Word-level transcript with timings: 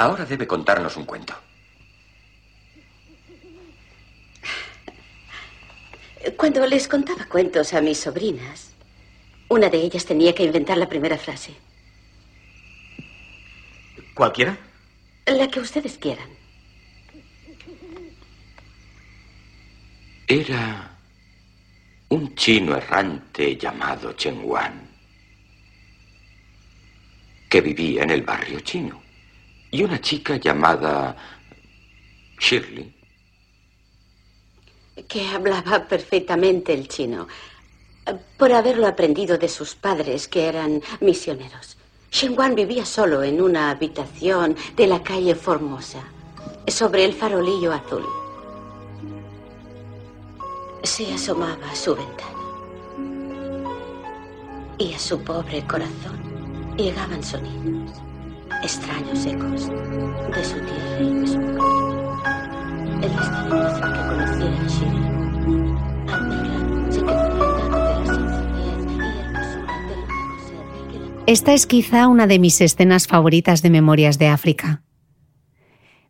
Ahora 0.00 0.24
debe 0.24 0.46
contarnos 0.46 0.96
un 0.96 1.04
cuento. 1.04 1.34
Cuando 6.38 6.66
les 6.66 6.88
contaba 6.88 7.26
cuentos 7.26 7.74
a 7.74 7.82
mis 7.82 7.98
sobrinas, 7.98 8.72
una 9.50 9.68
de 9.68 9.76
ellas 9.76 10.06
tenía 10.06 10.34
que 10.34 10.44
inventar 10.44 10.78
la 10.78 10.88
primera 10.88 11.18
frase. 11.18 11.52
¿Cualquiera? 14.14 14.56
La 15.26 15.48
que 15.48 15.60
ustedes 15.60 15.98
quieran. 15.98 16.30
Era 20.26 20.96
un 22.08 22.34
chino 22.36 22.74
errante 22.74 23.54
llamado 23.54 24.14
Chen 24.14 24.40
Wan, 24.44 24.80
que 27.50 27.60
vivía 27.60 28.04
en 28.04 28.10
el 28.12 28.22
barrio 28.22 28.60
chino 28.60 29.09
y 29.70 29.82
una 29.82 30.00
chica 30.00 30.36
llamada 30.36 31.16
Shirley. 32.38 32.94
Que 35.08 35.28
hablaba 35.28 35.86
perfectamente 35.86 36.74
el 36.74 36.88
chino, 36.88 37.26
por 38.36 38.52
haberlo 38.52 38.86
aprendido 38.86 39.38
de 39.38 39.48
sus 39.48 39.74
padres, 39.74 40.28
que 40.28 40.46
eran 40.46 40.82
misioneros. 41.00 41.76
Wan 42.36 42.54
vivía 42.54 42.84
solo 42.84 43.22
en 43.22 43.40
una 43.40 43.70
habitación 43.70 44.56
de 44.76 44.86
la 44.86 45.02
calle 45.02 45.34
Formosa, 45.34 46.02
sobre 46.66 47.04
el 47.04 47.14
farolillo 47.14 47.72
azul. 47.72 48.04
Se 50.82 51.12
asomaba 51.12 51.70
a 51.70 51.76
su 51.76 51.94
ventana. 51.94 52.30
Y 54.78 54.94
a 54.94 54.98
su 54.98 55.22
pobre 55.22 55.64
corazón 55.66 56.74
llegaban 56.76 57.22
sonidos 57.22 58.09
extraños 58.62 59.24
ecos 59.26 59.68
de 59.68 60.44
su 60.44 60.54
tierra 60.60 61.00
y 61.00 61.14
de 61.14 61.26
su 61.26 61.40
El 63.02 63.16
destino 63.16 63.56
que 63.92 64.02
conociera 64.08 64.60
a. 64.60 64.70
Esta 71.26 71.52
es 71.52 71.66
quizá 71.66 72.08
una 72.08 72.26
de 72.26 72.38
mis 72.38 72.60
escenas 72.60 73.06
favoritas 73.06 73.62
de 73.62 73.70
Memorias 73.70 74.18
de 74.18 74.28
África. 74.28 74.82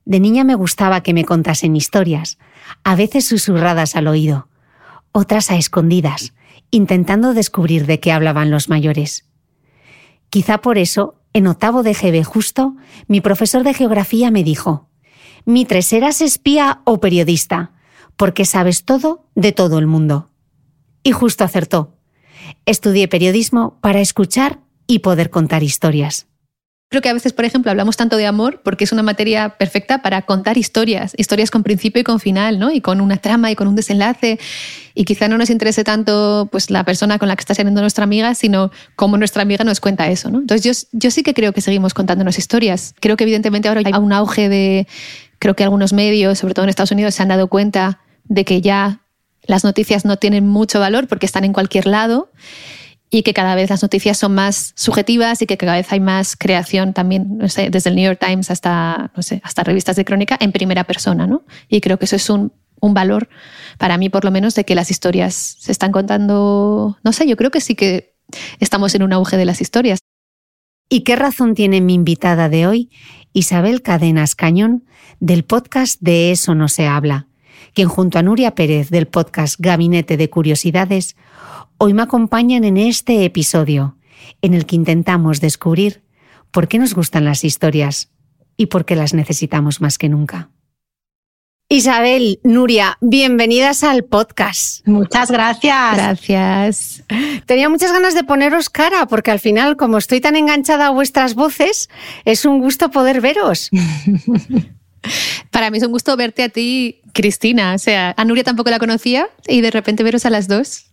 De 0.05 0.19
niña 0.19 0.44
me 0.44 0.55
gustaba 0.55 1.03
que 1.03 1.15
me 1.15 1.25
contasen 1.25 1.77
historias, 1.77 2.39
a 2.84 2.97
veces 2.97 3.27
susurradas 3.27 3.97
al 3.97 4.09
oído, 4.09 4.49
otras 5.12 5.50
a 5.50 5.56
escondidas, 5.56 6.33
intentando 6.71 7.34
descubrir 7.34 7.87
de 7.87 8.00
qué 8.00 8.12
hablaban 8.12 8.50
los 8.50 8.69
mayores. 8.69 9.28
Quizá 10.31 10.59
por 10.59 10.78
eso 10.78 11.20
en 11.33 11.47
octavo 11.47 11.83
de 11.83 11.95
GB 11.95 12.25
justo, 12.25 12.77
mi 13.07 13.21
profesor 13.21 13.63
de 13.63 13.75
geografía 13.75 14.31
me 14.31 14.45
dijo, 14.45 14.89
Mitre, 15.45 15.83
¿serás 15.83 16.21
espía 16.21 16.81
o 16.85 17.01
periodista? 17.01 17.73
Porque 18.17 18.45
sabes 18.45 18.85
todo 18.85 19.27
de 19.35 19.53
todo 19.53 19.79
el 19.79 19.87
mundo. 19.87 20.31
Y 21.03 21.13
justo 21.13 21.45
acertó. 21.45 21.97
Estudié 22.67 23.09
periodismo 23.09 23.79
para 23.81 24.01
escuchar 24.01 24.61
y 24.87 24.99
poder 25.01 25.31
contar 25.31 25.63
historias. 25.63 26.27
Creo 26.91 27.03
que 27.03 27.09
a 27.09 27.12
veces, 27.12 27.33
por 27.33 27.45
ejemplo, 27.45 27.71
hablamos 27.71 27.97
tanto 27.97 28.17
de 28.17 28.27
amor 28.27 28.62
porque 28.65 28.83
es 28.83 28.91
una 28.91 29.05
materia 29.05 29.51
perfecta 29.51 30.03
para 30.03 30.23
contar 30.23 30.59
historias, 30.59 31.15
historias 31.17 31.53
con 31.53 31.62
principio 31.62 32.01
y 32.01 32.03
con 32.03 32.19
final, 32.19 32.59
¿no? 32.59 32.73
Y 32.73 32.81
con 32.81 33.01
una 33.01 33.17
trama 33.17 33.49
y 33.49 33.55
con 33.55 33.69
un 33.69 33.77
desenlace. 33.77 34.41
Y 34.93 35.05
quizá 35.05 35.28
no 35.28 35.39
nos 35.39 35.51
interese 35.51 35.84
tanto 35.84 36.49
pues, 36.51 36.69
la 36.69 36.83
persona 36.83 37.21
con 37.21 37.28
la 37.28 37.37
que 37.37 37.43
está 37.43 37.55
siendo 37.55 37.81
nuestra 37.81 38.03
amiga, 38.03 38.34
sino 38.34 38.73
cómo 38.97 39.17
nuestra 39.19 39.43
amiga 39.43 39.62
nos 39.62 39.78
cuenta 39.78 40.09
eso, 40.09 40.33
¿no? 40.33 40.41
Entonces 40.41 40.65
yo, 40.91 40.98
yo 40.98 41.13
sí 41.13 41.22
que 41.22 41.33
creo 41.33 41.53
que 41.53 41.60
seguimos 41.60 41.95
contándonos 41.95 42.39
historias. 42.39 42.92
Creo 42.98 43.16
que 43.16 43.22
evidentemente 43.22 43.69
ahora 43.69 43.83
hay 43.84 43.92
un 43.92 44.13
auge 44.13 44.48
de, 44.48 44.89
creo 45.39 45.54
que 45.54 45.63
algunos 45.63 45.92
medios, 45.92 46.41
sobre 46.41 46.54
todo 46.54 46.65
en 46.65 46.71
Estados 46.71 46.91
Unidos, 46.91 47.15
se 47.15 47.22
han 47.22 47.28
dado 47.28 47.47
cuenta 47.47 48.01
de 48.25 48.45
que 48.45 48.63
ya 48.63 49.01
las 49.45 49.63
noticias 49.63 50.04
no 50.04 50.16
tienen 50.16 50.45
mucho 50.45 50.81
valor 50.81 51.07
porque 51.07 51.27
están 51.27 51.45
en 51.45 51.53
cualquier 51.53 51.87
lado 51.87 52.31
y 53.10 53.22
que 53.22 53.34
cada 53.34 53.57
vez 53.57 53.71
las 53.71 53.83
noticias 53.83 54.16
son 54.16 54.34
más 54.34 54.72
subjetivas 54.77 55.42
y 55.42 55.47
que 55.47 55.57
cada 55.57 55.74
vez 55.74 55.92
hay 55.92 55.98
más 55.98 56.36
creación 56.36 56.92
también, 56.95 57.39
no 57.39 57.48
sé, 57.48 57.68
desde 57.68 57.91
el 57.91 57.97
New 57.97 58.04
York 58.04 58.24
Times 58.24 58.51
hasta, 58.51 59.10
no 59.16 59.22
sé, 59.22 59.41
hasta 59.45 59.65
revistas 59.65 59.97
de 59.97 60.04
crónica 60.04 60.39
en 60.41 60.53
primera 60.53 60.84
persona, 60.84 61.27
¿no? 61.27 61.42
Y 61.68 61.80
creo 61.80 61.98
que 61.98 62.04
eso 62.04 62.15
es 62.15 62.30
un, 62.30 62.53
un 62.80 62.95
valor, 62.95 63.28
para 63.78 63.98
mí 63.98 64.09
por 64.09 64.24
lo 64.24 64.30
menos, 64.30 64.54
de 64.54 64.65
que 64.65 64.77
las 64.77 64.92
historias 64.92 65.34
se 65.59 65.72
están 65.72 65.91
contando, 65.91 66.98
no 67.03 67.12
sé, 67.12 67.27
yo 67.27 67.36
creo 67.36 67.51
que 67.51 67.60
sí 67.60 67.74
que 67.74 68.15
estamos 68.60 68.95
en 68.95 69.03
un 69.03 69.13
auge 69.13 69.36
de 69.36 69.45
las 69.45 69.60
historias. 69.60 69.98
¿Y 70.89 71.01
qué 71.01 71.16
razón 71.16 71.54
tiene 71.54 71.80
mi 71.80 71.95
invitada 71.95 72.48
de 72.48 72.68
hoy, 72.68 72.91
Isabel 73.33 73.83
Cadenas 73.83 74.36
Cañón, 74.36 74.84
del 75.18 75.45
podcast 75.45 76.01
De 76.01 76.30
Eso 76.30 76.54
No 76.54 76.68
Se 76.68 76.86
Habla, 76.86 77.27
quien 77.74 77.89
junto 77.89 78.18
a 78.18 78.22
Nuria 78.22 78.54
Pérez 78.54 78.91
del 78.91 79.06
podcast 79.06 79.56
Gabinete 79.59 80.16
de 80.16 80.30
Curiosidades 80.30 81.16
hoy 81.82 81.94
me 81.94 82.03
acompañan 82.03 82.65
en 82.65 82.77
este 82.77 83.24
episodio, 83.24 83.97
en 84.42 84.53
el 84.53 84.66
que 84.66 84.77
intentamos 84.77 85.41
descubrir 85.41 86.03
por 86.50 86.68
qué 86.68 86.78
nos 86.78 86.92
gustan 86.92 87.24
las 87.24 87.42
historias 87.42 88.10
y 88.59 88.66
por 88.66 88.84
qué 88.84 88.97
las 88.97 89.15
necesitamos 89.15 89.80
más 89.80 89.97
que 89.97 90.10
nunca. 90.10 90.50
Isabel, 91.71 92.38
Nuria, 92.44 92.98
bienvenidas 93.00 93.82
al 93.82 94.04
podcast. 94.04 94.86
Muchas 94.86 95.30
gracias. 95.30 95.97
Gracias. 95.97 97.04
Tenía 97.47 97.71
muchas 97.71 97.92
ganas 97.92 98.12
de 98.12 98.24
poneros 98.24 98.68
cara 98.68 99.06
porque 99.06 99.30
al 99.30 99.41
final, 99.41 99.78
como 99.78 99.97
estoy 99.97 100.21
tan 100.21 100.36
enganchada 100.36 100.88
a 100.88 100.91
vuestras 100.91 101.34
voces, 101.34 101.88
es 102.27 102.44
un 102.44 102.59
gusto 102.59 102.91
poder 102.91 103.22
veros. 103.22 103.71
Para 105.50 105.71
mí 105.71 105.78
es 105.78 105.84
un 105.84 105.92
gusto 105.92 106.15
verte 106.15 106.42
a 106.42 106.50
ti, 106.50 107.00
Cristina. 107.15 107.72
O 107.72 107.78
sea, 107.78 108.15
a 108.18 108.24
Nuria 108.27 108.44
tampoco 108.44 108.68
la 108.68 108.78
conocía 108.78 109.30
y 109.48 109.62
de 109.62 109.71
repente 109.71 110.03
veros 110.03 110.27
a 110.27 110.30
las 110.30 110.47
dos 110.47 110.90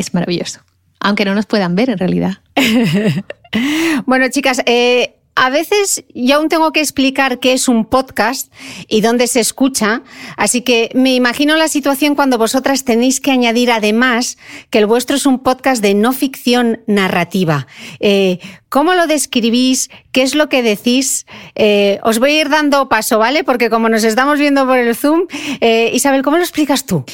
es 0.00 0.14
maravilloso. 0.14 0.60
Aunque 1.00 1.24
no 1.24 1.34
nos 1.34 1.46
puedan 1.46 1.74
ver 1.74 1.90
en 1.90 1.98
realidad. 1.98 2.38
bueno, 4.06 4.28
chicas, 4.30 4.62
eh, 4.66 5.18
a 5.40 5.50
veces 5.50 6.04
yo 6.14 6.36
aún 6.36 6.48
tengo 6.48 6.72
que 6.72 6.80
explicar 6.80 7.38
qué 7.38 7.52
es 7.52 7.68
un 7.68 7.84
podcast 7.84 8.52
y 8.88 9.02
dónde 9.02 9.28
se 9.28 9.38
escucha, 9.38 10.02
así 10.36 10.62
que 10.62 10.90
me 10.94 11.14
imagino 11.14 11.54
la 11.56 11.68
situación 11.68 12.16
cuando 12.16 12.38
vosotras 12.38 12.84
tenéis 12.84 13.20
que 13.20 13.30
añadir 13.30 13.70
además 13.70 14.36
que 14.70 14.78
el 14.78 14.86
vuestro 14.86 15.14
es 15.14 15.26
un 15.26 15.38
podcast 15.38 15.80
de 15.80 15.94
no 15.94 16.12
ficción 16.12 16.80
narrativa. 16.88 17.68
Eh, 18.00 18.40
¿Cómo 18.68 18.94
lo 18.94 19.06
describís? 19.06 19.90
¿Qué 20.10 20.22
es 20.22 20.34
lo 20.34 20.48
que 20.48 20.64
decís? 20.64 21.24
Eh, 21.54 22.00
os 22.02 22.18
voy 22.18 22.32
a 22.32 22.40
ir 22.40 22.48
dando 22.48 22.88
paso, 22.88 23.20
¿vale? 23.20 23.44
Porque 23.44 23.70
como 23.70 23.88
nos 23.88 24.02
estamos 24.02 24.40
viendo 24.40 24.66
por 24.66 24.78
el 24.78 24.96
Zoom, 24.96 25.28
eh, 25.60 25.92
Isabel, 25.94 26.22
¿cómo 26.24 26.36
lo 26.36 26.42
explicas 26.42 26.84
tú? 26.84 27.04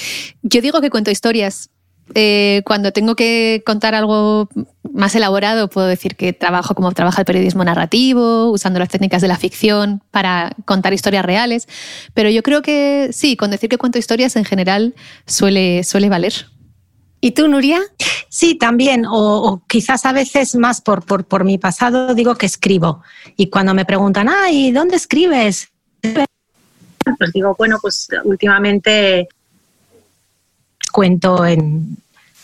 Yo 0.41 0.63
digo 0.63 0.81
que 0.81 0.89
cuento 0.89 1.11
historias. 1.11 1.69
Eh, 2.15 2.63
cuando 2.67 2.93
tengo 2.93 3.17
que 3.17 3.63
contar 3.65 3.95
algo 3.95 4.49
más 4.93 5.15
elaborado, 5.15 5.71
puedo 5.71 5.87
decir 5.87 6.17
que 6.17 6.33
trabajo 6.33 6.75
como 6.75 6.93
trabaja 6.93 7.23
el 7.23 7.25
periodismo 7.25 7.65
narrativo, 7.65 8.51
usando 8.51 8.79
las 8.79 8.91
técnicas 8.91 9.23
de 9.23 9.29
la 9.29 9.39
ficción 9.39 10.03
para 10.11 10.55
contar 10.67 10.93
historias 10.93 11.25
reales. 11.25 11.67
Pero 12.13 12.29
yo 12.29 12.43
creo 12.43 12.63
que 12.63 13.11
sí, 13.13 13.37
con 13.37 13.51
decir 13.51 13.71
que 13.71 13.79
cuento 13.79 13.99
historias 13.99 14.37
en 14.37 14.45
general 14.45 14.95
suele, 15.27 15.83
suele 15.83 16.09
valer. 16.09 16.47
¿Y 17.21 17.31
tú, 17.31 17.49
Nuria? 17.49 17.81
Sí, 18.29 18.57
también, 18.57 19.07
o, 19.09 19.63
quizás 19.67 20.05
a 20.05 20.13
veces 20.13 20.57
más 20.57 20.83
por, 20.83 21.07
por, 21.07 21.25
por, 21.25 21.45
mi 21.45 21.57
pasado 21.57 22.15
digo 22.15 22.35
que 22.35 22.45
escribo. 22.45 23.03
Y 23.37 23.49
cuando 23.49 23.73
me 23.73 23.87
preguntan, 23.87 24.29
ay, 24.29 24.73
¿dónde 24.73 24.97
escribes? 24.97 25.69
Pues 26.03 27.33
digo, 27.33 27.55
bueno, 27.57 27.79
pues 27.81 28.09
últimamente 28.25 29.29
cuento 30.95 31.45
en, 31.45 31.97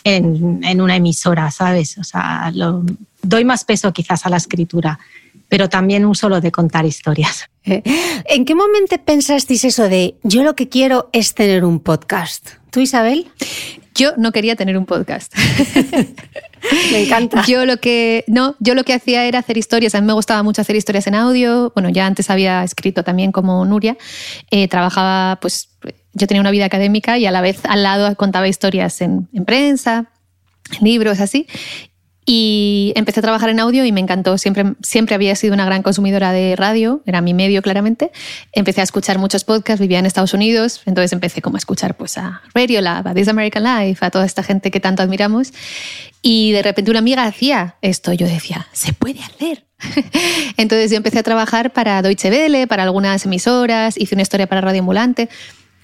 en, 0.03 0.81
una 0.81 0.97
emisora, 0.97 1.53
¿sabes? 1.53 1.97
O 1.99 2.03
sea, 2.03 2.51
lo, 2.53 2.83
doy 3.23 3.45
más 3.45 3.65
peso 3.65 3.93
quizás 3.93 4.27
a 4.27 4.29
la 4.29 4.39
escritura, 4.39 4.99
pero 5.49 5.69
también 5.69 6.05
un 6.05 6.17
solo 6.17 6.41
de 6.41 6.51
contar 6.51 6.85
historias. 6.85 7.49
¿En 7.63 8.45
qué 8.45 8.57
momento 8.57 8.97
pensasteis 9.05 9.65
eso 9.65 9.89
de 9.89 10.17
yo 10.25 10.43
lo 10.43 10.57
que 10.57 10.69
quiero 10.69 11.11
es 11.13 11.33
tener 11.33 11.65
un 11.65 11.79
podcast? 11.79 12.49
¿Tú, 12.73 12.81
Isabel? 12.81 13.29
Yo 13.95 14.15
no 14.17 14.33
quería 14.33 14.57
tener 14.57 14.77
un 14.77 14.85
podcast. 14.85 15.33
me 16.93 17.05
encanta. 17.05 17.45
Yo 17.47 17.67
lo 17.67 17.77
que 17.77 18.25
no, 18.27 18.57
yo 18.59 18.75
lo 18.75 18.83
que 18.83 18.95
hacía 18.95 19.27
era 19.27 19.39
hacer 19.39 19.59
historias. 19.59 19.95
A 19.95 20.01
mí 20.01 20.09
me 20.09 20.13
gustaba 20.13 20.43
mucho 20.43 20.61
hacer 20.61 20.75
historias 20.75 21.07
en 21.07 21.15
audio. 21.15 21.71
Bueno, 21.77 21.89
ya 21.91 22.07
antes 22.07 22.31
había 22.31 22.65
escrito 22.65 23.05
también 23.05 23.31
como 23.31 23.65
Nuria. 23.65 23.97
Eh, 24.51 24.67
trabajaba 24.67 25.39
pues 25.41 25.69
yo 26.13 26.27
tenía 26.27 26.41
una 26.41 26.51
vida 26.51 26.65
académica 26.65 27.19
y 27.19 27.27
a 27.27 27.31
la 27.31 27.41
vez 27.41 27.61
al 27.65 27.83
lado 27.83 28.15
contaba 28.17 28.49
historias 28.49 29.01
en, 29.01 29.29
prensa, 29.45 30.11
en 30.79 30.85
libros, 30.87 31.21
así. 31.21 31.47
Y 32.27 32.93
empecé 32.97 33.21
a 33.21 33.23
trabajar 33.23 33.49
en 33.49 33.59
audio 33.59 33.85
y 33.85 33.93
me 33.93 34.01
encantó. 34.01 34.39
Siempre, 34.39 34.75
siempre 34.83 35.15
había 35.15 35.35
sido 35.35 35.55
una 35.55 35.65
gran 35.65 35.83
consumidora 35.83 36.33
de 36.33 36.55
radio, 36.55 37.03
era 37.07 37.21
mi 37.21 37.35
medio 37.35 37.63
claramente. 37.63 38.13
Empecé 38.53 38.83
a 38.83 38.85
escuchar 38.85 39.19
muchos 39.19 39.45
podcasts, 39.45 39.81
vivía 39.81 39.99
en 39.99 40.07
Estados 40.07 40.35
Unidos, 40.35 40.83
entonces 40.87 41.13
empecé 41.13 41.43
como 41.43 41.57
a 41.57 41.59
escuchar 41.59 41.97
pues, 41.97 42.19
a 42.19 42.43
Radiolab, 42.55 43.09
a 43.09 43.15
This 43.15 43.29
American 43.29 43.65
Life, 43.65 44.05
a 44.05 44.11
toda 44.11 44.27
esta 44.27 44.43
gente 44.43 44.71
que 44.71 44.79
tanto 44.79 45.03
admiramos. 45.03 45.53
Y 46.23 46.53
de 46.53 46.63
repente 46.63 46.91
una 46.91 47.01
amiga 47.01 47.25
hacía 47.25 47.77
esto, 47.81 48.13
yo 48.13 48.27
decía, 48.27 48.69
se 48.73 48.93
puede 48.93 49.21
hacer. 49.21 49.65
entonces 50.57 50.91
yo 50.91 50.99
empecé 50.99 51.19
a 51.19 51.23
trabajar 51.23 51.73
para 51.73 52.03
Deutsche 52.03 52.31
Welle, 52.31 52.67
para 52.67 52.83
algunas 52.83 53.25
emisoras, 53.25 53.97
hice 53.97 54.15
una 54.15 54.23
historia 54.23 54.47
para 54.47 54.61
Radio 54.61 54.81
Ambulante. 54.81 55.29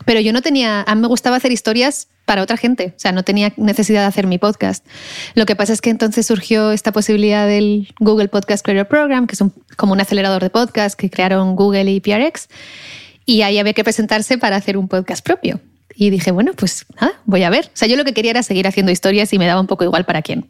Pero 0.07 0.21
yo 0.21 0.33
no 0.33 0.41
tenía, 0.41 0.83
a 0.87 0.95
mí 0.95 1.03
me 1.03 1.09
gustaba 1.09 1.37
hacer 1.37 1.53
historias 1.53 2.09
para 2.25 2.43
otra 2.43 2.57
gente, 2.57 2.95
o 2.97 2.99
sea, 2.99 3.13
no 3.13 3.23
tenía 3.23 3.53
necesidad 3.57 4.01
de 4.01 4.07
hacer 4.07 4.27
mi 4.27 4.39
podcast. 4.39 4.87
Lo 5.35 5.45
que 5.45 5.55
pasa 5.55 5.75
es 5.75 5.83
que 5.83 5.91
entonces 5.91 6.27
surgió 6.27 6.73
esta 6.73 6.93
posibilidad 6.93 7.47
del 7.47 7.89
Google 8.01 8.29
Podcast 8.29 8.65
Creator 8.65 8.89
Program, 8.89 9.27
que 9.27 9.35
es 9.35 9.45
como 9.77 9.93
un 9.93 10.01
acelerador 10.01 10.43
de 10.43 10.49
podcast 10.49 10.99
que 10.99 11.11
crearon 11.11 11.55
Google 11.55 11.91
y 11.91 12.01
PRX, 12.01 12.49
y 13.27 13.43
ahí 13.43 13.59
había 13.59 13.75
que 13.75 13.85
presentarse 13.85 14.39
para 14.39 14.57
hacer 14.57 14.79
un 14.79 14.89
podcast 14.89 15.25
propio. 15.25 15.61
Y 15.95 16.11
dije, 16.11 16.31
bueno, 16.31 16.53
pues 16.55 16.87
nada, 17.01 17.15
voy 17.25 17.43
a 17.43 17.51
ver. 17.51 17.67
O 17.67 17.71
sea, 17.75 17.89
yo 17.89 17.97
lo 17.97 18.05
que 18.05 18.13
quería 18.13 18.31
era 18.31 18.43
seguir 18.43 18.67
haciendo 18.67 18.93
historias 18.93 19.33
y 19.33 19.39
me 19.39 19.47
daba 19.47 19.61
un 19.61 19.67
poco 19.67 19.85
igual 19.85 20.05
para 20.05 20.23
quién. 20.23 20.49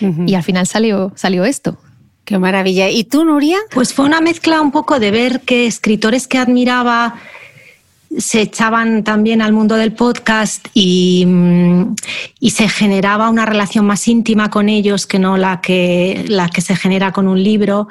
Y 0.00 0.34
al 0.34 0.42
final 0.42 0.66
salió, 0.66 1.12
salió 1.14 1.44
esto. 1.44 1.78
Qué 2.24 2.38
maravilla. 2.38 2.90
¿Y 2.90 3.04
tú, 3.04 3.24
Nuria? 3.24 3.56
Pues 3.70 3.94
fue 3.94 4.04
una 4.04 4.20
mezcla 4.20 4.60
un 4.60 4.70
poco 4.70 4.98
de 4.98 5.10
ver 5.10 5.40
que 5.40 5.66
escritores 5.66 6.26
que 6.26 6.36
admiraba 6.36 7.14
se 8.16 8.40
echaban 8.40 9.04
también 9.04 9.42
al 9.42 9.52
mundo 9.52 9.76
del 9.76 9.92
podcast 9.92 10.66
mm, 10.74 11.94
y, 12.40 12.50
se 12.50 12.68
generaba 12.68 13.28
una 13.28 13.44
relación 13.44 13.86
más 13.86 14.08
íntima 14.08 14.50
con 14.50 14.68
ellos 14.68 15.06
que 15.06 15.18
no 15.18 15.36
la 15.36 15.60
que, 15.60 16.24
la 16.28 16.48
que 16.48 16.60
se 16.60 16.74
genera 16.74 17.12
con 17.12 17.28
un 17.28 17.42
libro 17.42 17.88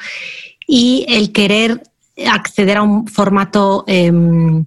y 0.66 1.06
el 1.08 1.32
querer 1.32 1.84
acceder 2.26 2.78
a 2.78 2.82
un 2.82 3.08
formato 3.08 3.84
em, 3.88 4.66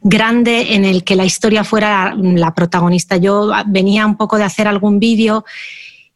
grande 0.00 0.74
en 0.74 0.84
el 0.84 1.04
que 1.04 1.16
la 1.16 1.24
historia 1.24 1.64
fuera 1.64 2.14
la 2.14 2.54
protagonista. 2.54 3.16
Yo 3.16 3.52
venía 3.66 4.06
un 4.06 4.16
poco 4.16 4.36
de 4.36 4.44
hacer 4.44 4.66
algún 4.66 4.98
vídeo 4.98 5.44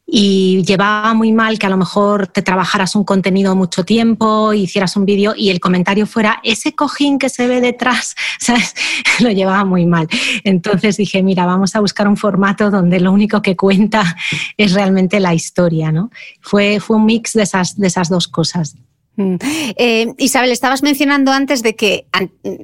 y 0.06 0.62
llevaba 0.64 1.14
muy 1.14 1.32
mal 1.32 1.58
que 1.58 1.66
a 1.66 1.70
lo 1.70 1.76
mejor 1.76 2.26
te 2.26 2.42
trabajaras 2.42 2.94
un 2.96 3.04
contenido 3.04 3.56
mucho 3.56 3.84
tiempo, 3.84 4.52
hicieras 4.52 4.96
un 4.96 5.06
vídeo 5.06 5.34
y 5.36 5.50
el 5.50 5.60
comentario 5.60 6.06
fuera 6.06 6.40
ese 6.42 6.74
cojín 6.74 7.18
que 7.18 7.28
se 7.28 7.46
ve 7.46 7.60
detrás, 7.60 8.14
¿sabes? 8.38 8.74
Lo 9.20 9.30
llevaba 9.30 9.64
muy 9.64 9.86
mal. 9.86 10.08
Entonces 10.44 10.96
dije, 10.96 11.22
mira, 11.22 11.46
vamos 11.46 11.74
a 11.76 11.80
buscar 11.80 12.08
un 12.08 12.16
formato 12.16 12.70
donde 12.70 13.00
lo 13.00 13.12
único 13.12 13.40
que 13.42 13.56
cuenta 13.56 14.16
es 14.56 14.72
realmente 14.72 15.20
la 15.20 15.34
historia, 15.34 15.92
¿no? 15.92 16.10
Fue, 16.40 16.80
fue 16.80 16.96
un 16.96 17.06
mix 17.06 17.32
de 17.32 17.44
esas, 17.44 17.78
de 17.78 17.86
esas 17.86 18.08
dos 18.08 18.28
cosas. 18.28 18.76
Mm. 19.16 19.36
Eh, 19.76 20.14
Isabel, 20.18 20.52
estabas 20.52 20.82
mencionando 20.82 21.32
antes 21.32 21.62
de 21.62 21.76
que 21.76 22.06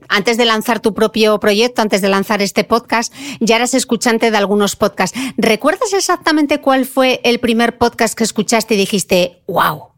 antes 0.08 0.36
de 0.36 0.44
lanzar 0.44 0.80
tu 0.80 0.94
propio 0.94 1.38
proyecto, 1.40 1.82
antes 1.82 2.00
de 2.00 2.08
lanzar 2.08 2.40
este 2.40 2.64
podcast, 2.64 3.12
ya 3.40 3.56
eras 3.56 3.74
escuchante 3.74 4.30
de 4.30 4.36
algunos 4.36 4.76
podcasts. 4.76 5.18
¿Recuerdas 5.36 5.92
exactamente 5.92 6.60
cuál 6.60 6.86
fue 6.86 7.20
el 7.24 7.38
primer 7.38 7.76
podcast 7.76 8.16
que 8.16 8.24
escuchaste 8.24 8.74
y 8.74 8.78
dijiste, 8.78 9.42
wow? 9.46 9.88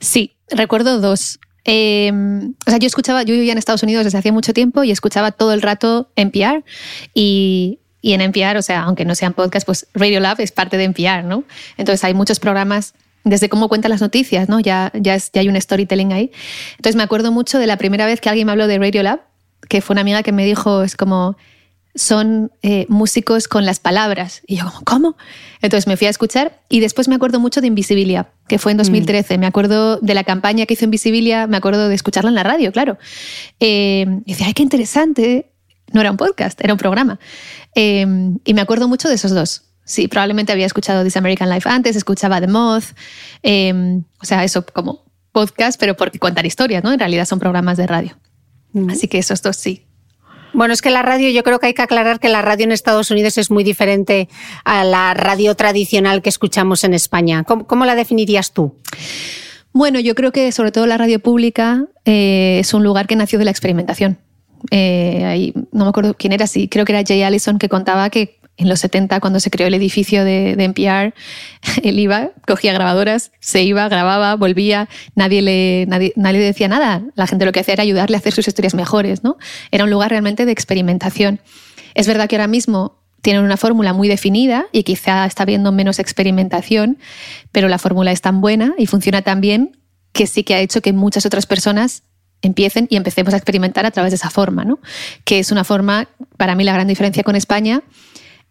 Sí, 0.00 0.36
recuerdo 0.48 1.00
dos. 1.00 1.38
Em, 1.64 2.54
o 2.66 2.70
sea, 2.70 2.78
yo 2.78 2.86
escuchaba, 2.86 3.22
yo 3.24 3.34
vivía 3.34 3.52
en 3.52 3.58
Estados 3.58 3.82
Unidos 3.82 4.04
desde 4.04 4.16
hacía 4.16 4.32
mucho 4.32 4.54
tiempo 4.54 4.84
y 4.84 4.90
escuchaba 4.90 5.32
todo 5.32 5.52
el 5.52 5.60
rato 5.60 6.10
NPR 6.16 6.64
y, 7.12 7.80
y 8.00 8.14
en 8.14 8.22
NPR, 8.22 8.56
o 8.56 8.62
sea, 8.62 8.84
aunque 8.84 9.04
no 9.04 9.14
sean 9.14 9.34
podcasts, 9.34 9.66
pues 9.66 9.86
Radio 9.92 10.18
Lab 10.20 10.40
es 10.40 10.50
parte 10.50 10.78
de 10.78 10.84
NPR, 10.84 11.24
¿no? 11.24 11.44
Entonces 11.76 12.02
hay 12.04 12.14
muchos 12.14 12.40
programas 12.40 12.94
desde 13.28 13.48
cómo 13.48 13.68
cuenta 13.68 13.88
las 13.88 14.00
noticias, 14.00 14.48
¿no? 14.48 14.60
Ya, 14.60 14.92
ya, 14.94 15.16
ya 15.16 15.40
hay 15.40 15.48
un 15.48 15.60
storytelling 15.60 16.12
ahí. 16.12 16.30
Entonces 16.72 16.96
me 16.96 17.02
acuerdo 17.02 17.32
mucho 17.32 17.58
de 17.58 17.66
la 17.66 17.76
primera 17.76 18.06
vez 18.06 18.20
que 18.20 18.28
alguien 18.28 18.46
me 18.46 18.52
habló 18.52 18.66
de 18.66 18.78
Radio 18.78 19.02
Lab, 19.02 19.20
que 19.68 19.80
fue 19.80 19.94
una 19.94 20.02
amiga 20.02 20.22
que 20.22 20.32
me 20.32 20.44
dijo, 20.44 20.82
es 20.82 20.96
como, 20.96 21.36
son 21.94 22.52
eh, 22.62 22.86
músicos 22.88 23.48
con 23.48 23.66
las 23.66 23.80
palabras. 23.80 24.42
Y 24.46 24.56
yo 24.56 24.64
como, 24.66 24.84
¿cómo? 24.84 25.16
Entonces 25.60 25.86
me 25.86 25.96
fui 25.96 26.06
a 26.06 26.10
escuchar 26.10 26.60
y 26.68 26.80
después 26.80 27.08
me 27.08 27.16
acuerdo 27.16 27.40
mucho 27.40 27.60
de 27.60 27.66
Invisibilia, 27.66 28.30
que 28.46 28.58
fue 28.58 28.72
en 28.72 28.78
2013. 28.78 29.36
Mm. 29.36 29.40
Me 29.40 29.46
acuerdo 29.46 29.98
de 29.98 30.14
la 30.14 30.24
campaña 30.24 30.66
que 30.66 30.74
hizo 30.74 30.84
Invisibilia, 30.84 31.46
me 31.46 31.56
acuerdo 31.56 31.88
de 31.88 31.94
escucharla 31.94 32.30
en 32.30 32.36
la 32.36 32.44
radio, 32.44 32.72
claro. 32.72 32.98
Eh, 33.60 34.06
y 34.24 34.32
decía, 34.32 34.46
ay, 34.46 34.54
qué 34.54 34.62
interesante. 34.62 35.52
No 35.92 36.00
era 36.00 36.10
un 36.10 36.16
podcast, 36.16 36.60
era 36.62 36.74
un 36.74 36.78
programa. 36.78 37.18
Eh, 37.74 38.06
y 38.44 38.54
me 38.54 38.60
acuerdo 38.60 38.88
mucho 38.88 39.08
de 39.08 39.14
esos 39.14 39.32
dos. 39.32 39.67
Sí, 39.88 40.06
probablemente 40.06 40.52
había 40.52 40.66
escuchado 40.66 41.02
This 41.02 41.16
American 41.16 41.48
Life 41.48 41.66
antes, 41.66 41.96
escuchaba 41.96 42.42
The 42.42 42.46
Moth, 42.46 42.94
em, 43.42 44.04
o 44.20 44.26
sea, 44.26 44.44
eso 44.44 44.66
como 44.66 45.02
podcast, 45.32 45.80
pero 45.80 45.96
porque 45.96 46.18
contar 46.18 46.44
historias, 46.44 46.84
¿no? 46.84 46.92
En 46.92 46.98
realidad 46.98 47.24
son 47.24 47.38
programas 47.38 47.78
de 47.78 47.86
radio. 47.86 48.18
Así 48.90 49.08
que 49.08 49.16
esos 49.16 49.40
dos 49.40 49.56
sí. 49.56 49.86
Bueno, 50.52 50.74
es 50.74 50.82
que 50.82 50.90
la 50.90 51.00
radio, 51.00 51.30
yo 51.30 51.42
creo 51.42 51.58
que 51.58 51.68
hay 51.68 51.74
que 51.74 51.80
aclarar 51.80 52.20
que 52.20 52.28
la 52.28 52.42
radio 52.42 52.64
en 52.64 52.72
Estados 52.72 53.10
Unidos 53.10 53.38
es 53.38 53.50
muy 53.50 53.64
diferente 53.64 54.28
a 54.62 54.84
la 54.84 55.14
radio 55.14 55.54
tradicional 55.54 56.20
que 56.20 56.28
escuchamos 56.28 56.84
en 56.84 56.92
España. 56.92 57.44
¿Cómo, 57.44 57.86
la 57.86 57.94
definirías 57.94 58.52
tú? 58.52 58.76
Bueno, 59.72 60.00
yo 60.00 60.14
creo 60.14 60.32
que 60.32 60.52
sobre 60.52 60.70
todo 60.70 60.86
la 60.86 60.98
radio 60.98 61.18
pública 61.18 61.86
eh, 62.04 62.58
es 62.60 62.74
un 62.74 62.84
lugar 62.84 63.06
que 63.06 63.16
nació 63.16 63.38
de 63.38 63.46
la 63.46 63.52
experimentación. 63.52 64.18
Eh, 64.70 65.24
ahí, 65.24 65.54
no 65.72 65.84
me 65.84 65.88
acuerdo 65.88 66.12
quién 66.12 66.34
era, 66.34 66.46
sí, 66.46 66.68
creo 66.68 66.84
que 66.84 66.92
era 66.92 67.04
Jay 67.06 67.22
Allison 67.22 67.58
que 67.58 67.70
contaba 67.70 68.10
que 68.10 68.38
en 68.58 68.68
los 68.68 68.80
70, 68.80 69.20
cuando 69.20 69.38
se 69.38 69.50
creó 69.50 69.68
el 69.68 69.74
edificio 69.74 70.24
de, 70.24 70.52
NPR, 70.52 71.14
él 71.82 71.98
iba, 71.98 72.32
cogía 72.46 72.72
grabadoras, 72.72 73.30
se 73.40 73.62
iba, 73.62 73.88
grababa, 73.88 74.34
volvía, 74.34 74.88
nadie 75.14 75.42
le, 75.42 75.86
nadie, 75.86 76.12
nadie 76.16 76.40
le 76.40 76.46
decía 76.46 76.68
nada. 76.68 77.02
La 77.14 77.26
gente 77.28 77.44
lo 77.44 77.52
que 77.52 77.60
hacía 77.60 77.74
era 77.74 77.84
ayudarle 77.84 78.16
a 78.16 78.18
hacer 78.18 78.32
sus 78.32 78.48
historias 78.48 78.74
mejores. 78.74 79.22
¿no? 79.22 79.36
Era 79.70 79.84
un 79.84 79.90
lugar 79.90 80.10
realmente 80.10 80.44
de 80.44 80.52
experimentación. 80.52 81.40
Es 81.94 82.08
verdad 82.08 82.28
que 82.28 82.36
ahora 82.36 82.48
mismo 82.48 82.98
tienen 83.22 83.42
una 83.42 83.56
fórmula 83.56 83.92
muy 83.92 84.08
definida 84.08 84.66
y 84.72 84.82
quizá 84.82 85.24
está 85.24 85.44
habiendo 85.44 85.70
menos 85.70 86.00
experimentación, 86.00 86.98
pero 87.52 87.68
la 87.68 87.78
fórmula 87.78 88.10
es 88.10 88.20
tan 88.20 88.40
buena 88.40 88.74
y 88.76 88.86
funciona 88.86 89.22
tan 89.22 89.40
bien 89.40 89.78
que 90.12 90.26
sí 90.26 90.42
que 90.42 90.54
ha 90.54 90.60
hecho 90.60 90.80
que 90.82 90.92
muchas 90.92 91.26
otras 91.26 91.46
personas 91.46 92.02
empiecen 92.42 92.86
y 92.90 92.96
empecemos 92.96 93.34
a 93.34 93.36
experimentar 93.36 93.86
a 93.86 93.90
través 93.90 94.12
de 94.12 94.16
esa 94.16 94.30
forma, 94.30 94.64
¿no? 94.64 94.78
que 95.24 95.38
es 95.38 95.50
una 95.50 95.64
forma, 95.64 96.08
para 96.36 96.54
mí 96.54 96.64
la 96.64 96.72
gran 96.72 96.86
diferencia 96.86 97.22
con 97.24 97.36
España 97.36 97.82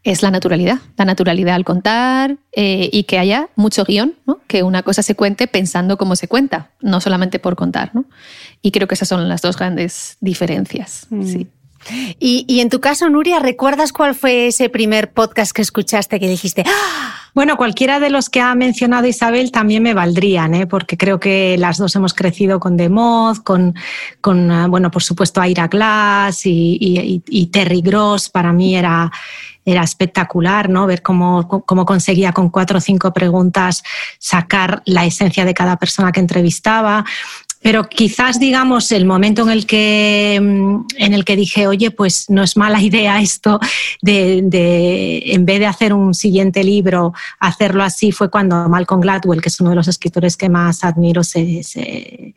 es 0.04 0.24
la 0.24 0.32
naturalidad, 0.32 0.80
la 0.96 1.06
naturalidad 1.06 1.56
al 1.56 1.66
contar 1.66 2.38
eh, 2.54 2.90
y 2.92 3.04
que 3.04 3.20
haya 3.20 3.50
mucho 3.56 3.84
guion, 3.84 4.16
¿no? 4.26 4.40
que 4.48 4.64
una 4.64 4.84
cosa 4.84 5.04
se 5.04 5.16
cuente 5.16 5.48
pensando 5.48 5.98
cómo 5.98 6.16
se 6.16 6.28
cuenta, 6.28 6.72
no 6.82 7.02
solamente 7.02 7.40
por 7.40 7.56
contar. 7.56 7.92
¿no? 7.94 8.06
Y 8.62 8.72
creo 8.72 8.88
que 8.88 8.96
esas 8.96 9.10
son 9.10 9.28
las 9.28 9.42
dos 9.42 9.58
grandes 9.58 10.18
diferencias. 10.22 11.08
Mm. 11.10 11.26
Sí. 11.26 11.48
Y, 12.20 12.60
en 12.60 12.70
tu 12.70 12.80
caso, 12.80 13.10
Nuria, 13.10 13.40
¿recuerdas 13.40 13.94
cuál 13.94 14.16
fue 14.16 14.48
ese 14.48 14.70
primer 14.70 15.12
podcast 15.12 15.52
que 15.52 15.62
escuchaste 15.62 16.20
que 16.20 16.28
dijiste? 16.28 16.64
¡Ah! 16.66 17.14
Bueno, 17.34 17.56
cualquiera 17.56 18.00
de 18.00 18.10
los 18.10 18.30
que 18.30 18.42
ha 18.42 18.56
mencionado 18.56 19.06
Isabel 19.06 19.52
también 19.52 19.84
me 19.84 19.94
valdrían, 19.94 20.56
¿eh? 20.56 20.66
porque 20.66 20.98
creo 20.98 21.20
que 21.20 21.56
las 21.60 21.78
dos 21.78 21.96
hemos 21.96 22.16
crecido 22.16 22.60
con 22.60 22.78
The 22.78 22.90
Moth, 22.90 23.44
con, 23.44 23.76
con 24.22 24.50
ah, 24.50 24.68
bueno, 24.68 24.90
por 24.90 25.04
supuesto, 25.04 25.40
Aira 25.40 25.68
Glass 25.68 26.42
y, 26.46 27.50
Terry 27.54 27.82
Gross. 27.82 28.30
Para 28.30 28.52
mí 28.54 28.76
era, 28.76 29.12
era 29.68 29.84
espectacular, 29.84 30.70
¿no? 30.70 30.88
Ver 30.88 31.02
cómo, 31.02 31.46
cómo, 31.66 31.86
conseguía 31.86 32.32
con 32.32 32.50
cuatro 32.50 32.78
o 32.78 32.82
cinco 32.82 33.12
preguntas 33.12 33.84
sacar 34.18 34.82
la 34.86 35.06
esencia 35.06 35.44
de 35.44 35.54
cada 35.54 35.76
persona 35.76 36.14
que 36.14 36.22
entrevistaba. 36.22 37.04
Pero 37.62 37.84
quizás, 37.90 38.40
digamos, 38.40 38.94
el 38.94 39.04
momento 39.06 39.42
en 39.42 39.50
el 39.50 39.66
que, 39.66 40.40
mm, 40.42 40.86
en 41.00 41.14
el 41.14 41.26
que 41.26 41.36
dije, 41.36 41.68
oye, 41.68 41.92
pues 41.92 42.30
no 42.30 42.44
es 42.44 42.56
mala 42.56 42.82
idea 42.90 43.20
esto 43.20 43.60
de, 44.02 45.22
en 45.26 45.46
vez 45.46 45.60
de 45.60 45.66
hacer 45.66 45.94
un 45.94 46.14
siguiente 46.14 46.64
libro, 46.64 47.14
hacerlo 47.38 47.84
así, 47.84 48.14
fue 48.14 48.30
cuando 48.32 48.70
Malcolm 48.70 49.02
Gladwell, 49.02 49.42
que 49.42 49.50
es 49.50 49.60
uno 49.60 49.72
de 49.72 49.76
los 49.76 49.90
escritores 49.90 50.38
que 50.38 50.48
más 50.48 50.86
admiro, 50.86 51.26
se, 51.26 52.34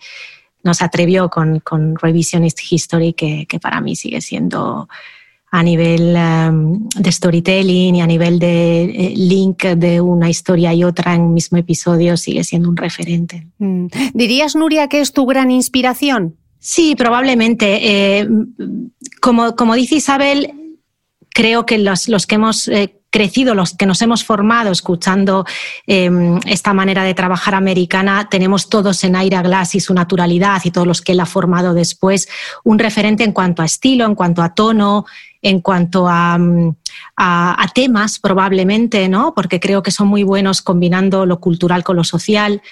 nos 0.65 0.83
atrevió 0.83 1.29
con, 1.29 1.61
con 1.61 1.95
Revisionist 1.95 2.59
History, 2.69 3.13
que, 3.13 3.47
que 3.47 3.61
para 3.61 3.81
mí 3.81 3.95
sigue 3.95 4.21
siendo 4.21 4.89
a 5.51 5.63
nivel 5.63 6.15
em, 6.17 6.89
de 6.97 7.11
storytelling 7.11 7.97
y 7.97 8.01
a 8.01 8.07
nivel 8.07 8.39
de 8.39 8.85
eh, 8.85 9.15
link 9.17 9.65
de 9.65 10.01
una 10.01 10.31
historia 10.31 10.73
y 10.73 10.85
otra 10.85 11.15
en 11.15 11.23
un 11.23 11.35
mismo 11.35 11.59
episodio 11.59 12.17
sigue 12.17 12.45
siendo 12.45 12.69
un 12.69 12.77
referente. 12.77 13.49
Mm. 13.59 13.87
¿Dirías, 14.15 14.55
Nuria, 14.55 14.89
que 14.89 15.01
es 15.01 15.13
tu 15.13 15.27
gran 15.27 15.51
inspiración? 15.51 16.37
Sí, 16.61 16.95
probablemente. 16.95 18.21
Eh, 18.21 18.29
como, 19.21 19.57
como 19.57 19.75
dice 19.75 19.97
Isabel, 19.97 20.53
creo 21.31 21.67
que 21.67 21.79
los, 21.79 22.09
los 22.09 22.27
que 22.27 22.35
hemos 22.37 22.69
eh, 22.69 23.01
crecido, 23.11 23.55
los 23.55 23.75
que 23.75 23.87
nos 23.87 24.01
hemos 24.03 24.25
formado 24.25 24.71
escuchando 24.71 25.45
em, 25.87 26.39
esta 26.47 26.73
manera 26.73 27.03
de 27.03 27.15
trabajar 27.15 27.55
americana, 27.55 28.29
tenemos 28.31 28.69
todos 28.69 29.03
en 29.05 29.17
Aira 29.17 29.43
Glass 29.43 29.75
y 29.75 29.81
su 29.81 29.95
naturalidad 29.95 30.61
y 30.65 30.71
todos 30.71 30.87
los 30.87 31.03
que 31.03 31.13
él 31.13 31.21
ha 31.21 31.27
formado 31.27 31.75
después, 31.75 32.29
un 32.63 32.79
referente 32.79 33.25
en 33.25 33.33
cuanto 33.33 33.63
a 33.63 33.65
estilo, 33.65 34.05
en 34.05 34.15
cuanto 34.15 34.43
a 34.43 34.55
tono, 34.55 35.07
en 35.43 35.61
cuanto 35.61 36.07
a, 36.09 36.39
temas 37.75 38.19
probablemente, 38.19 39.09
¿no? 39.09 39.33
porque 39.35 39.61
creo 39.61 39.83
que 39.83 39.91
son 39.91 40.09
muy 40.09 40.23
buenos 40.23 40.61
combinando 40.63 41.27
lo 41.27 41.41
cultural 41.41 41.85
con 41.85 41.97
lo 41.97 42.05
social. 42.05 42.63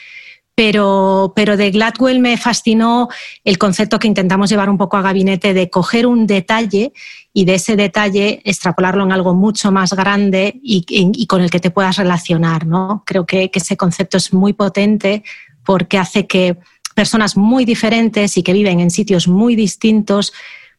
Pero, 0.54 1.32
pero, 1.36 1.56
de 1.56 1.70
Gladwell 1.70 2.18
me 2.18 2.36
fascinó 2.36 3.08
el 3.44 3.58
concepto 3.58 4.00
que 4.00 4.08
intentamos 4.08 4.50
llevar 4.50 4.68
un 4.68 4.76
poco 4.76 4.96
a 4.96 5.02
gabinete 5.02 5.54
de 5.54 5.70
coger 5.70 6.04
un 6.04 6.26
detalle 6.26 6.92
y 7.32 7.44
de 7.44 7.54
ese 7.54 7.76
detalle 7.76 8.42
extrapolarlo 8.44 9.04
en 9.04 9.12
algo 9.12 9.34
mucho 9.34 9.70
más 9.70 9.92
grande 9.92 10.58
y, 10.60 11.26
con 11.28 11.42
el 11.42 11.50
que 11.50 11.60
te 11.60 11.70
puedas 11.70 11.96
relacionar. 11.96 12.66
¿no? 12.66 13.04
Creo 13.06 13.24
que, 13.24 13.48
ese 13.54 13.76
concepto 13.76 14.16
es 14.16 14.32
muy 14.32 14.52
potente 14.52 15.22
porque 15.62 15.96
hace 15.96 16.26
que 16.26 16.56
personas 16.96 17.36
muy 17.36 17.64
diferentes 17.64 18.36
y 18.36 18.42
que 18.42 18.52
viven 18.52 18.80
en 18.80 18.90
sitios 18.90 19.28
muy 19.28 19.54
distintos 19.54 20.32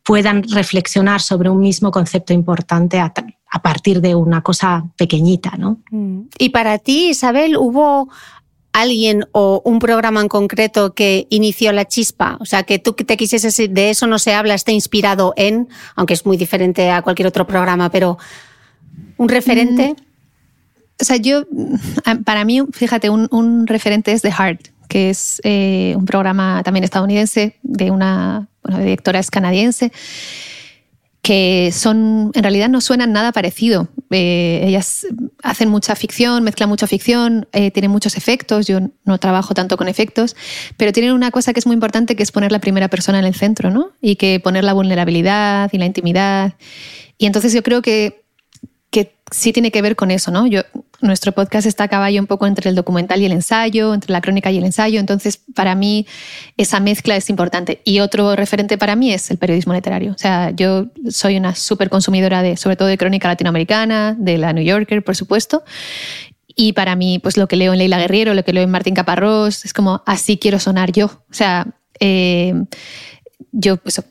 puedan 0.03 0.43
reflexionar 0.43 1.21
sobre 1.21 1.49
un 1.49 1.59
mismo 1.59 1.91
concepto 1.91 2.33
importante 2.33 2.99
a, 2.99 3.13
partir 3.61 4.01
de 4.01 4.15
una 4.15 4.41
cosa 4.41 4.85
pequeñita. 4.97 5.55
¿no? 5.57 5.79
Mm. 5.91 6.21
Y 6.37 6.49
para 6.49 6.77
ti, 6.77 7.09
Isabel, 7.09 7.57
¿hubo 7.57 8.09
alguien 8.71 9.25
o 9.31 9.61
un 9.65 9.79
programa 9.79 10.21
en 10.21 10.27
concreto 10.27 10.93
que 10.93 11.27
inició 11.29 11.71
la 11.71 11.85
chispa? 11.85 12.37
O 12.39 12.45
sea, 12.45 12.63
que 12.63 12.79
tú 12.79 12.93
te 12.93 13.17
quisieses, 13.17 13.57
de 13.57 13.89
eso 13.89 14.07
no 14.07 14.19
se 14.19 14.33
habla, 14.33 14.53
está 14.53 14.71
inspirado 14.71 15.33
en, 15.35 15.67
aunque 15.95 16.13
es 16.13 16.25
muy 16.25 16.37
diferente 16.37 16.89
a 16.91 17.01
cualquier 17.01 17.27
otro 17.27 17.45
programa, 17.45 17.89
pero 17.89 18.17
un 19.17 19.29
referente. 19.29 19.93
Mm. 19.93 20.03
O 21.01 21.05
sea, 21.05 21.17
yo, 21.17 21.43
para 22.25 22.43
mí, 22.45 22.61
fíjate, 22.71 23.09
un, 23.09 23.67
referente 23.67 24.11
es 24.11 24.21
The 24.21 24.31
Heart, 24.31 24.67
que 24.89 25.09
es 25.09 25.39
eh, 25.43 25.93
un 25.95 26.05
programa 26.05 26.61
también 26.63 26.83
estadounidense 26.83 27.57
de 27.63 27.91
una 27.91 28.49
bueno, 28.69 28.83
directora 28.83 29.19
es 29.19 29.31
canadiense, 29.31 29.91
que 31.21 31.71
son, 31.73 32.31
en 32.33 32.43
realidad 32.43 32.69
no 32.69 32.81
suenan 32.81 33.11
nada 33.11 33.31
parecido. 33.31 33.89
Eh, 34.09 34.63
ellas 34.65 35.05
hacen 35.43 35.69
mucha 35.69 35.95
ficción, 35.95 36.43
mezclan 36.43 36.69
mucha 36.69 36.87
ficción, 36.87 37.47
eh, 37.51 37.71
tienen 37.71 37.91
muchos 37.91 38.15
efectos, 38.15 38.67
yo 38.67 38.79
no 39.03 39.17
trabajo 39.17 39.53
tanto 39.53 39.75
con 39.75 39.87
efectos, 39.87 40.35
pero 40.77 40.91
tienen 40.91 41.11
una 41.11 41.31
cosa 41.31 41.51
que 41.51 41.59
es 41.59 41.65
muy 41.65 41.73
importante, 41.73 42.15
que 42.15 42.23
es 42.23 42.31
poner 42.31 42.51
la 42.51 42.59
primera 42.59 42.87
persona 42.87 43.19
en 43.19 43.25
el 43.25 43.35
centro, 43.35 43.69
¿no? 43.69 43.91
Y 44.01 44.15
que 44.15 44.39
poner 44.39 44.63
la 44.63 44.73
vulnerabilidad 44.73 45.69
y 45.73 45.77
la 45.77 45.85
intimidad. 45.85 46.53
Y 47.17 47.25
entonces 47.25 47.53
yo 47.53 47.63
creo 47.63 47.81
que 47.81 48.23
sí 49.31 49.53
tiene 49.53 49.71
que 49.71 49.81
ver 49.81 49.95
con 49.95 50.11
eso, 50.11 50.31
¿no? 50.31 50.47
Yo 50.47 50.61
nuestro 51.01 51.31
podcast 51.31 51.65
está 51.65 51.85
a 51.85 51.87
caballo 51.87 52.19
un 52.19 52.27
poco 52.27 52.45
entre 52.47 52.69
el 52.69 52.75
documental 52.75 53.21
y 53.21 53.25
el 53.25 53.31
ensayo, 53.31 53.93
entre 53.93 54.11
la 54.11 54.21
crónica 54.21 54.51
y 54.51 54.57
el 54.57 54.65
ensayo, 54.65 54.99
entonces 54.99 55.41
para 55.55 55.75
mí 55.75 56.05
esa 56.57 56.79
mezcla 56.79 57.15
es 57.15 57.29
importante. 57.29 57.81
Y 57.85 57.99
otro 57.99 58.35
referente 58.35 58.77
para 58.77 58.95
mí 58.95 59.13
es 59.13 59.31
el 59.31 59.37
periodismo 59.37 59.73
literario. 59.73 60.11
O 60.11 60.17
sea, 60.17 60.51
yo 60.51 60.87
soy 61.09 61.37
una 61.37 61.55
súper 61.55 61.89
consumidora 61.89 62.41
de, 62.41 62.57
sobre 62.57 62.75
todo 62.75 62.87
de 62.87 62.97
crónica 62.97 63.27
latinoamericana, 63.27 64.15
de 64.17 64.37
la 64.37 64.53
New 64.53 64.63
Yorker, 64.63 65.03
por 65.03 65.15
supuesto. 65.15 65.63
Y 66.55 66.73
para 66.73 66.95
mí, 66.95 67.19
pues 67.19 67.37
lo 67.37 67.47
que 67.47 67.55
leo 67.55 67.71
en 67.71 67.79
Leila 67.79 67.97
Guerriero, 67.99 68.33
lo 68.33 68.43
que 68.43 68.51
leo 68.51 68.63
en 68.63 68.71
Martín 68.71 68.93
Caparrós, 68.93 69.63
es 69.63 69.73
como 69.73 70.03
así 70.05 70.37
quiero 70.37 70.59
sonar 70.59 70.91
yo. 70.91 71.05
O 71.05 71.33
sea, 71.33 71.67
eh, 71.99 72.53
yo 73.51 73.77
pues, 73.77 74.01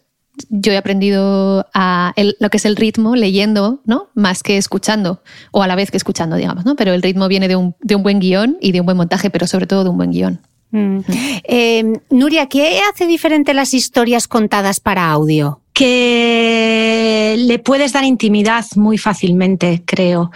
yo 0.48 0.72
he 0.72 0.76
aprendido 0.76 1.66
a 1.74 2.14
lo 2.38 2.50
que 2.50 2.56
es 2.56 2.64
el 2.64 2.76
ritmo 2.76 3.16
leyendo, 3.16 3.80
¿no? 3.84 4.08
Más 4.14 4.42
que 4.42 4.56
escuchando, 4.56 5.22
o 5.50 5.62
a 5.62 5.66
la 5.66 5.76
vez 5.76 5.90
que 5.90 5.96
escuchando, 5.96 6.36
digamos, 6.36 6.64
¿no? 6.64 6.76
Pero 6.76 6.92
el 6.92 7.02
ritmo 7.02 7.28
viene 7.28 7.48
de 7.48 7.56
un, 7.56 7.74
buen 8.02 8.20
guion 8.20 8.56
y 8.60 8.72
de 8.72 8.80
un 8.80 8.86
buen 8.86 8.96
montaje, 8.96 9.30
pero 9.30 9.46
sobre 9.46 9.66
todo 9.66 9.84
de 9.84 9.90
un 9.90 9.96
buen 9.96 10.10
guion. 10.10 10.40
Mm. 10.70 10.98
Eh, 11.44 11.84
Nuria, 12.10 12.46
¿qué 12.46 12.80
hace 12.92 13.06
diferente 13.06 13.54
las 13.54 13.72
historias 13.74 14.28
contadas 14.28 14.80
para 14.80 15.10
audio? 15.10 15.60
Que 15.72 17.36
le 17.38 17.58
puedes 17.58 17.92
dar 17.92 18.04
intimidad 18.04 18.64
muy 18.76 18.98
fácilmente, 18.98 19.82
creo. 19.86 20.30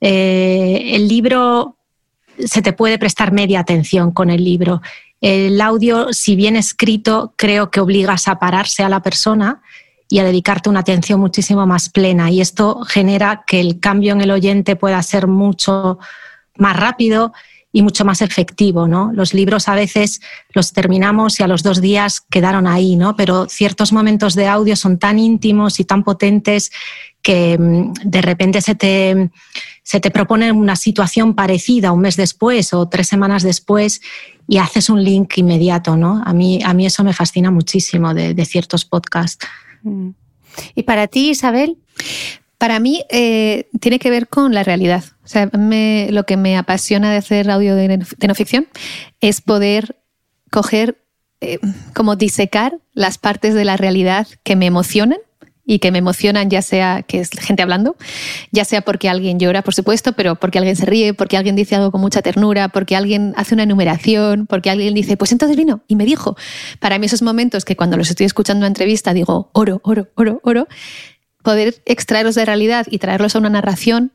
Eh, 0.00 0.90
el 0.94 1.08
libro 1.08 1.76
se 2.38 2.62
te 2.62 2.72
puede 2.72 2.98
prestar 2.98 3.32
media 3.32 3.60
atención 3.60 4.12
con 4.12 4.30
el 4.30 4.44
libro 4.44 4.80
el 5.20 5.60
audio, 5.60 6.12
si 6.12 6.36
bien 6.36 6.56
escrito, 6.56 7.34
creo 7.36 7.70
que 7.70 7.80
obligas 7.80 8.28
a 8.28 8.38
pararse 8.38 8.82
a 8.82 8.88
la 8.88 9.02
persona 9.02 9.62
y 10.08 10.20
a 10.20 10.24
dedicarte 10.24 10.70
una 10.70 10.80
atención 10.80 11.20
muchísimo 11.20 11.66
más 11.66 11.90
plena. 11.90 12.30
Y 12.30 12.40
esto 12.40 12.82
genera 12.84 13.44
que 13.46 13.60
el 13.60 13.80
cambio 13.80 14.12
en 14.12 14.20
el 14.20 14.30
oyente 14.30 14.76
pueda 14.76 15.02
ser 15.02 15.26
mucho 15.26 15.98
más 16.56 16.76
rápido 16.76 17.32
y 17.70 17.82
mucho 17.82 18.04
más 18.04 18.22
efectivo, 18.22 18.88
¿no? 18.88 19.12
Los 19.12 19.34
libros 19.34 19.68
a 19.68 19.74
veces 19.74 20.20
los 20.54 20.72
terminamos 20.72 21.38
y 21.38 21.42
a 21.42 21.46
los 21.46 21.62
dos 21.62 21.82
días 21.82 22.22
quedaron 22.30 22.66
ahí, 22.66 22.96
¿no? 22.96 23.14
Pero 23.14 23.46
ciertos 23.48 23.92
momentos 23.92 24.34
de 24.34 24.46
audio 24.46 24.74
son 24.74 24.98
tan 24.98 25.18
íntimos 25.18 25.78
y 25.78 25.84
tan 25.84 26.02
potentes 26.02 26.72
que 27.20 27.58
mm, 27.58 27.92
de 28.04 28.22
repente 28.22 28.62
se 28.62 28.74
te, 28.74 29.30
se 29.88 30.00
te 30.00 30.10
propone 30.10 30.52
una 30.52 30.76
situación 30.76 31.34
parecida 31.34 31.92
un 31.92 32.02
mes 32.02 32.14
después 32.14 32.74
o 32.74 32.90
tres 32.90 33.08
semanas 33.08 33.42
después 33.42 34.02
y 34.46 34.58
haces 34.58 34.90
un 34.90 35.02
link 35.02 35.38
inmediato, 35.38 35.96
¿no? 35.96 36.22
A 36.26 36.34
mí, 36.34 36.60
a 36.62 36.74
mí 36.74 36.84
eso 36.84 37.02
me 37.04 37.14
fascina 37.14 37.50
muchísimo 37.50 38.12
de, 38.12 38.44
ciertos 38.44 38.84
podcasts. 38.84 39.46
Mm. 39.82 40.10
¿Y 40.74 40.82
para 40.82 41.06
ti, 41.06 41.30
Isabel? 41.30 41.78
Para 42.58 42.80
mí 42.80 43.02
eh, 43.08 43.70
tiene 43.80 43.98
que 43.98 44.10
ver 44.10 44.28
con 44.28 44.52
la 44.52 44.62
realidad. 44.62 45.04
O 45.24 45.28
sea, 45.28 45.48
lo 45.50 46.24
que 46.24 46.36
me 46.36 46.58
apasiona 46.58 47.10
de 47.10 47.16
hacer 47.16 47.50
audio 47.50 47.74
de, 47.74 47.96
no 47.96 48.34
ficción 48.34 48.68
es 49.22 49.40
poder 49.40 49.96
coger, 50.50 51.02
eh, 51.40 51.60
como 51.94 52.14
disecar 52.14 52.78
las 52.92 53.16
partes 53.16 53.54
de 53.54 53.64
la 53.64 53.78
realidad 53.78 54.28
que 54.42 54.54
me 54.54 54.66
emocionan 54.66 55.20
y 55.68 55.80
que 55.80 55.92
me 55.92 55.98
emocionan, 55.98 56.48
ya 56.48 56.62
sea 56.62 57.02
que 57.02 57.20
es 57.20 57.28
gente 57.28 57.62
hablando, 57.62 57.94
ya 58.50 58.64
sea 58.64 58.80
porque 58.80 59.10
alguien 59.10 59.38
llora, 59.38 59.60
por 59.60 59.74
supuesto, 59.74 60.14
pero 60.14 60.36
porque 60.36 60.56
alguien 60.56 60.74
se 60.76 60.86
ríe, 60.86 61.12
porque 61.12 61.36
alguien 61.36 61.56
dice 61.56 61.76
algo 61.76 61.92
con 61.92 62.00
mucha 62.00 62.22
ternura, 62.22 62.70
porque 62.70 62.96
alguien 62.96 63.34
hace 63.36 63.52
una 63.52 63.64
enumeración, 63.64 64.46
porque 64.46 64.70
alguien 64.70 64.94
dice, 64.94 65.18
pues 65.18 65.30
entonces 65.30 65.58
vino 65.58 65.82
y 65.86 65.96
me 65.96 66.06
dijo. 66.06 66.38
Para 66.80 66.98
mí 66.98 67.04
esos 67.04 67.20
momentos 67.20 67.66
que 67.66 67.76
cuando 67.76 67.98
los 67.98 68.08
estoy 68.08 68.24
escuchando 68.24 68.64
en 68.64 68.70
entrevista 68.70 69.12
digo, 69.12 69.50
oro, 69.52 69.82
oro, 69.84 70.08
oro, 70.14 70.40
oro, 70.42 70.68
poder 71.42 71.74
extraerlos 71.84 72.34
de 72.34 72.46
realidad 72.46 72.86
y 72.90 72.96
traerlos 72.98 73.36
a 73.36 73.38
una 73.38 73.50
narración 73.50 74.12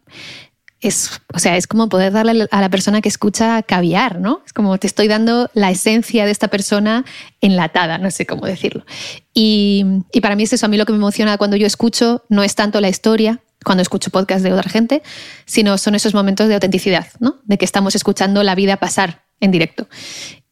es, 0.87 1.21
o 1.33 1.39
sea, 1.39 1.57
es 1.57 1.67
como 1.67 1.89
poder 1.89 2.13
darle 2.13 2.47
a 2.51 2.61
la 2.61 2.69
persona 2.69 3.01
que 3.01 3.09
escucha 3.09 3.63
caviar, 3.63 4.19
¿no? 4.19 4.41
Es 4.45 4.53
como 4.53 4.77
te 4.77 4.87
estoy 4.87 5.07
dando 5.07 5.49
la 5.53 5.71
esencia 5.71 6.25
de 6.25 6.31
esta 6.31 6.47
persona 6.47 7.05
enlatada, 7.41 7.97
no 7.97 8.11
sé 8.11 8.25
cómo 8.25 8.45
decirlo. 8.45 8.85
Y, 9.33 9.85
y, 10.11 10.21
para 10.21 10.35
mí 10.35 10.43
es 10.43 10.53
eso, 10.53 10.65
a 10.65 10.69
mí 10.69 10.77
lo 10.77 10.85
que 10.85 10.91
me 10.91 10.97
emociona 10.97 11.37
cuando 11.37 11.57
yo 11.57 11.65
escucho 11.65 12.23
no 12.29 12.43
es 12.43 12.55
tanto 12.55 12.81
la 12.81 12.89
historia, 12.89 13.41
cuando 13.63 13.81
escucho 13.81 14.11
podcast 14.11 14.43
de 14.43 14.53
otra 14.53 14.69
gente, 14.69 15.01
sino 15.45 15.77
son 15.77 15.95
esos 15.95 16.13
momentos 16.13 16.47
de 16.47 16.55
autenticidad, 16.55 17.07
¿no? 17.19 17.39
De 17.45 17.57
que 17.57 17.65
estamos 17.65 17.95
escuchando 17.95 18.43
la 18.43 18.55
vida 18.55 18.77
pasar 18.77 19.25
en 19.39 19.51
directo. 19.51 19.87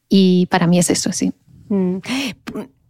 Y 0.10 0.48
para 0.48 0.68
mí 0.68 0.80
es 0.80 0.90
eso, 0.90 1.12
sí. 1.12 1.34
Mm 1.70 2.00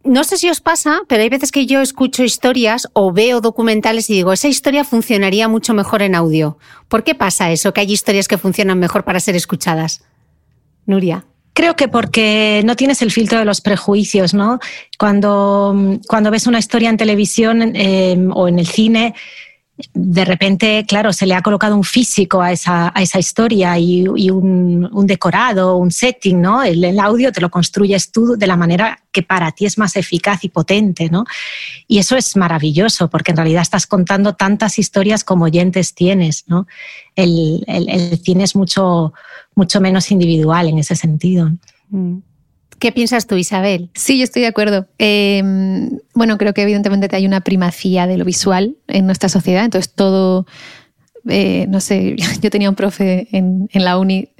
no 0.04 0.24
sé 0.24 0.36
si 0.36 0.50
os 0.50 0.60
pasa, 0.60 1.00
pero 1.08 1.22
hay 1.22 1.28
veces 1.28 1.52
que 1.52 1.66
yo 1.66 1.80
escucho 1.80 2.24
historias 2.24 2.88
o 2.92 3.12
veo 3.12 3.40
documentales 3.40 4.10
y 4.10 4.14
digo, 4.14 4.32
esa 4.32 4.48
historia 4.48 4.84
funcionaría 4.84 5.48
mucho 5.48 5.74
mejor 5.74 6.02
en 6.02 6.14
audio. 6.14 6.58
¿Por 6.88 7.04
qué 7.04 7.14
pasa 7.14 7.50
eso? 7.50 7.72
Que 7.72 7.82
hay 7.82 7.92
historias 7.92 8.28
que 8.28 8.38
funcionan 8.38 8.78
mejor 8.78 9.04
para 9.04 9.20
ser 9.20 9.36
escuchadas. 9.36 10.02
Nuria. 10.86 11.24
Creo 11.54 11.76
que 11.76 11.86
porque 11.86 12.62
no 12.64 12.76
tienes 12.76 13.02
el 13.02 13.10
filtro 13.10 13.38
de 13.38 13.44
los 13.44 13.60
prejuicios, 13.60 14.32
¿no? 14.32 14.58
Cuando, 14.98 16.00
cuando 16.08 16.30
ves 16.30 16.46
una 16.46 16.58
historia 16.58 16.88
en 16.88 16.96
televisión 16.96 17.76
eh, 17.76 18.16
o 18.32 18.48
en 18.48 18.58
el 18.58 18.66
cine, 18.66 19.14
de 19.94 20.24
repente, 20.24 20.84
claro, 20.86 21.12
se 21.12 21.26
le 21.26 21.34
ha 21.34 21.40
colocado 21.40 21.74
un 21.74 21.82
físico 21.82 22.42
a 22.42 22.52
esa, 22.52 22.92
a 22.94 23.02
esa 23.02 23.18
historia 23.18 23.78
y, 23.78 24.06
un, 24.06 24.88
un, 24.92 25.06
decorado, 25.06 25.76
un 25.76 25.90
setting, 25.90 26.40
¿no? 26.40 26.62
El, 26.62 26.84
el, 26.84 27.00
audio 27.00 27.32
te 27.32 27.40
lo 27.40 27.50
construyes 27.50 28.12
tú 28.12 28.36
de 28.36 28.46
la 28.46 28.56
manera 28.56 29.02
que 29.10 29.22
para 29.22 29.50
ti 29.52 29.64
es 29.64 29.78
más 29.78 29.96
eficaz 29.96 30.44
y 30.44 30.50
potente, 30.50 31.08
¿no? 31.08 31.24
Y 31.88 31.98
eso 31.98 32.16
es 32.16 32.36
maravilloso, 32.36 33.08
porque 33.08 33.30
en 33.30 33.38
realidad 33.38 33.62
estás 33.62 33.86
contando 33.86 34.34
tantas 34.34 34.78
historias 34.78 35.24
como 35.24 35.46
oyentes 35.46 35.94
tienes, 35.94 36.44
¿no? 36.48 36.66
El, 37.16 37.64
el, 37.66 38.18
cine 38.18 38.44
es 38.44 38.54
mucho, 38.54 39.14
mucho 39.54 39.80
menos 39.80 40.10
individual 40.10 40.68
en 40.68 40.78
ese 40.78 40.96
sentido. 40.96 41.50
Mm. 41.88 42.18
¿Qué 42.82 42.90
piensas 42.90 43.28
tú, 43.28 43.36
Isabel? 43.36 43.90
Sí, 43.94 44.18
yo 44.18 44.24
estoy 44.24 44.42
de 44.42 44.48
acuerdo. 44.48 44.88
Em, 44.98 46.00
bueno, 46.14 46.36
creo 46.36 46.52
que 46.52 46.62
evidentemente 46.62 47.08
hay 47.14 47.26
una 47.26 47.40
primacía 47.40 48.08
de 48.08 48.16
lo 48.16 48.24
visual 48.24 48.74
en 48.88 49.06
nuestra 49.06 49.28
sociedad, 49.28 49.64
entonces 49.64 49.94
todo, 49.94 50.48
eh, 51.28 51.66
no 51.68 51.78
sé, 51.78 52.16
yo 52.42 52.50
tenía 52.50 52.68
un 52.68 52.74
profe 52.74 53.28
en, 53.30 53.68
la 53.72 53.98
uni 53.98 54.30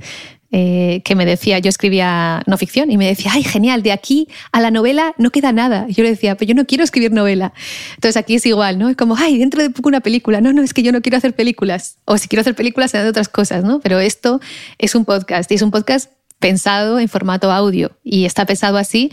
eh, 0.51 1.03
que 1.05 1.15
me 1.15 1.25
decía, 1.25 1.61
yo 1.61 1.69
escribía 1.69 2.43
no 2.49 2.59
ficción 2.59 2.91
y 2.91 2.97
me 2.97 3.07
decía, 3.07 3.31
ay, 3.33 3.45
genial, 3.45 3.85
de 3.85 3.93
aquí 3.93 4.27
a 4.51 4.61
la 4.61 4.73
novela 4.73 5.15
no 5.19 5.31
queda 5.31 5.53
nada. 5.53 5.87
yo 5.89 6.03
le 6.03 6.11
decía, 6.11 6.35
pero 6.35 6.49
yo 6.49 6.57
no 6.57 6.67
quiero 6.67 6.83
escribir 6.83 7.13
novela. 7.13 7.53
Entonces 7.95 8.17
aquí 8.17 8.35
es 8.35 8.45
igual, 8.45 8.77
¿no? 8.77 8.89
Es 8.89 8.97
como, 8.97 9.15
ay, 9.15 9.39
dentro 9.39 9.63
de 9.63 9.71
poco 9.71 9.89
una 9.89 10.01
película. 10.01 10.41
No, 10.41 10.53
no, 10.53 10.63
es 10.63 10.75
que 10.75 10.83
yo 10.83 10.91
no 10.91 11.01
quiero 11.01 11.17
hacer 11.17 11.37
películas. 11.37 11.99
O 12.07 12.19
si 12.19 12.27
quiero 12.27 12.41
hacer 12.41 12.57
películas, 12.57 12.91
serán 12.91 13.07
de 13.07 13.11
otras 13.11 13.29
cosas, 13.29 13.63
¿no? 13.63 13.79
Pero 13.79 14.01
esto 14.01 14.41
es 14.79 14.97
un 14.97 15.05
podcast 15.05 15.49
y 15.53 15.55
es 15.55 15.63
un 15.63 15.71
podcast 15.71 16.11
pensado 16.43 16.99
en 16.99 17.09
formato 17.09 17.51
audio 17.51 17.93
y 18.05 18.27
está 18.27 18.45
pensado 18.45 18.77
así 18.77 19.11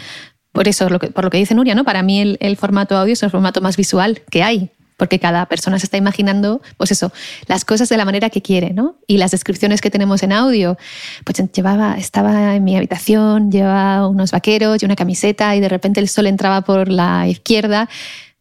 por 0.51 0.67
eso, 0.67 0.87
por 0.89 1.23
lo 1.23 1.29
que 1.29 1.37
dice 1.37 1.53
Nuria, 1.55 1.75
¿no? 1.75 1.85
Para 1.85 2.03
mí 2.03 2.37
el, 2.39 2.57
formato 2.57 2.97
audio 2.97 3.13
es 3.13 3.23
el 3.23 3.29
formato 3.29 3.61
más 3.61 3.77
visual 3.77 4.21
que 4.31 4.41
hay, 4.43 4.71
porque 4.97 5.19
cada 5.19 5.45
persona 5.45 5.77
se 5.79 5.85
está 5.85 5.95
imaginando, 5.95 6.61
pues 6.75 6.91
eso, 6.91 7.13
las 7.47 7.65
cosas 7.65 7.87
de 7.87 7.97
la 7.97 8.03
manera 8.03 8.29
que 8.29 8.41
quiere, 8.41 8.73
¿no? 8.73 8.97
Y 9.07 9.17
las 9.17 9.31
descripciones 9.31 9.79
que 9.79 9.91
tenemos 9.91 10.23
en 10.23 10.33
audio, 10.33 10.77
pues 11.23 11.41
llevaba, 11.53 11.97
estaba 11.97 12.55
en 12.55 12.63
mi 12.63 12.75
habitación, 12.75 13.51
llevaba 13.51 14.07
unos 14.07 14.31
vaqueros 14.31 14.81
y 14.81 14.85
una 14.85 14.95
camiseta 14.95 15.55
y 15.55 15.59
de 15.59 15.69
repente 15.69 15.99
el 15.99 16.09
sol 16.09 16.25
entraba 16.25 16.61
por 16.61 16.89
la 16.89 17.27
izquierda. 17.27 17.87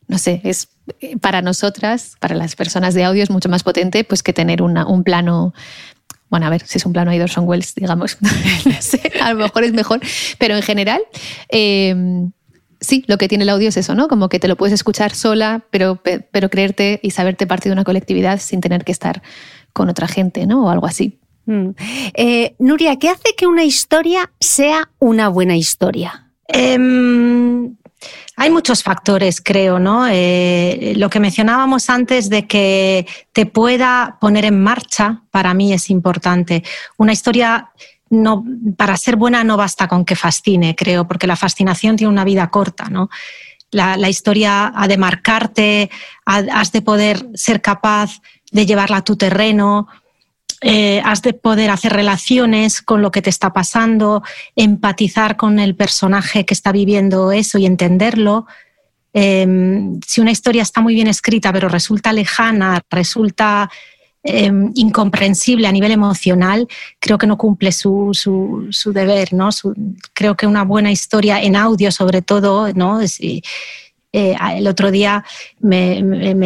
No 0.08 0.16
sé, 0.16 0.40
es 0.44 0.70
para 1.20 1.42
nosotras, 1.42 2.16
para 2.18 2.34
las 2.34 2.56
personas 2.56 2.94
de 2.94 3.04
audio, 3.04 3.22
es 3.22 3.30
mucho 3.30 3.50
más 3.50 3.62
potente 3.62 4.02
pues 4.04 4.22
que 4.22 4.32
tener 4.32 4.62
un 4.62 5.04
plano 5.04 5.52
bueno, 6.30 6.46
a 6.46 6.50
ver, 6.50 6.66
si 6.66 6.78
es 6.78 6.86
un 6.86 6.92
plano 6.92 7.10
de 7.10 7.22
Orson 7.22 7.48
Welles, 7.48 7.74
digamos, 7.74 8.18
a 9.22 9.32
lo 9.32 9.38
mejor 9.38 9.64
es 9.64 9.72
mejor, 9.72 10.00
pero 10.38 10.56
en 10.56 10.62
general, 10.62 11.00
em, 11.48 12.32
sí, 12.80 13.04
lo 13.06 13.18
que 13.18 13.28
tiene 13.28 13.44
el 13.44 13.50
audio 13.50 13.68
es 13.68 13.76
eso, 13.76 13.94
¿no? 13.94 14.08
Como 14.08 14.28
que 14.28 14.38
te 14.38 14.48
lo 14.48 14.56
puedes 14.56 14.74
escuchar 14.74 15.14
sola, 15.14 15.64
pero, 15.70 16.00
pero 16.30 16.50
creerte 16.50 17.00
y 17.02 17.10
saberte 17.10 17.46
parte 17.46 17.68
de 17.68 17.72
una 17.72 17.84
colectividad 17.84 18.40
sin 18.40 18.60
tener 18.60 18.84
que 18.84 18.92
estar 18.92 19.22
con 19.72 19.88
otra 19.88 20.08
gente, 20.08 20.46
¿no? 20.46 20.66
O 20.66 20.70
algo 20.70 20.86
así. 20.86 21.18
Mm. 21.46 21.70
Eh, 22.14 22.54
Nuria, 22.58 22.96
¿qué 22.96 23.08
hace 23.08 23.34
que 23.36 23.46
una 23.46 23.64
historia 23.64 24.30
sea 24.38 24.90
una 24.98 25.28
buena 25.28 25.56
historia? 25.56 26.30
Em, 26.46 27.76
hay 28.36 28.50
muchos 28.50 28.82
factores, 28.82 29.40
creo, 29.40 29.78
¿no? 29.78 30.06
Eh, 30.08 30.94
lo 30.96 31.10
que 31.10 31.20
mencionábamos 31.20 31.90
antes 31.90 32.28
de 32.28 32.46
que 32.46 33.06
te 33.32 33.46
pueda 33.46 34.18
poner 34.20 34.44
en 34.44 34.62
marcha, 34.62 35.22
para 35.30 35.54
mí 35.54 35.72
es 35.72 35.90
importante. 35.90 36.62
Una 36.96 37.12
historia 37.12 37.70
no, 38.10 38.44
para 38.76 38.96
ser 38.96 39.16
buena 39.16 39.44
no 39.44 39.56
basta 39.56 39.88
con 39.88 40.04
que 40.04 40.16
fascine, 40.16 40.76
creo, 40.76 41.06
porque 41.08 41.26
la 41.26 41.36
fascinación 41.36 41.96
tiene 41.96 42.12
una 42.12 42.24
vida 42.24 42.48
corta, 42.50 42.88
¿no? 42.88 43.10
La, 43.70 43.96
la 43.96 44.08
historia 44.08 44.72
ha 44.74 44.88
de 44.88 44.96
marcarte, 44.96 45.90
has 46.24 46.72
de 46.72 46.80
poder 46.80 47.28
ser 47.34 47.60
capaz 47.60 48.22
de 48.50 48.64
llevarla 48.64 48.98
a 48.98 49.04
tu 49.04 49.16
terreno, 49.16 49.88
eh, 50.60 51.00
has 51.04 51.22
de 51.22 51.34
poder 51.34 51.70
hacer 51.70 51.92
relaciones 51.92 52.82
con 52.82 53.00
lo 53.00 53.10
que 53.10 53.22
te 53.22 53.30
está 53.30 53.52
pasando, 53.52 54.22
empatizar 54.56 55.36
con 55.36 55.60
el 55.60 55.76
personaje 55.76 56.44
que 56.44 56.54
está 56.54 56.72
viviendo 56.72 57.30
eso 57.30 57.58
y 57.58 57.66
entenderlo. 57.66 58.46
Em, 59.12 60.00
si 60.06 60.20
una 60.20 60.32
historia 60.32 60.62
está 60.62 60.80
muy 60.80 60.94
bien 60.94 61.06
escrita 61.06 61.52
pero 61.52 61.68
resulta 61.68 62.12
lejana, 62.12 62.82
resulta 62.90 63.70
em, 64.24 64.72
incomprensible 64.74 65.68
a 65.68 65.72
nivel 65.72 65.92
emocional, 65.92 66.66
creo 66.98 67.18
que 67.18 67.26
no 67.26 67.38
cumple 67.38 67.70
su, 67.72 68.12
deber. 68.92 69.32
¿no? 69.32 69.50
creo 70.12 70.36
que 70.36 70.46
una 70.46 70.64
buena 70.64 70.90
historia 70.90 71.40
en 71.40 71.54
audio 71.56 71.92
sobre 71.92 72.20
todo, 72.20 72.72
¿no? 72.74 72.98
Eh, 74.12 74.34
el 74.54 74.66
otro 74.66 74.90
día 74.90 75.22
me, 75.60 76.00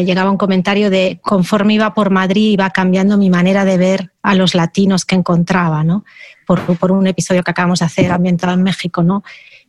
llegaba 0.04 0.32
un 0.32 0.36
comentario 0.36 0.90
de 0.90 1.20
conforme 1.22 1.74
iba 1.74 1.94
por 1.94 2.10
Madrid 2.10 2.50
iba 2.50 2.68
cambiando 2.70 3.16
mi 3.16 3.30
manera 3.30 3.64
de 3.64 3.78
ver 3.78 4.12
a 4.20 4.34
los 4.34 4.56
latinos 4.56 5.04
que 5.04 5.14
encontraba, 5.14 5.84
¿no? 5.84 6.04
Por, 6.44 6.90
un 6.90 7.06
episodio 7.06 7.44
que 7.44 7.52
acabamos 7.52 7.78
de 7.78 7.84
hacer 7.84 8.10
ambientado 8.10 8.52
en 8.54 8.64
México, 8.64 9.04
¿no? 9.04 9.22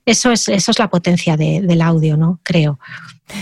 Eso 0.05 0.31
es, 0.31 0.49
eso 0.49 0.71
es 0.71 0.79
la 0.79 0.89
potencia 0.89 1.37
del 1.37 1.81
audio, 1.81 2.17
¿no? 2.17 2.39
Creo. 2.43 2.79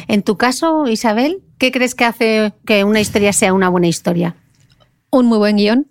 En 0.08 0.22
tu 0.22 0.38
caso, 0.38 0.86
Isabel, 0.88 1.42
¿qué 1.58 1.72
crees 1.72 1.96
que 1.96 2.06
hace 2.06 2.54
que 2.66 2.84
una 2.84 3.00
historia 3.00 3.34
sea 3.34 3.54
una 3.54 3.70
buena 3.70 3.88
historia? 3.88 4.36
Un 5.10 5.28
muy 5.28 5.38
buen 5.38 5.56
guion 5.56 5.88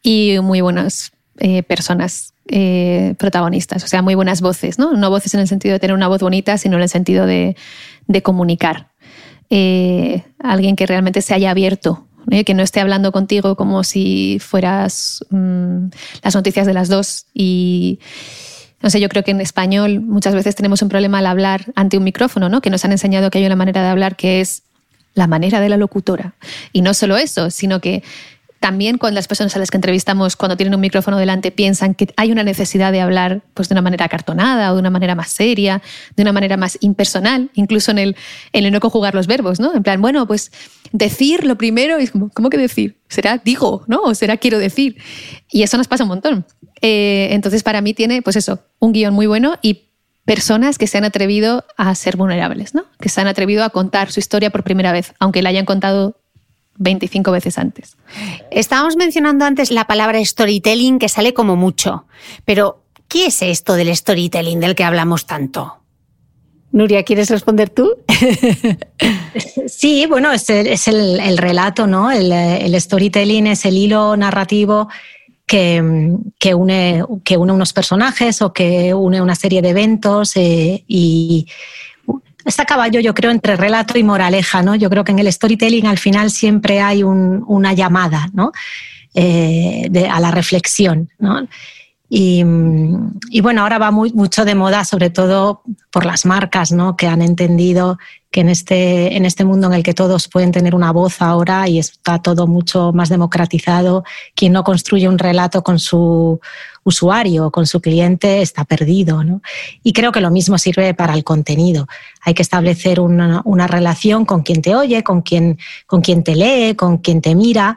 y 0.00 0.38
muy 0.40 0.60
buenas 0.60 1.12
eh, 1.38 1.62
personas 1.62 2.34
eh, 2.46 3.14
protagonistas, 3.18 3.84
o 3.84 3.88
sea, 3.88 4.02
muy 4.02 4.14
buenas 4.14 4.40
voces, 4.40 4.78
¿no? 4.78 4.92
No 4.92 5.10
voces 5.10 5.32
en 5.34 5.40
el 5.40 5.48
sentido 5.48 5.72
de 5.72 5.80
tener 5.80 5.94
una 5.94 6.08
voz 6.08 6.20
bonita, 6.20 6.58
sino 6.58 6.76
en 6.76 6.82
el 6.82 6.88
sentido 6.88 7.26
de, 7.26 7.56
comunicar. 8.22 8.88
Eh, 9.48 10.22
alguien 10.38 10.76
que 10.76 10.86
realmente 10.86 11.22
se 11.22 11.34
haya 11.34 11.50
abierto, 11.50 12.06
que 12.46 12.54
no 12.54 12.62
esté 12.62 12.80
hablando 12.80 13.12
contigo 13.12 13.56
como 13.56 13.84
si 13.84 14.38
fueras 14.40 15.24
mm, 15.30 15.86
las 16.22 16.34
noticias 16.34 16.66
de 16.66 16.72
las 16.72 16.88
dos 16.88 17.26
y 17.34 17.98
no 18.82 18.90
sé, 18.90 19.00
yo 19.00 19.08
creo 19.08 19.22
que 19.22 19.30
en 19.30 19.40
español 19.40 20.00
muchas 20.00 20.34
veces 20.34 20.54
tenemos 20.56 20.82
un 20.82 20.88
problema 20.88 21.18
al 21.18 21.26
hablar 21.26 21.66
ante 21.76 21.96
un 21.98 22.04
micrófono, 22.04 22.48
¿no? 22.48 22.60
Que 22.60 22.70
nos 22.70 22.84
han 22.84 22.92
enseñado 22.92 23.30
que 23.30 23.38
hay 23.38 23.46
una 23.46 23.56
manera 23.56 23.82
de 23.82 23.88
hablar 23.88 24.16
que 24.16 24.40
es 24.40 24.62
la 25.14 25.26
manera 25.26 25.60
de 25.60 25.68
la 25.68 25.76
locutora. 25.76 26.34
Y 26.72 26.82
no 26.82 26.92
solo 26.92 27.16
eso, 27.16 27.50
sino 27.50 27.80
que 27.80 28.02
también 28.62 28.96
con 28.96 29.14
las 29.14 29.26
personas 29.26 29.54
a 29.56 29.58
las 29.58 29.70
que 29.70 29.76
entrevistamos 29.76 30.36
cuando 30.36 30.56
tienen 30.56 30.74
un 30.74 30.80
micrófono 30.80 31.18
delante 31.18 31.50
piensan 31.50 31.94
que 31.94 32.14
hay 32.16 32.30
una 32.30 32.44
necesidad 32.44 32.92
de 32.92 33.00
hablar 33.00 33.42
pues, 33.54 33.68
de 33.68 33.74
una 33.74 33.82
manera 33.82 34.08
cartonada 34.08 34.70
o 34.70 34.74
de 34.76 34.80
una 34.80 34.88
manera 34.88 35.16
más 35.16 35.30
seria, 35.30 35.82
de 36.16 36.22
una 36.22 36.32
manera 36.32 36.56
más 36.56 36.78
impersonal, 36.80 37.50
incluso 37.54 37.90
en 37.90 37.98
el, 37.98 38.16
en 38.52 38.64
el 38.64 38.72
no 38.72 38.78
conjugar 38.78 39.16
los 39.16 39.26
verbos, 39.26 39.58
¿no? 39.58 39.74
En 39.74 39.82
plan, 39.82 40.00
bueno, 40.00 40.26
pues 40.28 40.52
decir 40.92 41.44
lo 41.44 41.58
primero 41.58 41.98
es 41.98 42.12
como, 42.12 42.30
¿cómo 42.30 42.48
que 42.50 42.56
decir? 42.56 42.96
¿Será 43.08 43.36
digo, 43.36 43.82
¿no? 43.88 44.00
O 44.02 44.14
será 44.14 44.36
quiero 44.36 44.58
decir. 44.58 44.96
Y 45.50 45.64
eso 45.64 45.76
nos 45.76 45.88
pasa 45.88 46.04
un 46.04 46.08
montón. 46.08 46.46
Eh, 46.80 47.28
entonces, 47.32 47.64
para 47.64 47.80
mí 47.80 47.94
tiene, 47.94 48.22
pues 48.22 48.36
eso, 48.36 48.60
un 48.78 48.92
guion 48.92 49.12
muy 49.12 49.26
bueno 49.26 49.58
y 49.60 49.88
personas 50.24 50.78
que 50.78 50.86
se 50.86 50.98
han 50.98 51.04
atrevido 51.04 51.64
a 51.76 51.92
ser 51.96 52.16
vulnerables, 52.16 52.74
¿no? 52.74 52.84
Que 53.00 53.08
se 53.08 53.20
han 53.20 53.26
atrevido 53.26 53.64
a 53.64 53.70
contar 53.70 54.12
su 54.12 54.20
historia 54.20 54.50
por 54.50 54.62
primera 54.62 54.92
vez, 54.92 55.14
aunque 55.18 55.42
la 55.42 55.48
hayan 55.48 55.64
contado 55.64 56.21
25 56.76 57.30
veces 57.32 57.58
antes. 57.58 57.96
Estábamos 58.50 58.96
mencionando 58.96 59.44
antes 59.44 59.70
la 59.70 59.86
palabra 59.86 60.24
storytelling 60.24 60.98
que 60.98 61.08
sale 61.08 61.34
como 61.34 61.56
mucho, 61.56 62.06
pero 62.44 62.82
¿qué 63.08 63.26
es 63.26 63.42
esto 63.42 63.74
del 63.74 63.94
storytelling 63.94 64.60
del 64.60 64.74
que 64.74 64.84
hablamos 64.84 65.26
tanto? 65.26 65.82
Nuria, 66.72 67.02
¿quieres 67.02 67.28
responder 67.28 67.68
tú? 67.68 67.96
sí, 69.66 70.06
bueno, 70.06 70.32
es, 70.32 70.48
el, 70.48 71.36
relato, 71.36 71.86
¿no? 71.86 72.10
El, 72.10 72.80
storytelling 72.80 73.46
es 73.46 73.66
el 73.66 73.76
hilo 73.76 74.16
narrativo 74.16 74.88
que, 75.46 75.82
une, 76.54 77.04
que 77.24 77.36
une 77.36 77.52
unos 77.52 77.74
personajes 77.74 78.40
o 78.40 78.54
que 78.54 78.94
une 78.94 79.20
una 79.20 79.34
serie 79.34 79.60
de 79.60 79.68
eventos 79.68 80.34
eh, 80.36 80.82
y 80.88 81.46
está 82.44 82.62
a 82.62 82.66
caballo, 82.66 83.00
yo 83.00 83.14
creo, 83.14 83.30
entre 83.30 83.56
relato 83.56 83.98
y 83.98 84.04
moraleja, 84.04 84.62
¿no? 84.62 84.74
Yo 84.74 84.90
creo 84.90 85.04
que 85.04 85.12
en 85.12 85.18
el 85.18 85.32
storytelling 85.32 85.86
al 85.86 85.98
final 85.98 86.30
siempre 86.30 86.80
hay 86.80 87.02
una 87.02 87.72
llamada, 87.72 88.28
¿no? 88.32 88.52
Eh, 89.14 90.08
a 90.10 90.20
la 90.20 90.30
reflexión, 90.30 91.10
¿no? 91.18 91.46
Y, 92.14 92.44
bueno, 93.40 93.62
ahora 93.62 93.78
va 93.78 93.90
mucho 93.90 94.44
de 94.44 94.54
moda, 94.54 94.84
sobre 94.84 95.08
todo 95.08 95.62
por 95.90 96.04
las 96.04 96.26
marcas, 96.26 96.70
¿no? 96.70 96.94
que 96.94 97.06
han 97.06 97.22
entendido 97.22 97.96
que 98.30 98.42
en 98.42 98.50
este, 98.50 99.16
en 99.16 99.24
este 99.24 99.46
mundo 99.46 99.68
en 99.68 99.72
el 99.72 99.82
que 99.82 99.94
todos 99.94 100.28
pueden 100.28 100.52
tener 100.52 100.74
una 100.74 100.92
voz 100.92 101.22
ahora 101.22 101.66
y 101.68 101.78
está 101.78 102.20
todo 102.20 102.46
mucho 102.46 102.92
más 102.92 103.08
democratizado, 103.08 104.04
quien 104.34 104.52
no 104.52 104.62
construye 104.62 105.08
un 105.08 105.18
relato 105.18 105.62
con 105.62 105.78
su 105.78 106.38
usuario, 106.84 107.50
con 107.50 107.66
su 107.66 107.80
cliente, 107.80 108.42
está 108.42 108.64
perdido. 108.64 109.24
¿no? 109.24 109.42
Y 109.82 109.92
creo 109.92 110.12
que 110.12 110.20
lo 110.20 110.30
mismo 110.30 110.58
sirve 110.58 110.94
para 110.94 111.14
el 111.14 111.24
contenido. 111.24 111.86
Hay 112.22 112.34
que 112.34 112.42
establecer 112.42 113.00
una, 113.00 113.66
relación 113.66 114.24
con 114.24 114.42
quien 114.42 114.62
te 114.62 114.74
oye, 114.74 115.02
con 115.02 115.22
quien, 115.22 115.58
con 115.86 116.00
quien 116.00 116.22
te 116.22 116.34
lee, 116.34 116.74
con 116.74 116.98
quien 116.98 117.20
te 117.20 117.34
mira. 117.34 117.76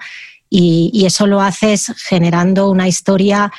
Y 0.50 1.04
eso 1.06 1.28
lo 1.28 1.42
haces 1.42 1.92
generando 2.08 2.70
una 2.70 2.88
historia 2.88 3.52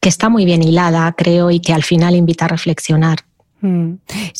que 0.00 0.08
está 0.08 0.28
muy 0.28 0.44
bien 0.44 0.62
hilada, 0.62 1.12
creo, 1.16 1.50
y 1.50 1.60
que 1.60 1.72
al 1.72 1.82
final 1.82 2.14
invita 2.14 2.44
a 2.44 2.48
reflexionar. 2.48 3.25
Mm. 3.60 3.94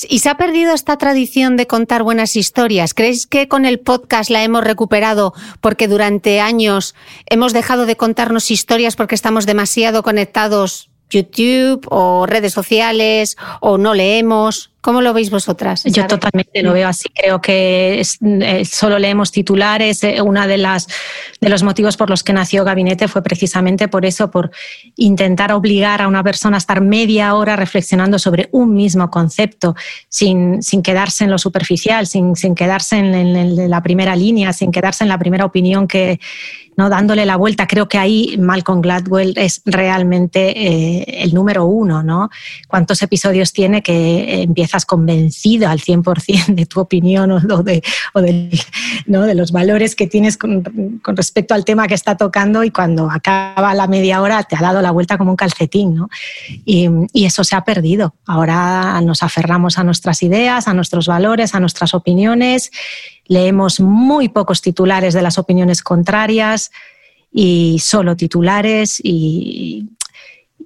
¿Y 0.09 0.19
se 0.19 0.29
ha 0.29 0.37
perdido 0.37 0.75
esta 0.75 0.99
tradición 0.99 1.57
de 1.57 1.67
contar 1.67 2.03
buenas 2.03 2.37
historias? 2.37 2.93
¿Crees 2.93 3.27
que 3.27 3.49
con 3.49 3.65
el 3.65 3.81
podcast 3.81 4.31
la 4.31 4.45
hemos 4.45 4.63
recuperado 4.63 5.33
porque 5.61 5.89
durante 5.89 6.41
años 6.41 6.95
hemos 7.27 7.53
dejado 7.53 7.87
de 7.87 7.97
contarnos 7.97 8.51
historias 8.51 8.97
porque 8.97 9.15
estamos 9.15 9.47
demasiado 9.47 10.03
conectados 10.03 10.91
YouTube 11.11 11.87
o 11.91 12.27
redes 12.27 12.53
sociales 12.53 13.37
o 13.61 13.79
no 13.79 13.95
leemos? 13.95 14.71
¿Cómo 14.81 15.03
lo 15.03 15.13
veis 15.13 15.31
vosotras? 15.31 15.83
Yo 15.83 16.07
totalmente 16.07 16.63
lo 16.63 16.73
veo 16.73 16.87
así. 16.87 17.09
Creo 17.13 17.41
que 17.41 18.01
eh, 18.01 18.65
solo 18.65 19.01
leemos 19.01 19.33
titulares. 19.33 20.05
Eh, 20.05 20.23
Uno 20.23 20.47
de, 20.47 20.59
las, 20.59 20.87
de 21.41 21.49
los 21.49 21.65
motivos 21.65 21.97
por 21.97 22.09
los 22.09 22.23
que 22.23 22.33
nació 22.33 22.63
Gabinete 22.63 23.09
fue 23.09 23.21
precisamente 23.21 23.89
por 23.89 24.07
eso, 24.07 24.31
por 24.31 24.53
intentar 24.95 25.51
obligar 25.51 26.03
a 26.03 26.07
una 26.07 26.23
persona 26.23 26.57
a 26.57 26.59
estar 26.59 26.81
media 26.81 27.35
hora 27.35 27.57
reflexionando 27.57 28.21
sobre 28.21 28.49
un 28.53 28.75
mismo 28.75 29.11
concepto, 29.11 29.75
sin, 30.09 30.63
sin 30.63 30.83
quedarse 30.83 31.25
en 31.25 31.33
lo 31.33 31.39
superficial, 31.39 32.07
sin, 32.07 32.37
sin 32.37 32.55
quedarse 32.55 32.97
en, 32.99 33.13
en 33.15 33.69
la 33.69 33.83
primera 33.83 34.15
línea, 34.15 34.53
sin 34.53 34.71
quedarse 34.71 35.03
en 35.03 35.09
la 35.09 35.19
primera 35.19 35.45
opinión 35.45 35.89
que, 35.89 36.21
¿no? 36.77 36.89
dándole 36.89 37.27
la 37.27 37.37
vuelta. 37.37 37.67
Creo 37.67 37.89
que 37.89 37.99
ahí 37.99 38.37
Malcolm 38.39 38.81
Gladwell 38.81 39.35
es 39.37 39.63
realmente 39.65 40.51
eh, 40.51 41.23
el 41.23 41.35
número 41.35 41.65
uno. 41.65 42.03
¿no? 42.03 42.31
¿Cuántos 42.69 43.03
episodios 43.03 43.53
tiene 43.53 43.83
que 43.83 44.43
empieza 44.43 44.77
convencido 44.87 45.69
al 45.69 45.81
100% 45.81 46.55
de 46.55 46.67
tu 46.67 46.81
opinión 46.81 47.31
o, 47.31 47.41
de, 47.63 47.83
¿no? 49.07 49.23
de 49.23 49.35
los 49.35 49.53
valores 49.53 49.95
que 49.95 50.07
tienes 50.07 50.37
con, 50.37 50.63
respecto 51.05 51.55
al 51.55 51.65
tema 51.65 51.89
que 51.89 51.95
está 51.95 52.17
tocando 52.17 52.63
y 52.65 52.71
cuando 52.71 53.11
acaba 53.11 53.75
la 53.75 53.87
media 53.87 54.21
hora 54.21 54.43
te 54.43 54.57
ha 54.57 54.61
dado 54.61 54.83
la 54.83 54.91
vuelta 54.91 55.17
como 55.17 55.31
un 55.31 55.37
calcetín. 55.37 55.95
¿no? 55.95 56.09
Y 56.65 57.25
eso 57.25 57.45
se 57.45 57.57
ha 57.57 57.65
perdido. 57.65 58.15
Ahora 58.27 59.01
nos 59.01 59.23
aferramos 59.23 59.79
a 59.79 59.85
nuestras 59.85 60.23
ideas, 60.23 60.69
a 60.69 60.75
nuestros 60.75 61.07
valores, 61.07 61.55
a 61.55 61.61
nuestras 61.61 61.95
opiniones, 61.95 62.71
leemos 63.29 63.81
muy 63.81 64.29
pocos 64.29 64.61
titulares 64.61 65.15
de 65.15 65.23
las 65.23 65.39
opiniones 65.39 65.83
contrarias 65.83 66.71
y 67.33 67.79
solo 67.81 68.17
titulares 68.17 69.01
y 69.03 69.87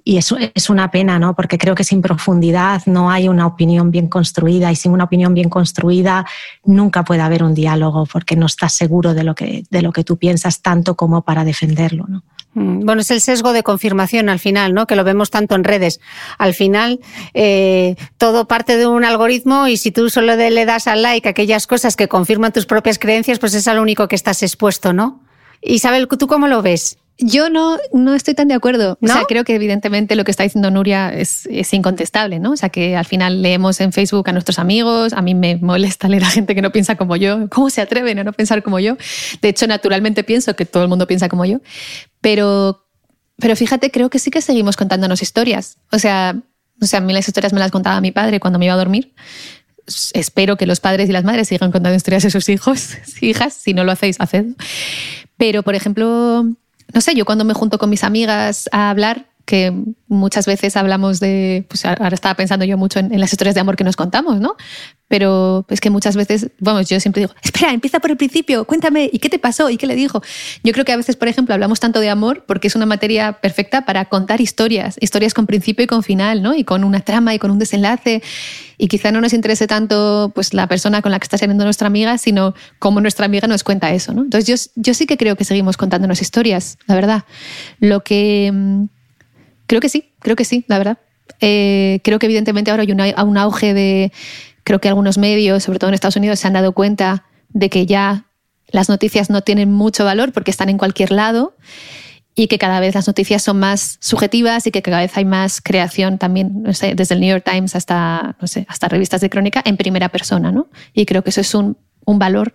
y 0.03 0.17
eso 0.17 0.37
es 0.53 0.69
una 0.69 0.89
pena, 0.91 1.19
¿no? 1.19 1.35
Porque 1.35 1.57
creo 1.57 1.75
que 1.75 1.83
sin 1.83 2.01
profundidad 2.01 2.81
no 2.85 3.11
hay 3.11 3.27
una 3.27 3.45
opinión 3.45 3.91
bien 3.91 4.07
construida 4.07 4.71
y 4.71 4.75
sin 4.75 4.91
una 4.91 5.03
opinión 5.05 5.33
bien 5.33 5.49
construida 5.49 6.25
nunca 6.65 7.03
puede 7.03 7.21
haber 7.21 7.43
un 7.43 7.53
diálogo 7.53 8.05
porque 8.11 8.35
no 8.35 8.45
estás 8.45 8.73
seguro 8.73 9.13
de 9.13 9.23
lo 9.23 9.35
que, 9.35 9.63
de 9.69 9.81
lo 9.81 9.91
que 9.91 10.03
tú 10.03 10.17
piensas 10.17 10.61
tanto 10.61 10.95
como 10.95 11.21
para 11.21 11.43
defenderlo, 11.43 12.05
¿no? 12.07 12.23
Mm, 12.53 12.85
bueno, 12.85 13.01
es 13.01 13.11
el 13.11 13.21
sesgo 13.21 13.53
de 13.53 13.63
confirmación 13.63 14.27
al 14.29 14.39
final, 14.39 14.73
¿no? 14.73 14.87
Que 14.87 14.95
lo 14.95 15.03
vemos 15.03 15.29
tanto 15.29 15.55
en 15.55 15.63
redes. 15.63 15.99
Al 16.37 16.53
final, 16.53 16.99
eh, 17.33 17.95
todo 18.17 18.47
parte 18.47 18.77
de 18.77 18.87
un 18.87 19.05
algoritmo 19.05 19.67
y 19.67 19.77
si 19.77 19.91
tú 19.91 20.09
solo 20.09 20.35
le 20.35 20.65
das 20.65 20.87
al 20.87 21.01
like 21.01 21.29
aquellas 21.29 21.67
cosas 21.67 21.95
que 21.95 22.07
confirman 22.07 22.51
tus 22.51 22.65
propias 22.65 22.99
creencias, 22.99 23.39
pues 23.39 23.53
es 23.53 23.67
a 23.67 23.73
lo 23.73 23.81
único 23.81 24.07
que 24.07 24.15
estás 24.15 24.43
expuesto, 24.43 24.93
¿no? 24.93 25.21
Isabel, 25.61 26.07
¿tú 26.07 26.27
cómo 26.27 26.47
lo 26.47 26.61
ves? 26.61 26.97
Yo 27.23 27.49
no, 27.49 27.77
no 27.93 28.15
estoy 28.15 28.33
tan 28.33 28.47
de 28.47 28.55
acuerdo. 28.55 28.97
O 28.99 29.07
sea, 29.07 29.25
creo 29.27 29.43
que 29.43 29.53
evidentemente 29.53 30.15
lo 30.15 30.23
que 30.23 30.31
está 30.31 30.41
diciendo 30.41 30.71
Nuria 30.71 31.13
es, 31.13 31.47
es, 31.51 31.71
incontestable, 31.73 32.39
¿no? 32.39 32.51
O 32.51 32.57
sea, 32.57 32.69
que 32.69 32.97
al 32.97 33.05
final 33.05 33.43
leemos 33.43 33.79
en 33.79 33.93
Facebook 33.93 34.27
a 34.27 34.33
nuestros 34.33 34.57
amigos, 34.57 35.13
a 35.13 35.21
mí 35.21 35.35
me 35.35 35.57
molesta 35.57 36.07
leer 36.09 36.23
a 36.23 36.29
gente 36.29 36.55
que 36.55 36.63
no 36.63 36.71
piensa 36.71 36.95
como 36.95 37.15
yo. 37.15 37.47
¿Cómo 37.49 37.69
se 37.69 37.81
atreven 37.81 38.17
a 38.19 38.23
no 38.23 38.33
pensar 38.33 38.63
como 38.63 38.79
yo? 38.79 38.97
De 39.41 39.49
hecho, 39.49 39.67
naturalmente 39.67 40.23
pienso 40.23 40.55
que 40.55 40.65
todo 40.65 40.81
el 40.81 40.89
mundo 40.89 41.05
piensa 41.05 41.29
como 41.29 41.45
yo. 41.45 41.61
Pero, 42.21 42.87
pero 43.37 43.55
fíjate, 43.55 43.91
creo 43.91 44.09
que 44.09 44.17
sí 44.17 44.31
que 44.31 44.41
seguimos 44.41 44.75
contándonos 44.75 45.21
historias. 45.21 45.77
O 45.91 45.99
sea, 45.99 46.41
o 46.81 46.87
sea, 46.87 46.99
a 46.99 47.01
mí 47.01 47.13
las 47.13 47.27
historias 47.27 47.53
me 47.53 47.59
las 47.59 47.71
contaba 47.71 48.01
mi 48.01 48.11
padre 48.11 48.39
cuando 48.39 48.57
me 48.57 48.65
iba 48.65 48.73
a 48.73 48.77
dormir. 48.77 49.13
Espero 50.13 50.57
que 50.57 50.65
los 50.65 50.79
padres 50.79 51.09
y 51.09 51.11
las 51.11 51.23
madres 51.23 51.47
sigan 51.47 51.71
contando 51.71 51.95
historias 51.95 52.25
a 52.25 52.31
sus 52.31 52.49
hijos, 52.49 52.97
hijas. 53.21 53.53
Si 53.53 53.73
no 53.73 53.83
lo 53.83 53.91
hacéis, 53.91 54.19
haced. 54.19 54.45
Pero, 55.37 55.61
por 55.61 55.75
ejemplo, 55.75 56.45
no 56.93 57.01
sé, 57.01 57.15
yo 57.15 57.25
cuando 57.25 57.45
me 57.45 57.53
junto 57.53 57.77
con 57.77 57.89
mis 57.89 58.03
amigas 58.03 58.69
a 58.71 58.89
hablar, 58.89 59.27
que 59.45 59.73
muchas 60.07 60.45
veces 60.45 60.75
hablamos 60.77 61.19
de, 61.19 61.65
pues 61.67 61.85
ahora 61.85 62.09
estaba 62.09 62.35
pensando 62.35 62.65
yo 62.65 62.77
mucho 62.77 62.99
en, 62.99 63.19
las 63.19 63.31
historias 63.31 63.55
de 63.55 63.61
amor 63.61 63.75
que 63.75 63.83
nos 63.83 63.95
contamos, 63.95 64.39
¿no? 64.39 64.55
Pero 65.07 65.65
es 65.69 65.81
que 65.81 65.89
muchas 65.89 66.15
veces, 66.15 66.51
vamos, 66.59 66.87
yo 66.89 66.99
siempre 66.99 67.21
digo, 67.21 67.33
espera, 67.41 67.73
empieza 67.73 67.99
por 67.99 68.11
el 68.11 68.17
principio, 68.17 68.65
cuéntame, 68.65 69.09
¿y 69.11 69.19
qué 69.19 69.29
te 69.29 69.39
pasó? 69.39 69.69
¿Y 69.69 69.77
qué 69.77 69.87
le 69.87 69.95
dijo? 69.95 70.21
Yo 70.63 70.73
creo 70.73 70.85
que 70.85 70.91
a 70.91 70.97
veces, 70.97 71.15
por 71.15 71.27
ejemplo, 71.27 71.53
hablamos 71.53 71.79
tanto 71.79 71.99
de 71.99 72.09
amor 72.09 72.45
porque 72.45 72.67
es 72.67 72.75
una 72.75 72.85
materia 72.85 73.33
perfecta 73.33 73.85
para 73.85 74.05
contar 74.05 74.41
historias, 74.41 74.97
historias 74.99 75.33
con 75.33 75.47
principio 75.47 75.83
y 75.83 75.87
con 75.87 76.03
final, 76.03 76.41
¿no? 76.41 76.55
Y 76.55 76.63
con 76.63 76.83
una 76.83 77.01
trama 77.01 77.33
y 77.33 77.39
con 77.39 77.51
un 77.51 77.59
desenlace. 77.59 78.21
Y 78.77 78.87
quizá 78.87 79.11
no 79.11 79.21
nos 79.21 79.33
interese 79.33 79.67
tanto 79.67 80.31
pues, 80.33 80.53
la 80.53 80.67
persona 80.67 81.01
con 81.01 81.11
la 81.11 81.19
que 81.19 81.25
está 81.25 81.37
saliendo 81.37 81.63
nuestra 81.63 81.87
amiga, 81.87 82.17
sino 82.17 82.53
cómo 82.79 82.99
nuestra 82.99 83.25
amiga 83.25 83.47
nos 83.47 83.63
cuenta 83.63 83.91
eso, 83.91 84.13
¿no? 84.13 84.23
Entonces 84.23 84.47
yo, 84.47 84.81
yo 84.81 84.93
sí 84.93 85.05
que 85.05 85.17
creo 85.17 85.35
que 85.35 85.45
seguimos 85.45 85.77
contándonos 85.77 86.21
historias, 86.21 86.77
la 86.87 86.95
verdad. 86.95 87.23
Lo 87.79 88.03
que 88.03 88.49
mm, 88.51 88.85
Creo 89.71 89.79
que 89.79 89.87
sí, 89.87 90.11
creo 90.19 90.35
que 90.35 90.43
sí, 90.43 90.65
la 90.67 90.77
verdad. 90.79 90.97
Eh, 91.39 92.01
creo 92.03 92.19
que 92.19 92.25
evidentemente 92.25 92.71
ahora 92.71 92.83
hay 92.83 92.91
un 93.23 93.37
auge 93.37 93.73
de, 93.73 94.11
creo 94.65 94.81
que 94.81 94.89
algunos 94.89 95.17
medios, 95.17 95.63
sobre 95.63 95.79
todo 95.79 95.87
en 95.87 95.93
Estados 95.93 96.17
Unidos, 96.17 96.41
se 96.41 96.47
han 96.47 96.51
dado 96.51 96.73
cuenta 96.73 97.23
de 97.47 97.69
que 97.69 97.85
ya 97.85 98.25
las 98.67 98.89
noticias 98.89 99.29
no 99.29 99.43
tienen 99.43 99.71
mucho 99.71 100.03
valor 100.03 100.33
porque 100.33 100.51
están 100.51 100.67
en 100.67 100.77
cualquier 100.77 101.13
lado 101.13 101.55
y 102.35 102.47
que 102.47 102.59
cada 102.59 102.81
vez 102.81 102.95
las 102.95 103.07
noticias 103.07 103.43
son 103.43 103.59
más 103.59 103.95
subjetivas 104.01 104.67
y 104.67 104.71
que 104.71 104.81
cada 104.81 104.99
vez 104.99 105.15
hay 105.15 105.23
más 105.23 105.61
creación 105.61 106.17
también, 106.17 106.63
no 106.63 106.73
sé, 106.73 106.93
desde 106.93 107.15
el 107.15 107.21
New 107.21 107.29
York 107.29 107.49
Times 107.49 107.73
hasta, 107.73 108.35
hasta 108.67 108.89
revistas 108.89 109.21
de 109.21 109.29
crónica 109.29 109.61
en 109.63 109.77
primera 109.77 110.09
persona, 110.09 110.51
¿no? 110.51 110.67
Y 110.91 111.05
creo 111.05 111.23
que 111.23 111.29
eso 111.29 111.39
es 111.39 111.55
un, 111.55 111.77
un 112.03 112.19
valor 112.19 112.53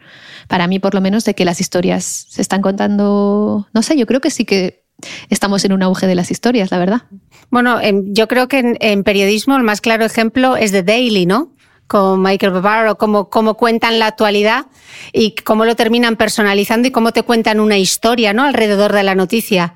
para 0.48 0.66
mí, 0.66 0.80
por 0.80 0.92
lo 0.92 1.00
menos, 1.00 1.24
de 1.24 1.32
que 1.32 1.46
las 1.46 1.62
historias 1.62 2.26
se 2.28 2.42
están 2.42 2.60
contando, 2.60 3.68
no 3.72 3.82
sé, 3.82 3.96
yo 3.96 4.04
creo 4.04 4.20
que 4.20 4.30
sí 4.30 4.44
que 4.44 4.84
estamos 5.28 5.64
en 5.64 5.72
un 5.72 5.82
auge 5.82 6.06
de 6.06 6.14
las 6.14 6.30
historias, 6.30 6.70
la 6.70 6.78
verdad. 6.78 7.02
Bueno, 7.50 7.78
yo 7.82 8.28
creo 8.28 8.48
que 8.48 8.76
en, 8.80 9.04
periodismo 9.04 9.56
el 9.56 9.62
más 9.62 9.80
claro 9.80 10.04
ejemplo 10.04 10.56
es 10.56 10.72
The 10.72 10.82
Daily, 10.82 11.26
¿no? 11.26 11.52
Con 11.86 12.20
Michael 12.20 12.52
Barbaro, 12.52 12.98
cómo, 12.98 13.30
cómo 13.30 13.54
cuentan 13.54 13.98
la 13.98 14.08
actualidad 14.08 14.66
y 15.12 15.32
cómo 15.32 15.64
lo 15.64 15.76
terminan 15.76 16.16
personalizando 16.16 16.88
y 16.88 16.90
cómo 16.90 17.12
te 17.12 17.22
cuentan 17.22 17.60
una 17.60 17.78
historia, 17.78 18.32
¿no? 18.32 18.44
Alrededor 18.44 18.92
de 18.92 19.04
la 19.04 19.14
noticia. 19.14 19.74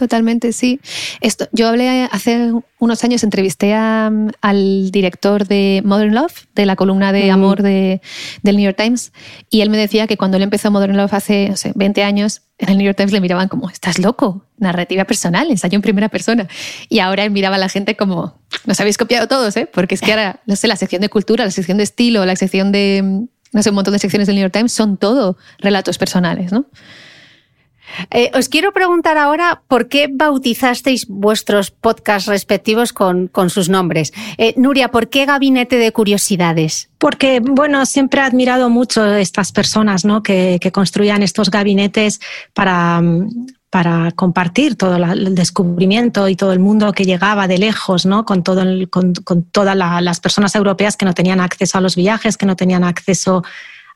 Totalmente, 0.00 0.54
sí. 0.54 0.80
Esto, 1.20 1.46
yo 1.52 1.68
hablé 1.68 2.08
hace 2.10 2.54
unos 2.78 3.04
años, 3.04 3.22
entrevisté 3.22 3.74
al 3.74 4.90
director 4.90 5.46
de 5.46 5.82
Modern 5.84 6.14
Love, 6.14 6.46
de 6.54 6.64
la 6.64 6.74
columna 6.74 7.12
de 7.12 7.30
amor 7.30 7.62
de, 7.62 8.00
del 8.42 8.56
New 8.56 8.64
York 8.64 8.78
Times, 8.78 9.12
y 9.50 9.60
él 9.60 9.68
me 9.68 9.76
decía 9.76 10.06
que 10.06 10.16
cuando 10.16 10.38
él 10.38 10.42
empezó 10.42 10.70
Modern 10.70 10.96
Love 10.96 11.12
hace 11.12 11.52
20 11.74 12.02
años, 12.02 12.40
en 12.56 12.70
el 12.70 12.78
New 12.78 12.86
York 12.86 12.96
Times 12.96 13.12
le 13.12 13.20
miraban 13.20 13.48
como, 13.48 13.68
estás 13.68 13.98
loco, 13.98 14.46
narrativa 14.56 15.04
personal, 15.04 15.50
ensayo 15.50 15.76
en 15.76 15.82
primera 15.82 16.08
persona. 16.08 16.48
Y 16.88 17.00
ahora 17.00 17.24
él 17.24 17.30
miraba 17.30 17.56
a 17.56 17.58
la 17.58 17.68
gente 17.68 17.94
como, 17.94 18.40
nos 18.64 18.80
habéis 18.80 18.96
copiado 18.96 19.28
todos, 19.28 19.54
¿eh? 19.58 19.68
Porque 19.70 19.96
es 19.96 20.00
que 20.00 20.12
ahora, 20.12 20.40
no 20.46 20.56
sé, 20.56 20.66
la 20.66 20.76
sección 20.76 21.02
de 21.02 21.10
cultura, 21.10 21.44
la 21.44 21.50
sección 21.50 21.76
de 21.76 21.84
estilo, 21.84 22.24
la 22.24 22.36
sección 22.36 22.72
de, 22.72 23.26
no 23.52 23.62
sé, 23.62 23.68
un 23.68 23.74
montón 23.74 23.92
de 23.92 23.98
secciones 23.98 24.28
del 24.28 24.36
New 24.36 24.44
York 24.44 24.54
Times 24.54 24.72
son 24.72 24.96
todo 24.96 25.36
relatos 25.58 25.98
personales, 25.98 26.52
¿no? 26.52 26.64
Eh, 28.10 28.30
os 28.34 28.48
quiero 28.48 28.72
preguntar 28.72 29.18
ahora 29.18 29.62
por 29.68 29.88
qué 29.88 30.08
bautizasteis 30.10 31.06
vuestros 31.08 31.70
podcasts 31.70 32.28
respectivos 32.28 32.92
con, 32.92 33.30
sus 33.48 33.68
nombres. 33.68 34.12
Eh, 34.38 34.54
Nuria, 34.56 34.90
¿por 34.90 35.08
qué 35.08 35.26
Gabinete 35.26 35.76
de 35.76 35.92
Curiosidades? 35.92 36.90
Porque, 36.98 37.40
bueno, 37.40 37.86
siempre 37.86 38.20
he 38.20 38.24
admirado 38.24 38.70
mucho 38.70 39.04
estas 39.14 39.52
personas 39.52 40.04
¿no? 40.04 40.22
que, 40.22 40.58
construían 40.72 41.22
estos 41.22 41.50
gabinetes 41.50 42.20
para, 42.54 43.02
para 43.70 44.12
compartir 44.12 44.76
todo 44.76 44.96
el 44.96 45.34
descubrimiento 45.34 46.28
y 46.28 46.36
todo 46.36 46.52
el 46.52 46.60
mundo 46.60 46.92
que 46.92 47.04
llegaba 47.04 47.48
de 47.48 47.58
lejos, 47.58 48.06
¿no? 48.06 48.24
con, 48.24 48.42
con 48.42 49.42
todas 49.44 49.76
las 49.76 50.20
personas 50.20 50.54
europeas 50.54 50.96
que 50.96 51.06
no 51.06 51.14
tenían 51.14 51.40
acceso 51.40 51.78
a 51.78 51.80
los 51.80 51.96
viajes, 51.96 52.36
que 52.36 52.46
no 52.46 52.56
tenían 52.56 52.84
acceso 52.84 53.42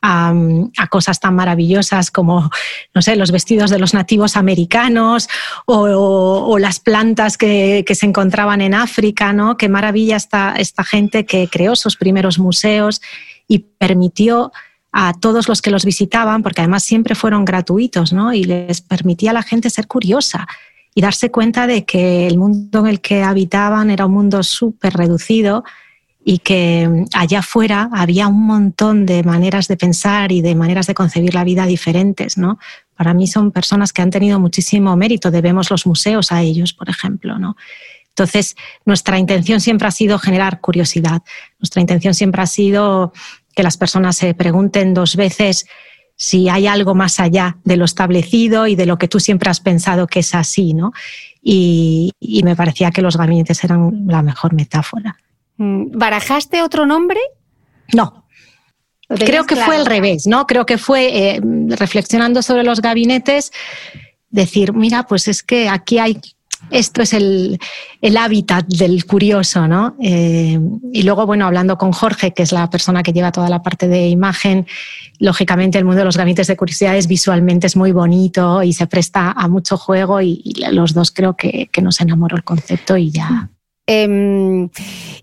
a, 0.07 0.87
cosas 0.91 1.19
tan 1.19 1.35
maravillosas 1.35 2.11
como, 2.11 2.51
no 2.95 3.01
sé, 3.03 3.17
los 3.17 3.31
vestidos 3.31 3.71
de 3.71 3.79
los 3.79 3.95
nativos 3.95 4.37
americanos 4.37 5.29
o, 5.65 6.59
las 6.59 6.79
plantas 6.79 7.39
que, 7.39 7.85
se 7.95 8.07
encontraban 8.07 8.61
en 8.61 8.75
África, 8.75 9.33
¿no? 9.33 9.57
Qué 9.57 9.69
maravilla 9.69 10.17
esta, 10.17 10.55
esta 10.57 10.85
gente 10.85 11.25
que 11.25 11.49
creó 11.49 11.75
sus 11.75 11.97
primeros 11.97 12.39
museos 12.39 13.01
y 13.49 13.61
permitió 13.61 14.53
a 14.93 15.15
todos 15.15 15.49
los 15.49 15.63
que 15.63 15.71
los 15.71 15.85
visitaban, 15.85 16.43
porque 16.43 16.61
además 16.61 16.85
siempre 16.85 17.15
fueron 17.15 17.45
gratuitos, 17.45 18.13
¿no? 18.13 18.33
Y 18.35 18.45
les 18.45 18.81
permitía 18.83 19.31
a 19.31 19.35
la 19.35 19.43
gente 19.43 19.71
ser 19.71 19.87
curiosa 19.87 20.47
y 20.95 21.01
darse 21.01 21.31
cuenta 21.31 21.67
de 21.67 21.85
que 21.85 22.27
el 22.27 22.39
mundo 22.39 22.81
en 22.81 22.87
el 22.87 23.01
que 23.01 23.23
habitaban 23.23 23.91
era 23.91 24.07
un 24.07 24.13
mundo 24.13 24.43
súper 24.43 24.93
reducido, 24.93 25.65
y 26.27 26.39
que 26.39 27.05
allá 27.13 27.41
afuera 27.41 27.91
había 27.93 28.29
un 28.29 28.47
montón 28.47 29.05
de 29.05 29.23
maneras 29.23 29.69
de 29.69 29.77
pensar 29.77 30.33
y 30.33 30.41
de 30.41 30.55
maneras 30.55 30.87
de 30.87 30.95
concebir 30.95 31.35
la 31.35 31.45
vida 31.45 31.67
diferentes, 31.67 32.39
¿no? 32.39 32.59
Para 32.97 33.13
mí 33.13 33.27
son 33.27 33.53
personas 33.53 33.93
que 33.93 34.01
han 34.01 34.11
tenido 34.11 34.41
muchísimo 34.41 34.97
mérito, 34.97 35.31
debemos 35.31 35.71
los 35.71 35.87
museos 35.87 36.33
a 36.33 36.41
ellos, 36.41 36.73
por 36.73 36.89
ejemplo, 36.89 37.39
¿no? 37.39 37.57
Entonces, 38.09 38.57
nuestra 38.87 39.19
intención 39.19 39.61
siempre 39.61 39.89
ha 39.89 39.91
sido 39.91 40.19
generar 40.19 40.61
curiosidad. 40.61 41.23
Nuestra 41.59 41.81
intención 41.81 42.15
siempre 42.15 42.41
ha 42.41 42.47
sido 42.47 43.13
que 43.55 43.63
las 43.63 43.77
personas 43.77 44.17
se 44.17 44.33
pregunten 44.35 44.95
dos 44.95 45.17
veces 45.17 45.67
si 46.17 46.49
hay 46.49 46.69
algo 46.69 46.95
más 46.95 47.21
allá 47.21 47.59
de 47.65 47.77
lo 47.77 47.85
establecido 47.85 48.67
y 48.67 48.77
de 48.77 48.87
lo 48.87 48.99
que 48.99 49.09
tú 49.09 49.19
siempre 49.21 49.51
has 49.51 49.61
pensado 49.61 50.07
que 50.07 50.21
es 50.21 50.35
así, 50.35 50.73
¿no? 50.73 50.93
Y, 51.43 52.13
y 52.19 52.45
me 52.45 52.57
parecía 52.57 52.93
que 52.93 53.03
los 53.03 53.17
gabinetes 53.17 53.63
eran 53.65 54.07
la 54.07 54.23
mejor 54.23 54.55
metáfora. 54.55 55.19
Mm, 55.57 55.97
¿Barajaste 55.97 56.63
otro 56.63 56.87
nombre? 56.87 57.21
No. 57.93 58.25
Creo 59.09 59.45
que 59.45 59.57
fue 59.57 59.77
al 59.77 59.87
revés, 59.87 60.27
¿no? 60.27 60.47
Creo 60.47 60.65
que 60.65 60.79
fue 60.79 61.35
eh, 61.37 61.41
reflexionando 61.69 62.43
sobre 62.43 62.65
los 62.65 62.81
gabinetes, 62.81 63.53
decir, 64.31 64.73
mira, 64.73 65.05
pues 65.05 65.29
es 65.29 65.43
que 65.43 65.69
aquí 65.69 65.99
hay 65.99 66.21
esto 66.71 67.03
es 67.03 67.13
el, 67.13 67.59
hábitat 68.17 68.67
del 68.67 69.05
curioso, 69.07 69.67
¿no? 69.67 69.97
Eh, 70.01 70.59
y 70.93 71.03
luego, 71.03 71.27
bueno, 71.27 71.47
hablando 71.47 71.79
con 71.79 71.93
Jorge, 71.93 72.33
que 72.33 72.43
es 72.43 72.53
la 72.53 72.69
persona 72.71 73.03
que 73.03 73.13
lleva 73.13 73.33
toda 73.33 73.49
la 73.49 73.63
parte 73.63 73.89
de 73.89 74.09
imagen, 74.09 74.67
lógicamente 75.19 75.79
el 75.79 75.85
mundo 75.85 76.01
de 76.01 76.05
los 76.05 76.17
gabinetes 76.17 76.47
de 76.47 76.57
curiosidades 76.57 77.07
visualmente 77.07 77.67
es 77.67 77.77
muy 77.77 77.93
bonito 77.93 78.63
y 78.63 78.73
se 78.73 78.87
presta 78.87 79.33
a 79.33 79.49
mucho 79.49 79.77
juego 79.77 80.21
y, 80.21 80.43
los 80.71 80.95
dos 80.95 81.11
creo 81.11 81.37
que, 81.37 81.69
que, 81.73 81.83
nos 81.83 82.01
enamoró 82.01 82.37
el 82.37 82.45
concepto 82.45 82.97
y 82.97 83.11
ya. 83.11 83.51
Em, 83.87 84.71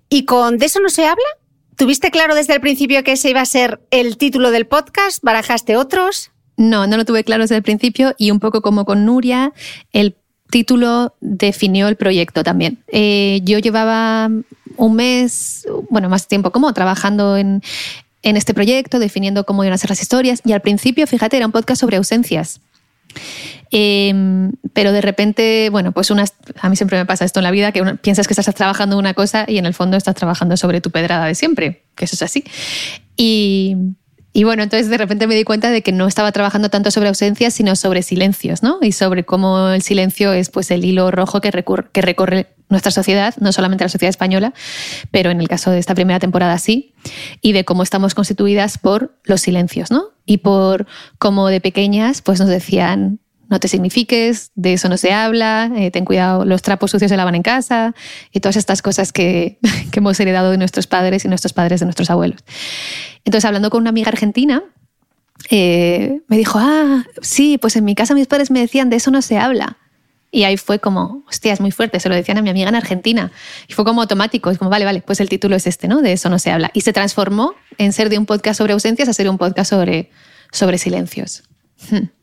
¿Y 0.10 0.26
con 0.26 0.58
De 0.58 0.66
eso 0.66 0.80
no 0.80 0.90
se 0.90 1.06
habla? 1.06 1.26
¿Tuviste 1.78 2.12
claro 2.12 2.36
desde 2.36 2.54
el 2.54 2.62
principio 2.62 3.04
que 3.04 3.14
ese 3.14 3.30
iba 3.30 3.42
a 3.42 3.46
ser 3.46 3.82
el 3.92 4.18
título 4.18 4.52
del 4.52 4.68
podcast? 4.68 5.24
¿Barajaste 5.24 5.78
otros? 5.78 6.32
No, 6.58 6.86
no 6.86 6.98
lo 6.98 7.06
tuve 7.06 7.24
claro 7.24 7.44
desde 7.44 7.56
el 7.56 7.64
principio 7.64 8.14
y 8.18 8.30
un 8.30 8.40
poco 8.40 8.62
como 8.62 8.86
con 8.86 9.06
Nuria, 9.06 9.52
el 9.94 10.16
título 10.52 11.16
definió 11.22 11.88
el 11.88 11.96
proyecto 11.96 12.44
también. 12.44 12.84
Eh, 12.88 13.42
yo 13.44 13.58
llevaba 13.58 14.30
un 14.78 14.96
mes, 14.96 15.66
bueno, 15.90 16.10
más 16.10 16.28
tiempo 16.28 16.52
como 16.52 16.72
trabajando 16.74 17.38
en, 17.38 17.64
en 18.22 18.38
este 18.38 18.54
proyecto, 18.54 19.00
definiendo 19.00 19.46
cómo 19.46 19.64
iban 19.64 19.74
a 19.74 19.78
ser 19.78 19.90
las 19.90 20.02
historias 20.02 20.42
y 20.46 20.52
al 20.52 20.62
principio, 20.62 21.08
fíjate, 21.08 21.38
era 21.38 21.48
un 21.48 21.52
podcast 21.52 21.82
sobre 21.82 21.98
ausencias. 21.98 22.62
Em, 23.72 24.52
pero 24.74 24.92
de 24.92 25.02
repente, 25.02 25.70
bueno, 25.70 25.92
pues 25.94 26.12
unas, 26.12 26.34
a 26.60 26.70
mí 26.70 26.76
siempre 26.76 26.98
me 26.98 27.06
pasa 27.06 27.26
esto 27.26 27.40
en 27.40 27.46
la 27.46 27.52
vida, 27.52 27.72
que 27.72 27.84
piensas 28.02 28.28
que 28.28 28.34
estás 28.34 28.54
trabajando 28.54 28.98
una 28.98 29.14
cosa 29.14 29.46
y 29.48 29.58
en 29.58 29.66
el 29.66 29.74
fondo 29.74 29.98
estás 29.98 30.16
trabajando 30.16 30.58
sobre 30.58 30.82
tu 30.82 30.92
pedrada 30.92 31.26
de 31.26 31.36
siempre, 31.36 31.84
que 31.96 32.06
eso 32.06 32.16
es 32.16 32.22
así. 32.22 32.44
Y, 33.16 33.76
y 34.34 34.46
bueno, 34.46 34.64
entonces 34.64 34.90
de 34.90 34.98
repente 34.98 35.28
me 35.28 35.36
di 35.36 35.44
cuenta 35.44 35.70
de 35.72 35.82
que 35.82 35.92
no 35.92 36.08
estaba 36.08 36.32
trabajando 36.32 36.70
tanto 36.70 36.90
sobre 36.90 37.10
ausencias, 37.10 37.54
sino 37.54 37.76
sobre 37.76 38.02
silencios, 38.02 38.64
¿no? 38.64 38.80
Y 38.82 38.94
sobre 38.94 39.26
cómo 39.26 39.70
el 39.70 39.82
silencio 39.82 40.32
es 40.32 40.50
pues 40.50 40.72
el 40.72 40.86
hilo 40.86 41.12
rojo 41.12 41.42
que, 41.42 41.52
que 41.92 42.02
recorre 42.02 42.48
nuestra 42.70 42.92
sociedad, 42.92 43.36
no 43.40 43.52
solamente 43.52 43.84
la 43.84 43.90
sociedad 43.90 44.10
española, 44.10 44.54
pero 45.12 45.30
en 45.32 45.42
el 45.42 45.50
caso 45.50 45.72
de 45.72 45.80
esta 45.80 45.96
primera 45.96 46.20
temporada 46.20 46.58
sí, 46.58 46.94
y 47.42 47.52
de 47.52 47.66
cómo 47.66 47.84
estamos 47.84 48.16
constituidas 48.16 48.78
por 48.78 49.18
los 49.24 49.42
silencios, 49.42 49.92
¿no? 49.92 50.12
Y 50.26 50.38
por 50.38 50.88
cómo 51.20 51.50
de 51.50 51.60
pequeñas 51.60 52.22
pues 52.22 52.40
nos 52.40 52.48
decían 52.48 53.20
no 53.52 53.60
te 53.60 53.68
signifiques, 53.68 54.52
de 54.56 54.74
eso 54.74 54.90
no 54.90 54.98
se 54.98 55.12
habla, 55.12 55.70
eh, 55.76 55.92
ten 55.92 56.06
cuidado, 56.06 56.46
los 56.46 56.62
trapos 56.62 56.90
sucios 56.90 57.10
se 57.10 57.18
lavan 57.18 57.36
en 57.36 57.44
casa 57.44 57.94
y 58.32 58.40
todas 58.40 58.56
estas 58.56 58.82
cosas 58.82 59.12
que, 59.12 59.60
que 59.92 60.00
hemos 60.00 60.20
heredado 60.20 60.50
de 60.52 60.58
nuestros 60.58 60.88
padres 60.88 61.26
y 61.26 61.28
nuestros 61.28 61.54
padres 61.54 61.82
de 61.82 61.86
nuestros 61.86 62.10
abuelos. 62.10 62.44
Entonces, 63.26 63.46
hablando 63.46 63.70
con 63.70 63.82
una 63.82 63.90
amiga 63.90 64.08
argentina, 64.08 64.64
eh, 65.50 66.22
me 66.28 66.38
dijo, 66.38 66.60
ah, 66.60 67.04
sí, 67.22 67.58
pues 67.58 67.76
en 67.76 67.84
mi 67.84 67.94
casa 67.94 68.14
mis 68.16 68.28
padres 68.28 68.52
me 68.52 68.62
decían, 68.62 68.90
de 68.90 68.96
eso 68.96 69.12
no 69.12 69.22
se 69.22 69.38
habla. 69.38 69.78
Y 70.34 70.46
ahí 70.46 70.56
fue 70.56 70.80
como, 70.80 71.26
hostia, 71.28 71.52
es 71.52 71.60
muy 71.60 71.72
fuerte, 71.72 72.00
se 72.00 72.08
lo 72.08 72.16
decían 72.16 72.38
a 72.38 72.42
mi 72.42 72.50
amiga 72.50 72.70
en 72.70 72.76
Argentina. 72.76 73.34
Y 73.68 73.74
fue 73.74 73.84
como 73.84 74.02
automático, 74.02 74.50
es 74.50 74.58
como, 74.58 74.72
vale, 74.72 74.86
vale, 74.86 75.02
pues 75.02 75.20
el 75.20 75.28
título 75.28 75.58
es 75.58 75.68
este, 75.68 75.90
¿no? 75.90 76.02
De 76.02 76.14
eso 76.14 76.30
no 76.30 76.40
se 76.40 76.52
habla. 76.52 76.72
Y 76.74 76.82
se 76.82 76.94
transformó 76.94 77.54
en 77.78 77.92
ser 77.92 78.10
de 78.10 78.18
un 78.18 78.26
podcast 78.26 78.60
sobre 78.60 78.72
ausencias 78.72 79.10
a 79.10 79.14
ser 79.14 79.30
un 79.30 79.38
podcast 79.38 79.70
sobre, 79.70 80.10
sobre 80.54 80.78
silencios. 80.78 81.44
Hmm. 81.90 82.21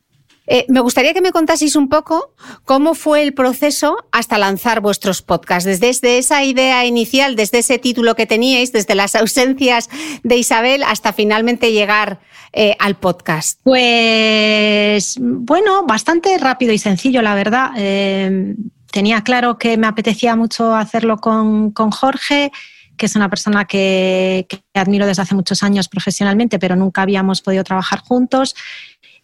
Eh, 0.51 0.65
me 0.69 0.81
gustaría 0.81 1.13
que 1.13 1.21
me 1.21 1.31
contaseis 1.31 1.77
un 1.77 1.91
poco 1.91 2.35
cómo 2.65 2.95
fue 2.95 3.23
el 3.23 3.35
proceso 3.35 3.99
hasta 4.13 4.39
lanzar 4.39 4.81
vuestros 4.81 5.21
podcasts, 5.21 5.65
desde, 5.81 6.17
esa 6.17 6.43
idea 6.43 6.87
inicial, 6.87 7.37
desde 7.37 7.59
ese 7.59 7.79
título 7.79 8.17
que 8.17 8.25
teníais, 8.25 8.73
desde 8.73 8.95
las 8.95 9.15
ausencias 9.15 9.91
de 10.23 10.37
Isabel 10.37 10.83
hasta 10.85 11.13
finalmente 11.13 11.71
llegar 11.71 12.21
eh, 12.55 12.75
al 12.79 12.97
podcast. 12.97 13.61
Pues 13.63 15.19
bueno, 15.21 15.85
bastante 15.85 16.39
rápido 16.39 16.73
y 16.73 16.79
sencillo, 16.79 17.21
la 17.21 17.35
verdad. 17.35 17.73
Eh, 17.77 18.55
tenía 18.91 19.23
claro 19.23 19.59
que 19.59 19.77
me 19.77 19.87
apetecía 19.87 20.35
mucho 20.35 20.75
hacerlo 20.75 21.19
con, 21.19 21.73
Jorge 21.73 22.51
que 22.97 23.07
es 23.07 23.15
una 23.15 23.31
persona 23.31 23.65
que, 23.65 24.49
admiro 24.75 25.07
desde 25.07 25.23
hace 25.23 25.37
muchos 25.37 25.63
años 25.63 25.89
profesionalmente, 25.89 26.59
pero 26.59 26.75
nunca 26.75 27.03
habíamos 27.03 27.43
podido 27.43 27.63
trabajar 27.63 28.01
juntos. 28.01 28.57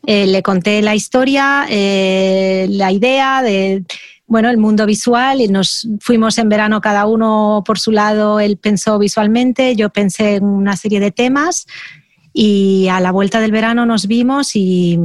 Eh, 0.07 0.27
le 0.27 0.43
conté 0.43 0.83
la 0.83 0.95
historia, 0.95 1.67
eh, 1.69 2.67
la 2.71 2.93
idea 2.93 3.43
de 3.43 3.85
bueno, 4.27 4.49
el 4.49 4.57
mundo 4.57 4.87
visual 4.87 5.41
y 5.41 5.49
nos 5.49 5.87
fuimos 6.01 6.39
en 6.39 6.49
verano 6.49 6.81
cada 6.81 7.07
uno 7.07 7.63
por 7.65 7.79
su 7.79 7.93
lado, 7.93 8.41
él 8.41 8.57
pensó 8.57 8.99
visualmente, 8.99 9.77
yo 9.77 9.91
pensé 9.91 10.37
en 10.37 10.45
una 10.45 10.77
serie 10.77 10.99
de 10.99 11.11
temas 11.11 11.67
y 12.33 12.89
a 12.89 13.01
la 13.01 13.13
vuelta 13.13 13.41
del 13.41 13.53
verano 13.53 13.87
nos 13.87 14.09
vimos 14.09 14.57
y, 14.57 14.99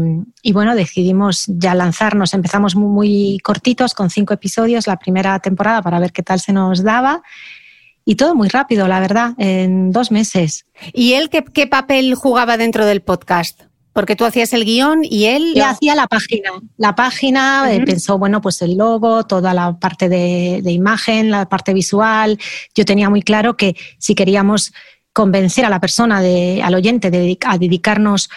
bueno, 0.52 0.74
decidimos 0.74 1.46
ya 1.48 1.76
lanzarnos. 1.76 2.34
Empezamos 2.34 2.76
muy, 2.76 3.38
cortitos 3.44 3.94
con 3.94 4.10
cinco 4.10 4.34
episodios 4.34 4.88
la 4.88 4.98
primera 4.98 5.38
temporada 5.40 5.84
para 5.84 6.00
ver 6.00 6.12
qué 6.12 6.24
tal 6.24 6.40
se 6.40 6.54
nos 6.54 6.82
daba 6.82 7.22
y 8.04 8.16
todo 8.16 8.34
muy 8.34 8.48
rápido, 8.48 8.88
la 8.88 9.00
verdad, 9.00 9.34
en 9.38 9.92
dos 9.92 10.10
meses. 10.10 10.66
¿Y 10.92 11.14
él 11.14 11.30
qué 11.30 11.68
papel 11.68 12.16
jugaba 12.16 12.58
dentro 12.58 12.88
del 12.88 13.02
podcast? 13.02 13.69
Porque 13.94 14.16
tú 14.16 14.26
hacías 14.26 14.54
el 14.54 14.66
guion 14.66 15.02
y 15.04 15.26
él... 15.26 15.54
Él 15.56 15.62
hacía 15.64 15.96
la 15.96 16.08
página. 16.08 16.52
La 16.78 16.96
página, 16.96 17.74
eh, 17.74 17.84
pensó, 17.86 18.18
bueno, 18.18 18.42
pues 18.42 18.62
el 18.62 18.78
logo, 18.78 19.26
toda 19.26 19.54
la 19.54 19.78
parte 19.78 20.10
de, 20.10 20.62
imagen, 20.72 21.32
la 21.32 21.50
parte 21.50 21.74
visual. 21.74 22.40
Yo 22.76 22.86
tenía 22.86 23.10
muy 23.10 23.22
claro 23.22 23.58
que 23.58 23.76
si 23.98 24.16
queríamos 24.16 24.74
convencer 25.12 25.66
a 25.66 25.70
la 25.70 25.80
persona, 25.80 26.22
de, 26.22 26.62
al 26.64 26.76
oyente, 26.76 27.10
de, 27.12 27.38
a 27.46 27.58
dedicarnos 27.58 28.30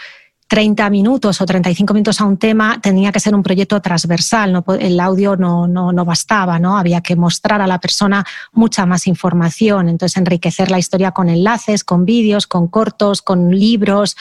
30 0.52 0.90
minutos 0.90 1.40
o 1.40 1.46
35 1.46 1.94
minutos 1.94 2.20
a 2.20 2.26
un 2.26 2.36
tema, 2.36 2.78
tenía 2.78 3.10
que 3.10 3.20
ser 3.20 3.34
un 3.34 3.42
proyecto 3.42 3.80
transversal, 3.80 4.52
no, 4.52 4.64
el 4.78 5.00
audio 5.00 5.34
no, 5.34 5.66
no, 5.66 5.92
no, 5.92 6.04
bastaba, 6.04 6.58
¿no? 6.58 6.76
había 6.76 7.00
que 7.00 7.16
mostrar 7.16 7.62
a 7.62 7.66
la 7.66 7.78
persona 7.78 8.22
mucha 8.52 8.84
más 8.84 9.06
información, 9.06 9.88
entonces 9.88 10.18
enriquecer 10.18 10.70
la 10.70 10.78
historia 10.78 11.12
con 11.12 11.30
enlaces, 11.30 11.84
con 11.84 12.04
vídeos, 12.04 12.46
con 12.46 12.68
cortos, 12.68 13.22
con 13.22 13.50
libros, 13.50 14.14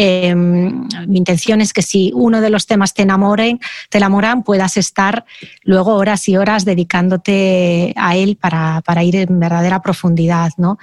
Em, 0.00 0.86
mi 1.08 1.18
intención 1.18 1.60
es 1.60 1.72
que 1.72 1.82
si 1.82 2.12
uno 2.14 2.40
de 2.40 2.50
los 2.50 2.68
temas 2.68 2.94
te 2.94 3.02
enamoren, 3.02 3.58
te 3.90 3.98
enamoran, 3.98 4.44
puedas 4.44 4.76
estar 4.76 5.24
luego 5.64 5.96
horas 5.96 6.28
y 6.28 6.36
horas 6.36 6.64
dedicándote 6.64 7.94
a 7.96 8.16
él 8.16 8.36
para, 8.36 9.02
ir 9.02 9.16
en 9.16 9.40
verdadera 9.40 9.82
profundidad, 9.82 10.52
¿no? 10.56 10.78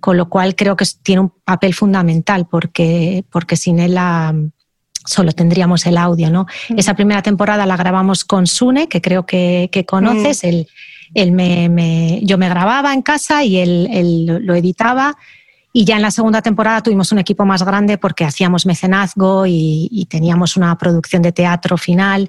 Con 0.00 0.18
lo 0.18 0.28
cual 0.28 0.54
creo 0.54 0.76
que 0.76 0.84
tiene 1.02 1.22
un 1.22 1.32
papel 1.46 1.72
fundamental 1.72 2.46
porque, 2.46 3.24
porque 3.30 3.56
sin 3.56 3.78
él 3.78 3.94
la, 3.94 4.34
solo 5.06 5.32
tendríamos 5.32 5.86
el 5.86 5.96
audio, 5.96 6.30
¿no? 6.30 6.46
Esa 6.76 6.92
primera 6.92 7.22
temporada 7.22 7.64
la 7.64 7.78
grabamos 7.78 8.26
con 8.26 8.46
Sune, 8.46 8.86
que 8.86 9.00
creo 9.00 9.24
que, 9.24 9.70
conoces. 9.88 10.44
Él, 10.44 11.32
me, 11.32 12.20
yo 12.22 12.36
me 12.36 12.50
grababa 12.50 12.92
en 12.92 13.00
casa 13.00 13.44
y 13.44 13.56
él, 13.56 14.26
lo 14.26 14.54
editaba. 14.54 15.16
Y 15.78 15.84
ya 15.84 15.94
en 15.94 16.02
la 16.02 16.10
segunda 16.10 16.42
temporada 16.42 16.82
tuvimos 16.82 17.12
un 17.12 17.20
equipo 17.20 17.44
más 17.44 17.62
grande 17.62 17.98
porque 17.98 18.24
hacíamos 18.24 18.66
mecenazgo 18.66 19.46
y, 19.46 20.08
teníamos 20.10 20.56
una 20.56 20.76
producción 20.76 21.22
de 21.22 21.30
teatro 21.30 21.78
final. 21.78 22.28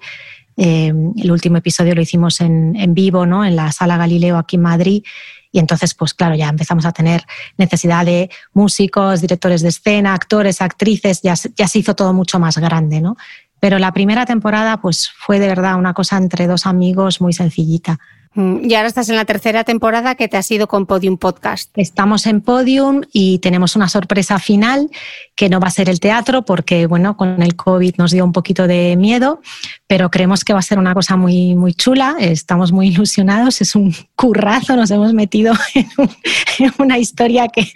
Eh, 0.55 0.93
el 1.17 1.31
último 1.31 1.57
episodio 1.57 1.95
lo 1.95 2.01
hicimos 2.03 2.41
en, 2.41 2.93
vivo, 2.93 3.25
¿no? 3.25 3.43
En 3.43 3.55
la 3.55 3.71
Sala 3.71 3.97
Galileo 3.97 4.37
aquí 4.37 4.57
en 4.57 4.61
Madrid. 4.61 5.03
Y 5.51 5.57
entonces, 5.57 5.95
pues 5.95 6.13
claro, 6.13 6.35
ya 6.35 6.47
empezamos 6.47 6.85
a 6.85 6.91
tener 6.91 7.23
necesidad 7.57 8.05
de 8.05 8.29
músicos, 8.53 9.19
directores 9.19 9.63
de 9.63 9.69
escena, 9.69 10.13
actores, 10.13 10.61
actrices, 10.61 11.23
ya, 11.23 11.33
ya 11.57 11.67
se 11.67 11.79
hizo 11.79 11.95
todo 11.95 12.13
mucho 12.13 12.37
más 12.37 12.55
grande, 12.59 13.01
¿no? 13.01 13.17
Pero 13.59 13.79
la 13.79 13.91
primera 13.93 14.27
temporada, 14.27 14.79
pues 14.79 15.09
fue 15.09 15.39
de 15.39 15.47
verdad 15.47 15.75
una 15.75 15.95
cosa 15.95 16.17
entre 16.17 16.45
dos 16.45 16.67
amigos 16.67 17.19
muy 17.19 17.33
sencillita. 17.33 17.97
Mm, 18.39 18.69
y 18.69 18.73
ahora 18.75 18.87
estás 18.87 19.09
en 19.09 19.17
la 19.17 19.25
tercera 19.25 19.65
temporada 19.65 20.15
que 20.15 20.29
te 20.29 20.37
has 20.37 20.49
ido 20.49 20.69
con 20.69 20.85
Podium 20.85 21.17
Podcast. 21.17 21.71
Estamos 21.75 22.25
en 22.25 22.39
Podium 22.39 23.01
y 23.11 23.39
tenemos 23.39 23.75
una 23.75 23.89
sorpresa 23.89 24.39
final 24.39 24.89
que 25.35 25.49
no 25.49 25.59
va 25.59 25.67
a 25.67 25.71
ser 25.71 25.89
el 25.89 25.99
teatro 25.99 26.45
porque, 26.45 26.85
bueno, 26.85 27.17
con 27.17 27.41
el 27.41 27.57
COVID 27.57 27.95
nos 27.97 28.11
dio 28.11 28.23
un 28.23 28.31
poquito 28.31 28.65
de 28.65 28.95
miedo, 28.95 29.41
pero 29.87 30.09
creemos 30.09 30.45
que 30.45 30.53
va 30.53 30.59
a 30.59 30.61
ser 30.61 30.79
una 30.79 30.93
cosa 30.93 31.17
muy, 31.17 31.53
muy 31.55 31.73
chula. 31.73 32.15
Estamos 32.17 32.71
muy 32.71 32.87
ilusionados. 32.87 33.59
Es 33.59 33.75
un 33.75 33.93
currazo. 34.15 34.77
Nos 34.77 34.89
hemos 34.89 35.13
metido 35.13 35.53
en, 35.75 36.71
una 36.77 36.97
historia 36.97 37.49
que 37.49 37.69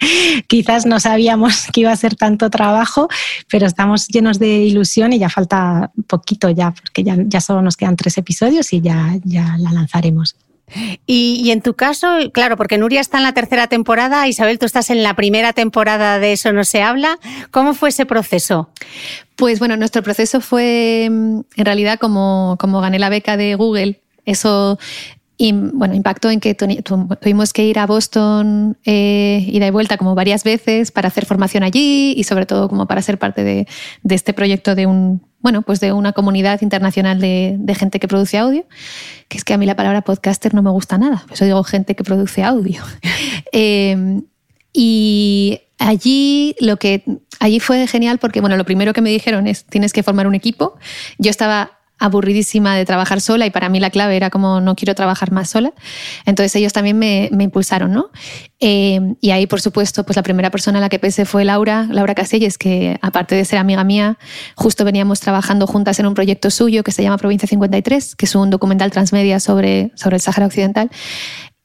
quizás 0.46 0.86
no 0.86 0.98
sabíamos 0.98 1.66
que 1.74 1.82
iba 1.82 1.92
a 1.92 1.96
ser 1.96 2.16
tanto 2.16 2.48
trabajo, 2.48 3.08
pero 3.50 3.66
estamos 3.66 4.08
llenos 4.08 4.38
de 4.38 4.64
ilusión 4.64 5.12
y 5.12 5.18
ya 5.18 5.28
falta 5.28 5.90
poquito 6.06 6.48
ya, 6.48 6.70
porque 6.70 7.04
ya, 7.04 7.16
ya 7.18 7.42
solo 7.42 7.60
nos 7.60 7.76
quedan 7.76 7.96
tres 7.96 8.16
episodios 8.16 8.72
y 8.72 8.80
ya, 8.80 9.14
ya 9.24 9.58
la 9.58 9.70
lanzaremos. 9.70 10.36
Y, 11.06 11.50
en 11.50 11.62
tu 11.62 11.74
caso, 11.74 12.06
claro, 12.32 12.56
porque 12.56 12.78
Nuria 12.78 13.00
está 13.00 13.18
en 13.18 13.24
la 13.24 13.34
tercera 13.34 13.66
temporada, 13.68 14.26
Isabel, 14.26 14.58
tú 14.58 14.66
estás 14.66 14.90
en 14.90 15.02
la 15.02 15.14
primera 15.14 15.52
temporada 15.52 16.18
de 16.18 16.32
Eso 16.32 16.52
no 16.52 16.64
se 16.64 16.82
habla. 16.82 17.18
¿Cómo 17.50 17.74
fue 17.74 17.90
ese 17.90 18.06
proceso? 18.06 18.70
Pues 19.36 19.58
bueno, 19.58 19.76
nuestro 19.76 20.02
proceso 20.02 20.40
fue 20.40 21.08
mm, 21.10 21.40
en 21.56 21.64
realidad 21.64 21.98
como, 21.98 22.56
como 22.58 22.80
gané 22.80 22.98
la 22.98 23.08
beca 23.08 23.36
de 23.36 23.54
Google. 23.54 24.00
Eso 24.24 24.78
y 25.36 25.52
bueno, 25.52 25.94
impactó 25.94 26.30
en 26.30 26.40
que 26.40 26.54
tuvimos 26.54 27.52
que 27.52 27.64
ir 27.64 27.78
a 27.78 27.86
Boston 27.86 28.78
eh, 28.84 29.44
ida 29.48 29.66
y 29.66 29.70
vuelta 29.70 29.96
como 29.96 30.14
varias 30.14 30.44
veces 30.44 30.92
para 30.92 31.08
hacer 31.08 31.26
formación 31.26 31.64
allí 31.64 32.14
y 32.16 32.24
sobre 32.24 32.46
todo 32.46 32.68
como 32.68 32.86
para 32.86 33.02
ser 33.02 33.18
parte 33.18 33.42
de, 33.42 33.66
de 34.02 34.14
este 34.14 34.32
proyecto 34.32 34.74
de 34.74 34.86
un 34.86 35.22
bueno, 35.40 35.60
pues 35.60 35.78
de 35.78 35.92
una 35.92 36.14
comunidad 36.14 36.62
internacional 36.62 37.20
de, 37.20 37.56
de, 37.58 37.74
gente 37.74 38.00
que 38.00 38.08
produce 38.08 38.38
audio, 38.38 38.64
que 39.28 39.36
es 39.36 39.44
que 39.44 39.52
a 39.52 39.58
mí 39.58 39.66
la 39.66 39.76
palabra 39.76 40.00
podcaster 40.00 40.54
no 40.54 40.62
me 40.62 40.70
gusta 40.70 40.96
nada, 40.96 41.22
por 41.26 41.34
eso 41.34 41.44
digo 41.44 41.62
gente 41.64 41.94
que 41.94 42.02
produce 42.02 42.42
audio. 42.42 42.80
eh, 43.52 44.22
y 44.72 45.60
allí 45.78 46.56
lo 46.60 46.78
que 46.78 47.04
allí 47.40 47.60
fue 47.60 47.86
genial 47.86 48.18
porque 48.18 48.40
bueno, 48.40 48.56
lo 48.56 48.64
primero 48.64 48.92
que 48.94 49.02
me 49.02 49.10
dijeron 49.10 49.46
es 49.46 49.64
tienes 49.64 49.92
que 49.92 50.02
formar 50.02 50.26
un 50.26 50.34
equipo. 50.34 50.76
Yo 51.18 51.30
estaba 51.30 51.78
aburridísima 51.98 52.76
de 52.76 52.84
trabajar 52.84 53.20
sola 53.20 53.46
y 53.46 53.50
para 53.50 53.68
mí 53.68 53.80
la 53.80 53.90
clave 53.90 54.16
era 54.16 54.30
como 54.30 54.60
no 54.60 54.74
quiero 54.74 54.94
trabajar 54.94 55.32
más 55.32 55.50
sola. 55.50 55.72
Entonces 56.26 56.54
ellos 56.56 56.72
también 56.72 56.98
me, 56.98 57.30
impulsaron, 57.38 57.92
¿no? 57.92 58.10
Eh, 58.60 59.00
y 59.20 59.30
ahí, 59.30 59.46
por 59.46 59.60
supuesto, 59.60 60.04
pues 60.04 60.16
la 60.16 60.22
primera 60.22 60.50
persona 60.50 60.78
a 60.78 60.80
la 60.80 60.88
que 60.88 60.98
pensé 60.98 61.24
fue 61.24 61.44
Laura, 61.44 61.86
Laura 61.90 62.14
Caselles, 62.14 62.58
que 62.58 62.98
aparte 63.02 63.34
de 63.34 63.44
ser 63.44 63.58
amiga 63.58 63.84
mía, 63.84 64.18
justo 64.56 64.84
veníamos 64.84 65.20
trabajando 65.20 65.66
juntas 65.66 65.98
en 66.00 66.06
un 66.06 66.14
proyecto 66.14 66.50
suyo 66.50 66.82
que 66.82 66.92
se 66.92 67.02
llama 67.02 67.18
Provincia 67.18 67.48
53, 67.48 68.16
que 68.16 68.26
es 68.26 68.34
un 68.34 68.50
documental 68.50 68.90
transmedia 68.90 69.40
sobre, 69.40 69.92
sobre 69.94 70.16
el 70.16 70.22
Sáhara 70.22 70.46
Occidental. 70.46 70.90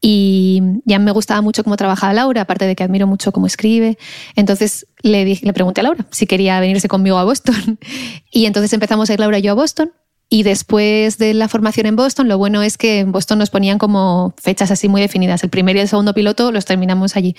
Y 0.02 0.62
ya 0.86 0.98
me 0.98 1.12
gustaba 1.12 1.42
mucho 1.42 1.64
cómo 1.64 1.76
trabajaba 1.76 2.14
Laura, 2.14 2.42
aparte 2.42 2.66
de 2.66 2.76
que 2.76 2.84
admiro 2.84 3.06
mucho 3.06 3.32
cómo 3.34 3.48
escribe. 3.48 3.98
Entonces 4.36 4.88
le, 5.02 5.26
dije, 5.26 5.46
le 5.46 5.52
pregunté 5.52 5.82
a 5.82 5.84
Laura 5.84 6.06
si 6.12 6.26
quería 6.26 6.60
venirse 6.60 6.88
conmigo 6.88 7.18
a 7.18 7.24
Boston. 7.24 7.80
Y 8.32 8.46
entonces 8.46 8.72
empezamos 8.74 9.10
a 9.10 9.14
ir 9.14 9.20
Laura 9.20 9.40
y 9.40 9.42
yo 9.42 9.52
a 9.52 9.56
Boston. 9.56 9.92
Y 10.30 10.44
después 10.44 11.18
de 11.18 11.34
la 11.34 11.48
formación 11.48 11.88
en 11.88 11.96
Boston, 11.96 12.28
lo 12.28 12.38
bueno 12.38 12.62
es 12.62 12.78
que 12.78 13.00
en 13.00 13.12
Boston 13.12 13.40
nos 13.40 13.50
ponían 13.50 13.80
como 13.80 14.36
fechas 14.38 14.70
así 14.70 14.88
muy 14.88 15.02
definidas. 15.02 15.44
El 15.44 15.50
primer 15.50 15.76
y 15.76 15.80
el 15.80 15.88
segundo 15.88 16.14
piloto 16.14 16.52
los 16.52 16.66
terminamos 16.66 17.16
allí. 17.16 17.36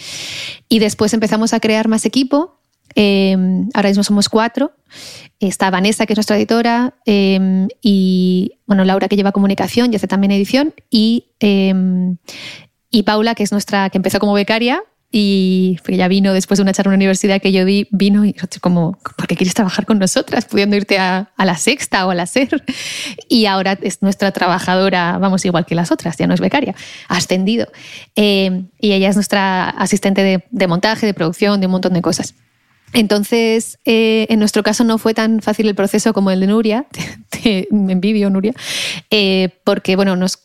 Y 0.69 0.81
después 0.81 1.15
empezamos 1.15 1.53
a 1.53 1.61
crear 1.61 1.87
más 1.87 2.05
equipo. 2.05 2.59
Em, 2.97 3.69
ahora 3.75 3.91
mismo 3.91 4.03
somos 4.03 4.29
cuatro. 4.29 4.73
Está 5.39 5.71
Vanessa, 5.71 6.05
que 6.05 6.15
es 6.15 6.17
nuestra 6.17 6.37
editora, 6.37 6.95
em, 7.07 7.69
y 7.81 8.59
bueno, 8.67 8.85
Laura, 8.85 9.07
que 9.07 9.17
lleva 9.17 9.31
comunicación 9.31 9.93
y 9.93 9.97
hace 9.97 10.09
también 10.09 10.33
edición, 10.33 10.75
y, 10.91 11.29
em, 11.39 12.17
y 12.91 13.05
Paula, 13.05 13.37
que 13.37 13.45
es 13.45 13.53
nuestra, 13.53 13.89
que 13.91 13.99
empezó 13.99 14.19
como 14.19 14.33
becaria 14.33 14.83
y 15.13 15.79
ella 15.89 16.07
vino 16.07 16.33
después 16.33 16.59
de 16.59 16.63
una 16.63 16.73
charla 16.73 16.91
en 16.91 16.93
la 16.93 17.03
universidad 17.03 17.43
que 17.43 17.51
yo 17.51 17.65
di, 17.65 17.89
vino 17.91 18.25
y 18.25 18.33
como, 18.61 18.97
¿por 19.17 19.27
qué 19.27 19.35
quieres 19.35 19.55
trabajar 19.55 19.85
con 19.85 19.99
nosotras? 19.99 20.45
Pudiendo 20.45 20.77
irte 20.77 20.99
a, 20.99 21.33
la 21.37 21.57
sexta 21.57 22.07
o 22.07 22.11
a 22.11 22.15
la 22.15 22.27
SER. 22.27 22.63
Y 23.29 23.47
ahora 23.47 23.77
es 23.83 24.03
nuestra 24.03 24.31
trabajadora, 24.31 25.19
vamos, 25.19 25.45
igual 25.45 25.67
que 25.67 25.75
las 25.75 25.91
otras, 25.91 26.17
ya 26.17 26.29
no 26.29 26.35
es 26.35 26.41
becaria, 26.41 26.77
ascendido. 27.09 27.67
Eh, 28.15 28.63
y 28.81 28.93
ella 28.93 29.09
es 29.09 29.17
nuestra 29.17 29.71
asistente 29.71 30.23
de, 30.23 30.45
de 30.51 30.67
montaje, 30.69 31.07
de 31.07 31.15
producción, 31.15 31.61
de 31.61 31.67
un 31.67 31.73
montón 31.73 31.93
de 31.93 32.03
cosas. 32.03 32.35
Entonces, 32.93 33.79
eh, 33.85 34.27
en 34.31 34.39
nuestro 34.39 34.63
caso 34.63 34.85
no 34.85 34.99
fue 34.99 35.15
tan 35.15 35.41
fácil 35.41 35.69
el 35.69 35.75
proceso 35.75 36.13
como 36.13 36.31
el 36.31 36.41
de 36.41 36.47
Nuria, 36.49 36.87
te, 37.31 37.69
me 37.71 37.93
envidio 37.93 38.31
Nuria, 38.31 38.55
eh, 39.11 39.51
porque 39.65 39.97
bueno, 39.97 40.17
nos, 40.17 40.39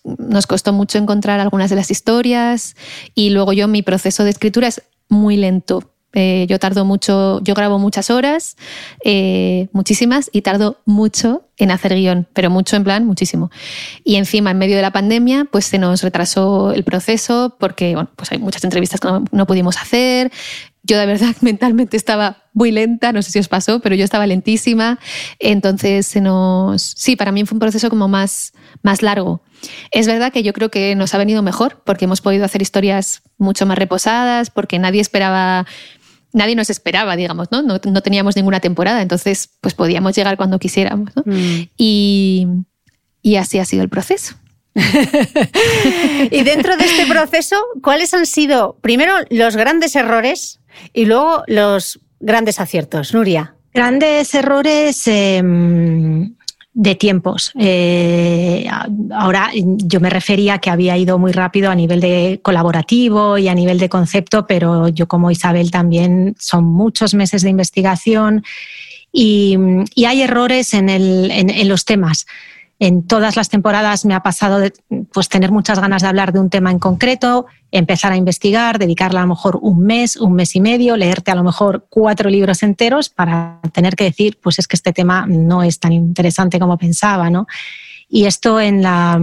costó 0.48 0.74
mucho 0.74 0.98
encontrar 0.98 1.40
algunas 1.40 1.70
de 1.70 1.76
las 1.76 1.92
historias 1.92 2.76
y 3.16 3.32
luego 3.32 3.54
yo 3.54 3.68
mi 3.68 3.82
proceso 3.82 4.24
de 4.24 4.30
escritura 4.30 4.68
es 4.68 4.84
muy 5.10 5.38
lento. 5.38 5.92
Eh, 6.18 6.46
yo 6.48 6.60
tardo 6.60 6.86
mucho, 6.86 7.42
yo 7.44 7.54
grabo 7.56 7.78
muchas 7.78 8.10
horas, 8.10 8.56
muchísimas, 9.74 10.30
y 10.32 10.44
tardo 10.44 10.78
mucho 10.86 11.44
en 11.58 11.72
hacer 11.72 11.94
guion, 11.94 12.26
pero 12.32 12.50
mucho 12.50 12.78
en 12.78 12.86
plan, 12.86 13.06
muchísimo. 13.06 13.52
Y 14.06 14.16
encima, 14.16 14.52
en 14.52 14.58
medio 14.58 14.78
de 14.78 14.82
la 14.82 14.92
pandemia, 14.92 15.46
pues 15.52 15.66
se 15.66 15.78
nos 15.78 16.04
retrasó 16.04 16.72
el 16.72 16.86
proceso 16.86 17.58
porque, 17.60 17.96
bueno, 17.96 18.10
pues 18.16 18.32
hay 18.32 18.38
muchas 18.38 18.64
entrevistas 18.64 19.02
que 19.02 19.10
no 19.30 19.46
pudimos 19.46 19.76
hacer, 19.76 20.32
yo 20.86 20.98
de 20.98 21.06
verdad 21.06 21.36
mentalmente 21.42 21.98
estaba 21.98 22.44
muy 22.54 22.72
lenta, 22.72 23.12
no 23.12 23.22
sé 23.22 23.32
si 23.32 23.40
os 23.40 23.48
pasó, 23.48 23.80
pero 23.80 23.96
yo 23.96 24.06
estaba 24.06 24.26
lentísima. 24.28 25.00
Entonces 25.40 26.08
se 26.08 26.22
nos... 26.22 26.82
Sí, 26.82 27.16
para 27.16 27.32
mí 27.32 27.46
fue 27.46 27.56
un 27.56 27.60
proceso 27.60 27.90
como 27.90 28.08
más, 28.08 28.54
más 28.82 29.02
largo. 29.02 29.42
Es 29.92 30.08
verdad 30.08 30.32
que 30.32 30.44
yo 30.44 30.54
creo 30.54 30.70
que 30.70 30.96
nos 30.96 31.14
ha 31.14 31.18
venido 31.18 31.42
mejor 31.42 31.82
porque 31.86 32.06
hemos 32.06 32.22
podido 32.22 32.46
hacer 32.46 32.62
historias 32.62 33.24
mucho 33.38 33.66
más 33.66 33.78
reposadas, 33.78 34.50
porque 34.50 34.80
nadie 34.80 35.02
esperaba 35.02 35.66
nadie 36.32 36.56
nos 36.56 36.70
esperaba, 36.70 37.16
digamos, 37.16 37.48
¿no? 37.50 37.62
¿no? 37.62 37.80
teníamos 37.80 38.36
ninguna 38.36 38.60
temporada, 38.60 39.02
entonces 39.02 39.50
pues 39.62 39.74
podíamos 39.74 40.16
llegar 40.16 40.36
cuando 40.36 40.60
quisiéramos. 40.60 41.16
¿no? 41.16 41.24
Mm. 41.26 41.70
Y, 41.78 42.48
y, 43.22 43.38
así 43.38 43.58
ha 43.58 43.64
sido 43.64 43.84
el 43.84 43.90
proceso. 43.90 44.36
y 44.76 46.44
dentro 46.44 46.76
de 46.76 46.84
este 46.84 47.06
proceso, 47.06 47.56
¿cuáles 47.82 48.14
han 48.14 48.26
sido, 48.26 48.78
primero, 48.82 49.14
los 49.30 49.56
grandes 49.56 49.96
errores 49.96 50.60
y 50.94 51.06
luego 51.06 51.44
los 51.48 52.00
grandes 52.20 52.60
aciertos, 52.60 53.14
Nuria. 53.14 53.56
Grandes 53.74 54.34
errores 54.34 55.08
em, 55.08 56.34
de 56.74 56.96
tiempos. 56.96 57.52
Eh, 57.60 58.68
ahora 59.12 59.52
yo 59.54 60.00
me 60.00 60.10
refería 60.10 60.60
que 60.60 60.70
había 60.70 60.98
ido 60.98 61.20
muy 61.20 61.32
rápido 61.32 61.70
a 61.72 61.76
nivel 61.76 62.00
de 62.00 62.40
colaborativo 62.42 63.38
y 63.38 63.48
a 63.48 63.56
nivel 63.56 63.80
de 63.80 63.90
concepto, 63.90 64.48
pero 64.48 64.88
yo 64.88 65.08
como 65.08 65.32
Isabel 65.32 65.72
también 65.72 66.36
son 66.40 66.64
muchos 66.64 67.14
meses 67.14 67.42
de 67.42 67.50
investigación 67.50 68.44
y, 69.12 69.58
hay 70.06 70.22
errores 70.22 70.74
en, 70.74 70.90
en 70.90 71.68
los 71.70 71.86
temas 71.86 72.26
en 72.80 73.08
todas 73.08 73.36
las 73.36 73.50
temporadas 73.50 74.06
me 74.06 74.14
ha 74.14 74.22
pasado 74.22 74.60
de, 74.60 74.74
pues, 75.14 75.30
tener 75.30 75.52
muchas 75.52 75.80
ganas 75.80 76.02
de 76.02 76.10
hablar 76.10 76.34
de 76.34 76.40
un 76.40 76.50
tema 76.50 76.72
en 76.72 76.80
concreto, 76.80 77.46
empezar 77.72 78.12
a 78.12 78.18
investigar, 78.18 78.80
dedicarle 78.80 79.20
a 79.20 79.22
lo 79.22 79.30
mejor 79.30 79.60
un 79.62 79.80
mes, 79.80 80.18
un 80.18 80.34
mes 80.34 80.56
y 80.56 80.62
medio, 80.62 80.98
leerte 80.98 81.32
a 81.32 81.36
lo 81.36 81.44
mejor 81.44 81.88
cuatro 81.90 82.30
libros 82.30 82.64
enteros 82.64 83.10
para 83.10 83.60
tener 83.74 83.96
que 83.96 84.04
decir, 84.04 84.40
pues 84.42 84.60
es 84.60 84.68
que 84.68 84.76
este 84.76 84.94
tema 84.94 85.26
no 85.26 85.64
es 85.64 85.80
tan 85.80 85.94
interesante 85.94 86.60
como 86.60 86.78
pensaba, 86.78 87.30
¿no? 87.30 87.48
Y 88.10 88.26
esto 88.26 88.60
en 88.60 88.82
la, 88.82 89.22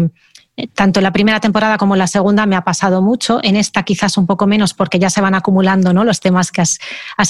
tanto 0.74 1.00
en 1.00 1.04
la 1.04 1.12
primera 1.12 1.40
temporada 1.40 1.78
como 1.78 1.94
en 1.94 2.00
la 2.00 2.06
segunda 2.06 2.44
me 2.44 2.56
ha 2.56 2.62
pasado 2.62 3.00
mucho, 3.00 3.40
en 3.42 3.56
esta 3.56 3.82
quizás 3.84 4.18
un 4.18 4.26
poco 4.26 4.46
menos 4.46 4.74
porque 4.74 4.98
ya 4.98 5.08
se 5.08 5.20
van 5.20 5.34
acumulando 5.34 5.92
¿no? 5.92 6.04
los 6.04 6.20
temas 6.20 6.52
que 6.52 6.60
has, 6.60 6.78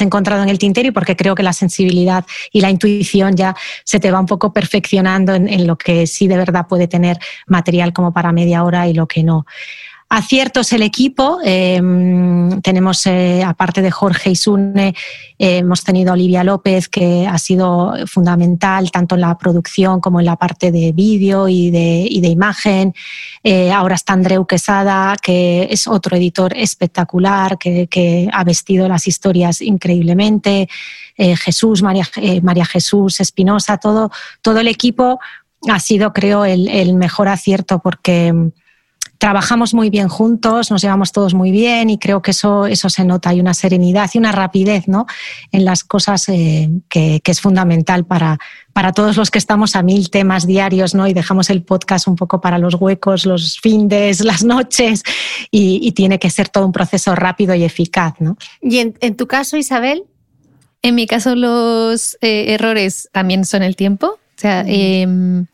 encontrado 0.00 0.42
en 0.42 0.48
el 0.48 0.58
tintero 0.58 0.88
y 0.88 0.90
porque 0.90 1.16
creo 1.16 1.34
que 1.34 1.42
la 1.42 1.52
sensibilidad 1.52 2.24
y 2.50 2.60
la 2.60 2.70
intuición 2.70 3.36
ya 3.36 3.54
se 3.84 4.00
te 4.00 4.10
va 4.10 4.18
un 4.18 4.26
poco 4.26 4.52
perfeccionando 4.52 5.34
en, 5.34 5.66
lo 5.66 5.76
que 5.76 6.06
sí 6.06 6.26
de 6.26 6.36
verdad 6.36 6.66
puede 6.66 6.88
tener 6.88 7.18
material 7.46 7.92
como 7.92 8.12
para 8.12 8.32
media 8.32 8.64
hora 8.64 8.88
y 8.88 8.94
lo 8.94 9.06
que 9.06 9.22
no. 9.22 9.46
Aciertos 10.12 10.74
el 10.74 10.82
equipo. 10.82 11.38
Em, 11.42 12.60
tenemos, 12.60 13.06
eh, 13.06 13.42
aparte 13.42 13.80
de 13.80 13.90
Jorge 13.90 14.30
y 14.30 14.36
Sune, 14.36 14.94
eh, 15.38 15.58
hemos 15.58 15.82
tenido 15.84 16.10
a 16.10 16.12
Olivia 16.12 16.44
López, 16.44 16.86
que 16.90 17.26
ha 17.26 17.38
sido 17.38 17.94
fundamental 18.06 18.90
tanto 18.90 19.14
en 19.14 19.22
la 19.22 19.38
producción 19.38 20.02
como 20.02 20.20
en 20.20 20.26
la 20.26 20.36
parte 20.36 20.70
de 20.70 20.92
vídeo 20.92 21.48
y 21.48 21.70
de, 21.70 22.28
imagen. 22.28 22.94
Eh, 23.42 23.72
ahora 23.72 23.94
está 23.94 24.12
Andreu 24.12 24.46
Quesada, 24.46 25.16
que 25.16 25.66
es 25.70 25.86
otro 25.86 26.14
editor 26.14 26.52
espectacular, 26.56 27.56
que, 27.58 28.28
ha 28.32 28.44
vestido 28.44 28.88
las 28.88 29.06
historias 29.08 29.62
increíblemente. 29.62 30.68
Jesús, 31.16 31.82
María, 31.82 32.06
María 32.42 32.64
Jesús 32.64 33.20
Espinosa, 33.20 33.78
todo, 33.78 34.10
todo 34.40 34.58
el 34.60 34.68
equipo 34.68 35.20
ha 35.68 35.78
sido, 35.78 36.12
creo, 36.12 36.44
el 36.44 36.94
mejor 36.94 37.28
acierto 37.28 37.78
porque 37.80 38.32
trabajamos 39.22 39.72
muy 39.72 39.88
bien 39.88 40.08
juntos, 40.08 40.72
nos 40.72 40.82
llevamos 40.82 41.12
todos 41.12 41.32
muy 41.32 41.52
bien 41.52 41.90
y 41.90 41.98
creo 41.98 42.22
que 42.22 42.32
eso, 42.32 42.66
eso 42.66 42.90
se 42.90 43.04
nota. 43.04 43.30
Hay 43.30 43.38
una 43.38 43.54
serenidad 43.54 44.10
y 44.12 44.18
una 44.18 44.32
rapidez 44.32 44.88
¿no? 44.88 45.06
en 45.52 45.64
las 45.64 45.84
cosas 45.84 46.28
eh, 46.28 46.68
que, 46.88 47.22
es 47.24 47.40
fundamental 47.40 48.04
para, 48.04 48.40
para 48.72 48.90
todos 48.90 49.16
los 49.16 49.30
que 49.30 49.38
estamos 49.38 49.76
a 49.76 49.84
mil 49.84 50.10
temas 50.10 50.44
diarios 50.44 50.96
¿no? 50.96 51.06
y 51.06 51.14
dejamos 51.14 51.50
el 51.50 51.62
podcast 51.62 52.08
un 52.08 52.16
poco 52.16 52.40
para 52.40 52.58
los 52.58 52.74
huecos, 52.74 53.24
los 53.24 53.60
fines, 53.60 54.18
las 54.24 54.42
noches 54.42 55.04
y, 55.52 55.92
tiene 55.92 56.18
que 56.18 56.28
ser 56.28 56.48
todo 56.48 56.66
un 56.66 56.72
proceso 56.72 57.14
rápido 57.14 57.54
y 57.54 57.62
eficaz. 57.62 58.14
¿no? 58.18 58.36
¿Y 58.60 58.78
en, 58.78 59.14
tu 59.14 59.28
caso, 59.28 59.56
Isabel? 59.56 60.02
En 60.82 60.96
mi 60.96 61.06
caso, 61.06 61.36
los 61.36 62.18
eh, 62.22 62.54
errores 62.54 63.08
también 63.12 63.44
son 63.44 63.62
el 63.62 63.76
tiempo. 63.76 64.18
O 64.18 64.40
sea, 64.42 64.64
em, 64.66 65.46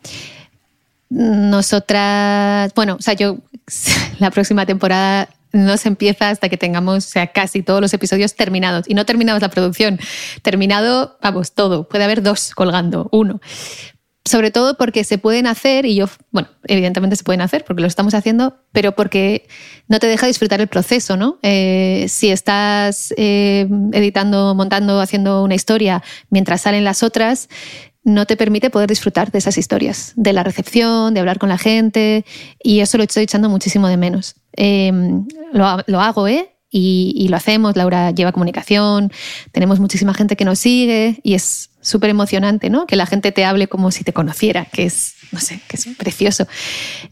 nosotras, 1.11 2.73
bueno, 2.75 2.97
o 2.99 3.03
sea, 3.03 3.15
yo 3.15 3.39
la 4.19 4.31
próxima 4.31 4.67
temporada 4.67 5.29
no 5.53 5.77
se 5.77 5.89
empieza 5.89 6.31
hasta 6.31 6.49
que 6.49 6.57
tengamos 6.57 7.05
sea, 7.05 7.29
casi 7.29 7.63
todos 7.63 7.81
los 7.81 7.93
episodios 7.95 8.35
terminados. 8.35 8.85
Y 8.89 8.95
no 8.95 9.07
terminados 9.07 9.43
la 9.43 9.49
producción, 9.49 9.99
terminado, 10.43 11.19
vamos, 11.23 11.53
todo. 11.53 11.89
Puede 11.89 12.05
haber 12.05 12.23
dos 12.23 12.55
colgando, 12.55 13.09
uno. 13.13 13.41
Sobre 14.25 14.51
todo 14.51 14.77
porque 14.77 15.05
se 15.05 15.17
pueden 15.17 15.47
hacer, 15.47 15.87
y 15.87 15.95
yo, 15.95 16.07
bueno, 16.33 16.49
evidentemente 16.65 17.17
se 17.17 17.25
pueden 17.25 17.41
hacer 17.41 17.65
porque 17.65 17.81
lo 17.81 17.89
estamos 17.89 18.13
haciendo, 18.13 18.59
pero 18.73 18.93
porque 18.93 19.49
no 19.87 20.01
te 20.01 20.07
deja 20.07 20.27
disfrutar 20.27 20.61
el 20.61 20.67
proceso, 20.67 21.17
¿no? 21.17 21.39
Eh, 21.43 22.05
si 22.11 22.31
estás 22.31 23.15
eh, 23.17 23.67
editando, 23.93 24.55
montando, 24.55 25.01
haciendo 25.01 25.43
una 25.43 25.55
historia 25.55 26.03
mientras 26.29 26.61
salen 26.61 26.85
las 26.85 27.03
otras, 27.03 27.49
no 28.09 28.27
te 28.27 28.37
permite 28.37 28.71
poder 28.71 28.89
disfrutar 28.89 29.31
de 29.31 29.39
esas 29.39 29.59
historias, 29.59 30.13
de 30.17 30.33
la 30.33 30.43
recepción, 30.43 31.15
de 31.15 31.21
hablar 31.21 31.39
con 31.39 31.49
la 31.49 31.59
gente, 31.59 32.25
y 32.63 32.81
eso 32.81 32.97
lo 32.97 33.05
estoy 33.05 33.25
echando 33.25 33.49
muchísimo 33.49 33.87
de 33.89 33.97
menos. 33.97 34.37
Em, 34.53 35.27
lo, 35.53 36.01
hago, 36.01 36.27
¿eh? 36.27 36.51
Y, 36.71 37.29
lo 37.29 37.37
hacemos, 37.37 37.77
Laura 37.77 38.11
lleva 38.11 38.33
comunicación, 38.33 39.13
tenemos 39.53 39.79
muchísima 39.81 40.15
gente 40.15 40.37
que 40.37 40.45
nos 40.45 40.59
sigue 40.59 41.21
y 41.23 41.35
es 41.35 41.71
súper 41.81 42.11
emocionante, 42.11 42.71
¿no? 42.71 42.87
Que 42.87 42.97
la 42.97 43.07
gente 43.07 43.33
te 43.33 43.45
hable 43.45 43.69
como 43.69 43.91
si 43.91 44.05
te 44.05 44.13
conociera, 44.13 44.65
que 44.67 44.85
es, 44.85 45.15
no 45.33 45.41
sé, 45.41 45.61
que 45.69 45.77
es 45.77 45.87
precioso, 45.97 46.47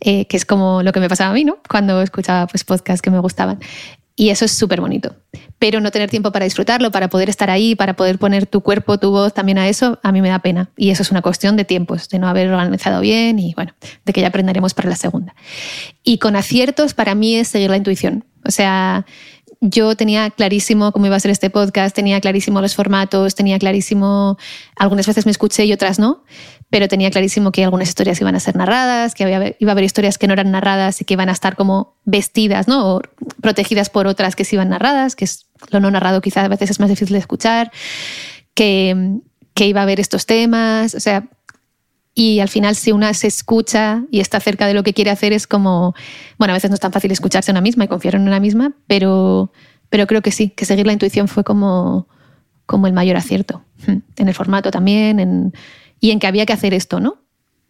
eh, 0.01 0.27
que 0.27 0.37
es 0.37 0.45
como 0.45 0.83
lo 0.83 0.93
que 0.93 1.01
me 1.01 1.09
pasaba 1.09 1.31
a 1.31 1.35
mí, 1.35 1.45
¿no? 1.45 1.59
Cuando 1.69 2.03
escuchaba 2.03 2.47
pues, 2.47 2.65
podcasts 2.65 3.03
que 3.03 3.11
me 3.11 3.19
gustaban. 3.19 3.61
Y 4.19 4.31
eso 4.31 4.47
es 4.47 4.53
súper 4.53 4.81
bonito. 4.81 5.15
Pero 5.59 5.81
no 5.81 5.91
tener 5.91 6.09
tiempo 6.09 6.33
para 6.33 6.47
disfrutarlo, 6.47 6.91
para 6.91 7.09
poder 7.09 7.29
estar 7.29 7.51
ahí, 7.51 7.75
para 7.75 7.95
poder 7.95 8.19
poner 8.19 8.47
tu 8.47 8.63
cuerpo, 8.63 8.99
tu 8.99 9.11
voz 9.11 9.35
también 9.35 9.59
a 9.59 9.69
eso, 9.69 10.01
a 10.03 10.11
mí 10.11 10.23
me 10.23 10.31
da 10.31 10.39
pena. 10.39 10.71
Y 10.77 10.91
eso 10.91 11.03
es 11.03 11.11
una 11.11 11.21
cuestión 11.21 11.57
de 11.57 11.67
tiempos, 11.67 12.09
de 12.09 12.19
no 12.19 12.27
haber 12.27 12.49
organizado 12.49 13.03
bien 13.03 13.39
y 13.39 13.53
bueno, 13.55 13.75
de 14.07 14.13
que 14.15 14.23
ya 14.23 14.29
aprenderemos 14.29 14.73
para 14.73 14.89
la 14.89 14.97
segunda. 14.97 15.35
Y 16.03 16.17
con 16.17 16.35
aciertos, 16.35 16.95
para 16.95 17.15
mí 17.15 17.37
es 17.37 17.49
seguir 17.49 17.69
la 17.69 17.77
intuición. 17.77 18.25
O 18.47 18.51
sea, 18.51 19.05
yo 19.69 19.97
tenía 19.97 20.31
clarísimo 20.31 20.93
cómo 20.93 21.07
iba 21.07 21.17
a 21.17 21.21
ser 21.21 21.31
este 21.31 21.51
podcast, 21.51 21.95
tenía 21.95 22.21
clarísimo 22.21 22.61
los 22.61 22.75
formatos, 22.75 23.35
tenía 23.35 23.59
clarísimo, 23.59 24.39
algunas 24.77 25.07
veces 25.07 25.27
me 25.27 25.33
escuché 25.33 25.65
y 25.65 25.73
otras 25.73 25.99
no, 25.99 26.25
pero 26.71 26.89
tenía 26.89 27.11
clarísimo 27.11 27.53
que 27.53 27.65
algunas 27.65 27.89
historias 27.89 28.21
iban 28.21 28.35
a 28.37 28.41
ser 28.41 28.57
narradas, 28.57 29.15
que 29.15 29.25
iba 29.59 29.71
a 29.71 29.73
haber 29.73 29.85
historias 29.85 30.19
que 30.19 30.27
no 30.27 30.35
eran 30.35 30.51
narradas 30.51 31.01
y 31.01 31.05
que 31.05 31.15
iban 31.15 31.29
a 31.29 31.33
estar 31.33 31.57
como 31.57 31.97
vestidas, 32.05 32.69
¿no? 32.69 32.97
O 32.97 33.03
protegidas 33.41 33.91
por 33.91 34.07
otras 34.07 34.37
que 34.37 34.45
sí 34.45 34.57
iban 34.57 34.69
narradas, 34.69 35.17
que 35.17 35.29
lo 35.71 35.81
no 35.81 35.91
narrado 35.91 36.21
quizás 36.21 36.45
a 36.45 36.49
veces 36.49 36.71
es 36.71 36.81
más 36.81 36.89
difícil 36.89 37.15
de 37.15 37.21
escuchar, 37.21 37.73
que, 38.55 39.21
que 39.55 39.67
iba 39.67 39.81
a 39.81 39.83
haber 39.83 40.01
estos 40.01 40.27
temas, 40.27 40.95
o 40.95 41.01
sea, 41.01 41.29
y 42.19 42.41
al 42.41 42.49
final 42.49 42.75
si 42.77 42.93
una 42.93 43.13
se 43.13 43.27
escucha 43.27 44.03
y 44.11 44.21
está 44.21 44.41
cerca 44.41 44.67
de 44.67 44.73
lo 44.73 44.83
que 44.83 44.95
quiere 44.95 45.11
hacer 45.11 45.35
es 45.35 45.47
como, 45.47 45.95
bueno, 46.39 46.53
a 46.53 46.57
veces 46.57 46.71
no 46.71 46.75
es 46.75 46.81
tan 46.81 46.91
fácil 46.91 47.13
escucharse 47.13 47.51
una 47.51 47.61
misma 47.61 47.85
y 47.85 47.89
confiar 47.89 48.15
en 48.15 48.23
una 48.23 48.41
misma, 48.41 48.73
pero, 48.87 49.53
pero 49.91 50.07
creo 50.07 50.23
que 50.23 50.33
sí, 50.33 50.49
que 50.49 50.65
seguir 50.65 50.87
la 50.87 50.95
intuición 50.95 51.29
fue 51.29 51.45
como, 51.45 52.09
como 52.65 52.87
el 52.87 52.95
mayor 52.95 53.19
acierto, 53.19 53.63
hmm. 53.87 53.99
en 54.17 54.29
el 54.29 54.33
formato 54.33 54.71
también, 54.71 55.21
en, 55.21 55.53
y 56.01 56.11
en 56.11 56.19
que 56.19 56.27
había 56.27 56.47
que 56.47 56.55
hacer 56.55 56.73
esto, 56.73 57.01
¿no? 57.01 57.19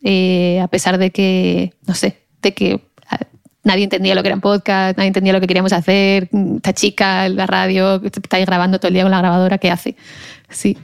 Eh, 0.04 0.60
a 0.60 0.68
pesar 0.68 0.98
de 0.98 1.10
que, 1.10 1.74
no 1.84 1.94
sé, 1.94 2.22
de 2.40 2.54
que 2.54 2.86
ah, 3.10 3.18
nadie 3.64 3.82
entendía 3.82 4.14
lo 4.14 4.22
que 4.22 4.28
era 4.28 4.36
un 4.36 4.42
podcast, 4.42 4.96
nadie 4.96 5.08
entendía 5.08 5.32
lo 5.32 5.40
que 5.40 5.48
queríamos 5.48 5.72
hacer, 5.72 6.30
esta 6.54 6.72
chica, 6.72 7.28
la 7.28 7.48
radio, 7.48 8.00
está 8.00 8.36
ahí 8.36 8.44
grabando 8.44 8.78
todo 8.78 8.88
el 8.88 8.94
día 8.94 9.02
con 9.02 9.10
la 9.10 9.18
grabadora, 9.18 9.58
¿qué 9.58 9.72
hace? 9.72 9.96
Sí. 10.50 10.78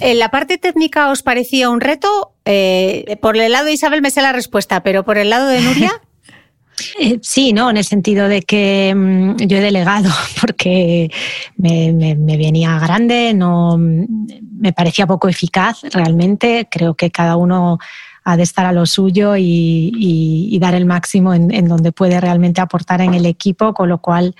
¿En 0.00 0.18
la 0.18 0.30
parte 0.30 0.58
técnica 0.58 1.10
os 1.10 1.22
parecía 1.22 1.70
un 1.70 1.80
reto? 1.80 2.32
Eh, 2.44 3.16
por 3.20 3.36
el 3.36 3.52
lado 3.52 3.66
de 3.66 3.72
Isabel 3.72 4.02
me 4.02 4.10
sé 4.10 4.20
la 4.20 4.32
respuesta, 4.32 4.82
pero 4.82 5.04
por 5.04 5.16
el 5.16 5.30
lado 5.30 5.46
de 5.48 5.60
Nuria. 5.60 5.92
Eh, 6.98 7.18
sí, 7.22 7.52
¿no? 7.52 7.70
En 7.70 7.76
el 7.76 7.84
sentido 7.84 8.28
de 8.28 8.42
que 8.42 8.92
mm, 8.94 9.36
yo 9.46 9.58
he 9.58 9.60
delegado 9.60 10.10
porque 10.40 11.10
me, 11.56 11.92
me, 11.92 12.36
venía 12.36 12.78
grande, 12.78 13.34
no 13.34 13.76
me 13.78 14.72
parecía 14.72 15.06
poco 15.06 15.28
eficaz 15.28 15.82
realmente. 15.92 16.66
Creo 16.70 16.94
que 16.94 17.10
cada 17.10 17.36
uno 17.36 17.78
ha 18.24 18.36
de 18.36 18.42
estar 18.42 18.66
a 18.66 18.72
lo 18.72 18.86
suyo 18.86 19.34
y, 19.36 20.58
dar 20.60 20.74
el 20.74 20.84
máximo 20.86 21.34
en, 21.34 21.66
donde 21.66 21.90
puede 21.90 22.20
realmente 22.20 22.60
aportar 22.60 23.00
en 23.00 23.14
el 23.14 23.26
equipo, 23.26 23.74
con 23.74 23.88
lo 23.88 23.98
cual, 23.98 24.36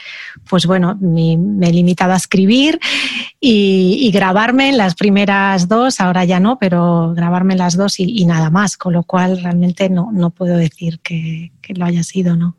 pues 0.48 0.66
bueno, 0.66 0.96
me, 1.00 1.32
he 1.32 1.72
limitado 1.72 2.12
a 2.12 2.16
escribir 2.16 2.78
y, 3.40 4.10
grabarme 4.12 4.72
las 4.72 4.94
primeras 4.94 5.68
dos, 5.68 6.00
ahora 6.00 6.24
ya 6.24 6.38
no, 6.38 6.58
pero 6.58 7.12
grabarme 7.14 7.56
las 7.56 7.76
dos 7.76 7.98
y, 7.98 8.24
nada 8.24 8.50
más, 8.50 8.76
con 8.76 8.92
lo 8.92 9.02
cual 9.02 9.42
realmente 9.42 9.88
no, 9.88 10.10
no 10.12 10.30
puedo 10.30 10.56
decir 10.56 11.00
que, 11.00 11.52
que 11.60 11.74
lo 11.74 11.84
haya 11.84 12.02
sido, 12.02 12.36
¿no? 12.36 12.56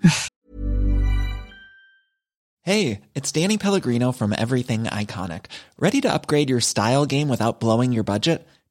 Hey, 2.65 3.01
it's 3.13 3.29
Danny 3.29 3.57
Pellegrino 3.57 4.13
from 4.13 4.31
Everything 4.31 4.85
Iconic. 4.85 5.47
¿Ready 5.77 5.99
to 5.99 6.13
upgrade 6.13 6.49
your 6.49 6.61
style 6.61 7.05
game 7.05 7.27
without 7.27 7.59
blowing 7.59 7.91
your 7.91 8.05
budget? 8.05 8.47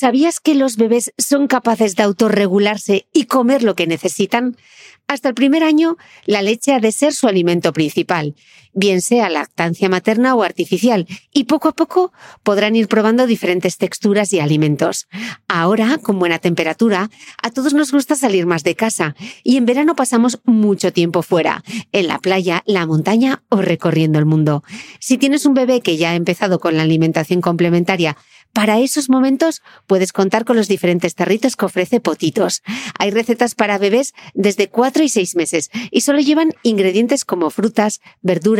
¿Sabías 0.00 0.40
que 0.40 0.54
los 0.54 0.78
bebés 0.78 1.12
son 1.18 1.46
capaces 1.46 1.94
de 1.94 2.02
autorregularse 2.02 3.06
y 3.12 3.26
comer 3.26 3.62
lo 3.62 3.74
que 3.74 3.86
necesitan? 3.86 4.56
Hasta 5.08 5.28
el 5.28 5.34
primer 5.34 5.62
año, 5.62 5.98
la 6.24 6.40
leche 6.40 6.72
ha 6.72 6.80
de 6.80 6.90
ser 6.90 7.12
su 7.12 7.28
alimento 7.28 7.74
principal, 7.74 8.34
bien 8.72 9.02
sea 9.02 9.28
lactancia 9.28 9.88
materna 9.88 10.34
o 10.34 10.42
artificial, 10.42 11.06
y 11.32 11.44
poco 11.44 11.68
a 11.68 11.72
poco 11.72 12.12
podrán 12.42 12.76
ir 12.76 12.88
probando 12.88 13.26
diferentes 13.26 13.76
texturas 13.76 14.32
y 14.32 14.40
alimentos. 14.40 15.08
Ahora, 15.48 15.98
con 15.98 16.18
buena 16.18 16.38
temperatura, 16.38 17.10
a 17.42 17.50
todos 17.50 17.74
nos 17.74 17.92
gusta 17.92 18.14
salir 18.14 18.46
más 18.46 18.64
de 18.64 18.74
casa, 18.74 19.14
y 19.42 19.56
en 19.56 19.66
verano 19.66 19.94
pasamos 19.94 20.40
mucho 20.44 20.92
tiempo 20.92 21.22
fuera, 21.22 21.62
en 21.92 22.06
la 22.06 22.18
playa, 22.18 22.62
la 22.66 22.86
montaña 22.86 23.42
o 23.48 23.62
recorriendo 23.62 24.18
el 24.18 24.26
mundo. 24.26 24.62
Si 24.98 25.18
tienes 25.18 25.46
un 25.46 25.54
bebé 25.54 25.80
que 25.80 25.96
ya 25.96 26.10
ha 26.10 26.14
empezado 26.14 26.58
con 26.60 26.76
la 26.76 26.82
alimentación 26.82 27.40
complementaria, 27.40 28.16
para 28.52 28.80
esos 28.80 29.08
momentos 29.08 29.62
puedes 29.86 30.12
contar 30.12 30.44
con 30.44 30.56
los 30.56 30.66
diferentes 30.66 31.14
tarritos 31.14 31.54
que 31.54 31.66
ofrece 31.66 32.00
Potitos. 32.00 32.62
Hay 32.98 33.12
recetas 33.12 33.54
para 33.54 33.78
bebés 33.78 34.12
desde 34.34 34.68
4 34.68 35.04
y 35.04 35.08
6 35.08 35.36
meses 35.36 35.70
y 35.92 36.00
solo 36.00 36.18
llevan 36.18 36.52
ingredientes 36.64 37.24
como 37.24 37.50
frutas, 37.50 38.00
verduras, 38.22 38.59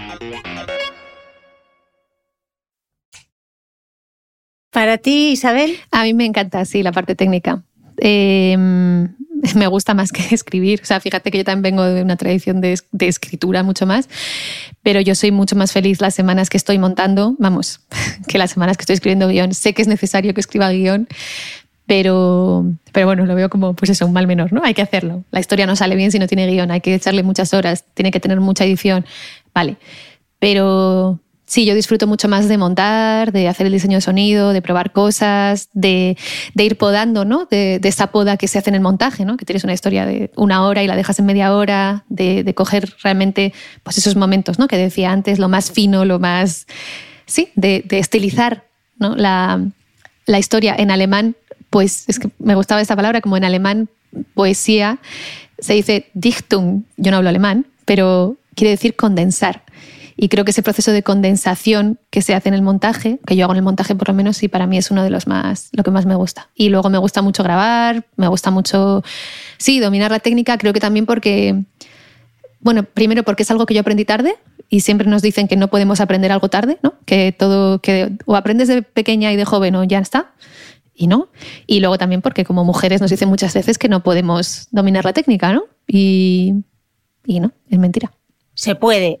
Para 4.71 4.97
ti, 4.97 5.31
Isabel. 5.31 5.77
A 5.91 6.03
mí 6.03 6.13
me 6.13 6.25
encanta, 6.25 6.65
sí, 6.65 6.81
la 6.81 6.91
parte 6.91 7.15
técnica. 7.15 7.63
Eh, 7.99 8.57
me 9.55 9.67
gusta 9.67 9.93
más 9.93 10.11
que 10.11 10.23
escribir. 10.35 10.81
O 10.81 10.85
sea, 10.85 10.99
fíjate 10.99 11.31
que 11.31 11.39
yo 11.39 11.43
también 11.43 11.75
vengo 11.75 11.83
de 11.83 12.01
una 12.01 12.15
tradición 12.15 12.61
de, 12.61 12.79
de, 12.91 13.07
escritura 13.07 13.63
mucho 13.63 13.85
más, 13.85 14.09
pero 14.83 15.01
yo 15.01 15.15
soy 15.15 15.31
mucho 15.31 15.55
más 15.55 15.71
feliz 15.71 16.01
las 16.01 16.15
semanas 16.15 16.49
que 16.49 16.57
estoy 16.57 16.77
montando, 16.77 17.35
vamos, 17.39 17.81
que 18.27 18.37
las 18.37 18.51
semanas 18.51 18.77
que 18.77 18.83
estoy 18.83 18.95
escribiendo 18.95 19.27
guion. 19.27 19.53
Sé 19.53 19.73
que 19.73 19.81
es 19.81 19.87
necesario 19.87 20.33
que 20.33 20.41
escriba 20.41 20.71
guion, 20.71 21.07
pero, 21.85 22.65
pero 22.91 23.07
bueno, 23.07 23.25
lo 23.25 23.35
veo 23.35 23.49
como 23.49 23.73
pues 23.73 23.91
eso, 23.91 24.05
un 24.05 24.13
mal 24.13 24.27
menor, 24.27 24.53
¿no? 24.53 24.63
Hay 24.63 24.73
que 24.73 24.81
hacerlo. 24.81 25.23
La 25.31 25.39
historia 25.39 25.65
no 25.65 25.75
sale 25.75 25.95
bien 25.95 26.11
si 26.11 26.19
no 26.19 26.27
tiene 26.27 26.47
guion, 26.47 26.71
hay 26.71 26.81
que 26.81 26.95
echarle 26.95 27.23
muchas 27.23 27.53
horas, 27.53 27.85
tiene 27.93 28.11
que 28.11 28.19
tener 28.19 28.39
mucha 28.39 28.63
edición, 28.63 29.05
vale. 29.53 29.77
Pero 30.39 31.19
sí, 31.51 31.65
yo 31.65 31.75
disfruto 31.75 32.07
mucho 32.07 32.29
más 32.29 32.47
de 32.47 32.57
montar, 32.57 33.33
de 33.33 33.49
hacer 33.49 33.67
el 33.67 33.73
diseño 33.73 33.97
de 33.97 34.01
sonido, 34.01 34.53
de 34.53 34.61
probar 34.61 34.93
cosas, 34.93 35.67
de, 35.73 36.15
ir 36.55 36.77
podando, 36.77 37.25
¿no? 37.25 37.45
De, 37.45 37.77
de, 37.79 37.89
esa 37.89 38.07
poda 38.07 38.37
que 38.37 38.47
se 38.47 38.57
hace 38.57 38.69
en 38.69 38.75
el 38.75 38.81
montaje, 38.81 39.25
¿no? 39.25 39.35
Que 39.35 39.43
tienes 39.43 39.65
una 39.65 39.73
historia 39.73 40.05
de 40.05 40.31
una 40.37 40.65
hora 40.65 40.81
y 40.81 40.87
la 40.87 40.95
dejas 40.95 41.19
en 41.19 41.25
media 41.25 41.53
hora, 41.53 42.05
de, 42.07 42.53
coger 42.55 42.93
realmente 43.03 43.53
pues 43.83 43.97
esos 43.97 44.15
momentos, 44.15 44.59
¿no? 44.59 44.69
Que 44.69 44.77
decía 44.77 45.11
antes, 45.11 45.39
lo 45.39 45.49
más 45.49 45.71
fino, 45.71 46.05
lo 46.05 46.19
más... 46.19 46.67
Sí, 47.25 47.49
de, 47.55 47.83
estilizar 47.91 48.63
¿no? 48.97 49.17
la, 49.17 49.59
historia 50.39 50.73
en 50.77 50.89
alemán 50.89 51.35
pues 51.69 52.05
es 52.07 52.17
que 52.19 52.29
me 52.39 52.55
gustaba 52.55 52.79
esa 52.79 52.95
palabra, 52.95 53.19
como 53.19 53.35
en 53.35 53.43
alemán 53.43 53.89
poesía 54.33 54.99
se 55.59 55.73
dice 55.73 56.09
Dichtung, 56.13 56.83
yo 56.95 57.11
no 57.11 57.17
hablo 57.17 57.29
alemán, 57.29 57.65
pero 57.85 58.37
quiere 58.55 58.71
decir 58.71 58.95
condensar. 58.95 59.63
Y 60.21 60.29
creo 60.29 60.45
que 60.45 60.51
ese 60.51 60.61
proceso 60.61 60.91
de 60.91 61.01
condensación 61.01 61.97
que 62.11 62.21
se 62.21 62.35
hace 62.35 62.47
en 62.47 62.53
el 62.53 62.61
montaje, 62.61 63.19
que 63.25 63.35
yo 63.35 63.45
hago 63.45 63.53
en 63.53 63.57
el 63.57 63.63
montaje 63.63 63.95
por 63.95 64.07
lo 64.07 64.13
menos, 64.13 64.37
sí, 64.37 64.49
para 64.49 64.67
mí 64.67 64.77
es 64.77 64.91
uno 64.91 65.03
de 65.03 65.09
los 65.09 65.25
más, 65.25 65.69
lo 65.71 65.81
que 65.81 65.89
más 65.89 66.05
me 66.05 66.13
gusta. 66.13 66.51
Y 66.53 66.69
luego 66.69 66.91
me 66.91 66.99
gusta 66.99 67.23
mucho 67.23 67.41
grabar, 67.41 68.05
me 68.17 68.27
gusta 68.27 68.51
mucho, 68.51 69.03
sí, 69.57 69.79
dominar 69.79 70.11
la 70.11 70.19
técnica, 70.19 70.59
creo 70.59 70.73
que 70.73 70.79
también 70.79 71.07
porque, 71.07 71.63
bueno, 72.59 72.83
primero 72.83 73.23
porque 73.23 73.41
es 73.41 73.49
algo 73.49 73.65
que 73.65 73.73
yo 73.73 73.81
aprendí 73.81 74.05
tarde, 74.05 74.35
y 74.69 74.81
siempre 74.81 75.07
nos 75.07 75.23
dicen 75.23 75.47
que 75.47 75.55
no 75.55 75.69
podemos 75.69 75.99
aprender 76.01 76.31
algo 76.31 76.49
tarde, 76.49 76.77
¿no? 76.83 76.93
Que 77.05 77.31
todo, 77.31 77.79
que 77.79 78.15
o 78.27 78.35
aprendes 78.35 78.67
de 78.67 78.83
pequeña 78.83 79.33
y 79.33 79.37
de 79.37 79.45
joven 79.45 79.75
o 79.75 79.83
ya 79.85 79.97
está 79.97 80.33
y 80.93 81.07
no. 81.07 81.29
Y 81.65 81.79
luego 81.79 81.97
también 81.97 82.21
porque 82.21 82.45
como 82.45 82.63
mujeres 82.63 83.01
nos 83.01 83.09
dicen 83.09 83.27
muchas 83.27 83.55
veces 83.55 83.79
que 83.79 83.89
no 83.89 84.03
podemos 84.03 84.67
dominar 84.69 85.03
la 85.03 85.13
técnica, 85.13 85.51
¿no? 85.51 85.63
Y, 85.87 86.53
y 87.25 87.39
no, 87.39 87.53
es 87.71 87.79
mentira. 87.79 88.11
Se 88.61 88.75
puede. 88.75 89.19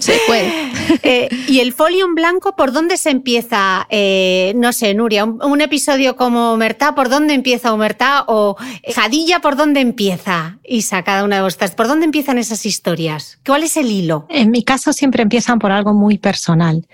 Se 0.00 0.18
puede. 0.26 0.52
eh, 1.04 1.28
¿Y 1.46 1.60
el 1.60 1.72
folio 1.72 2.04
en 2.04 2.16
blanco 2.16 2.56
por 2.56 2.72
dónde 2.72 2.96
se 2.96 3.10
empieza? 3.10 3.86
Eh, 3.90 4.54
no 4.56 4.72
sé, 4.72 4.92
Nuria, 4.92 5.24
un, 5.24 5.40
un, 5.40 5.60
episodio 5.60 6.16
como 6.16 6.50
Omertá, 6.50 6.92
¿por 6.96 7.08
dónde 7.08 7.34
empieza 7.34 7.72
Omertá? 7.72 8.24
O 8.26 8.56
Jadilla, 8.92 9.38
¿por 9.38 9.54
dónde 9.54 9.78
empieza? 9.78 10.58
Isa, 10.64 11.04
cada 11.04 11.22
una 11.22 11.36
de 11.36 11.42
vosotras, 11.42 11.76
¿por 11.76 11.86
dónde 11.86 12.06
empiezan 12.06 12.38
esas 12.38 12.66
historias? 12.66 13.38
¿Cuál 13.46 13.62
es 13.62 13.76
el 13.76 13.88
hilo? 13.88 14.26
En 14.30 14.50
mi 14.50 14.64
caso 14.64 14.92
siempre 14.92 15.22
empiezan 15.22 15.60
por 15.60 15.70
algo 15.70 15.94
muy 15.94 16.18
personal, 16.18 16.88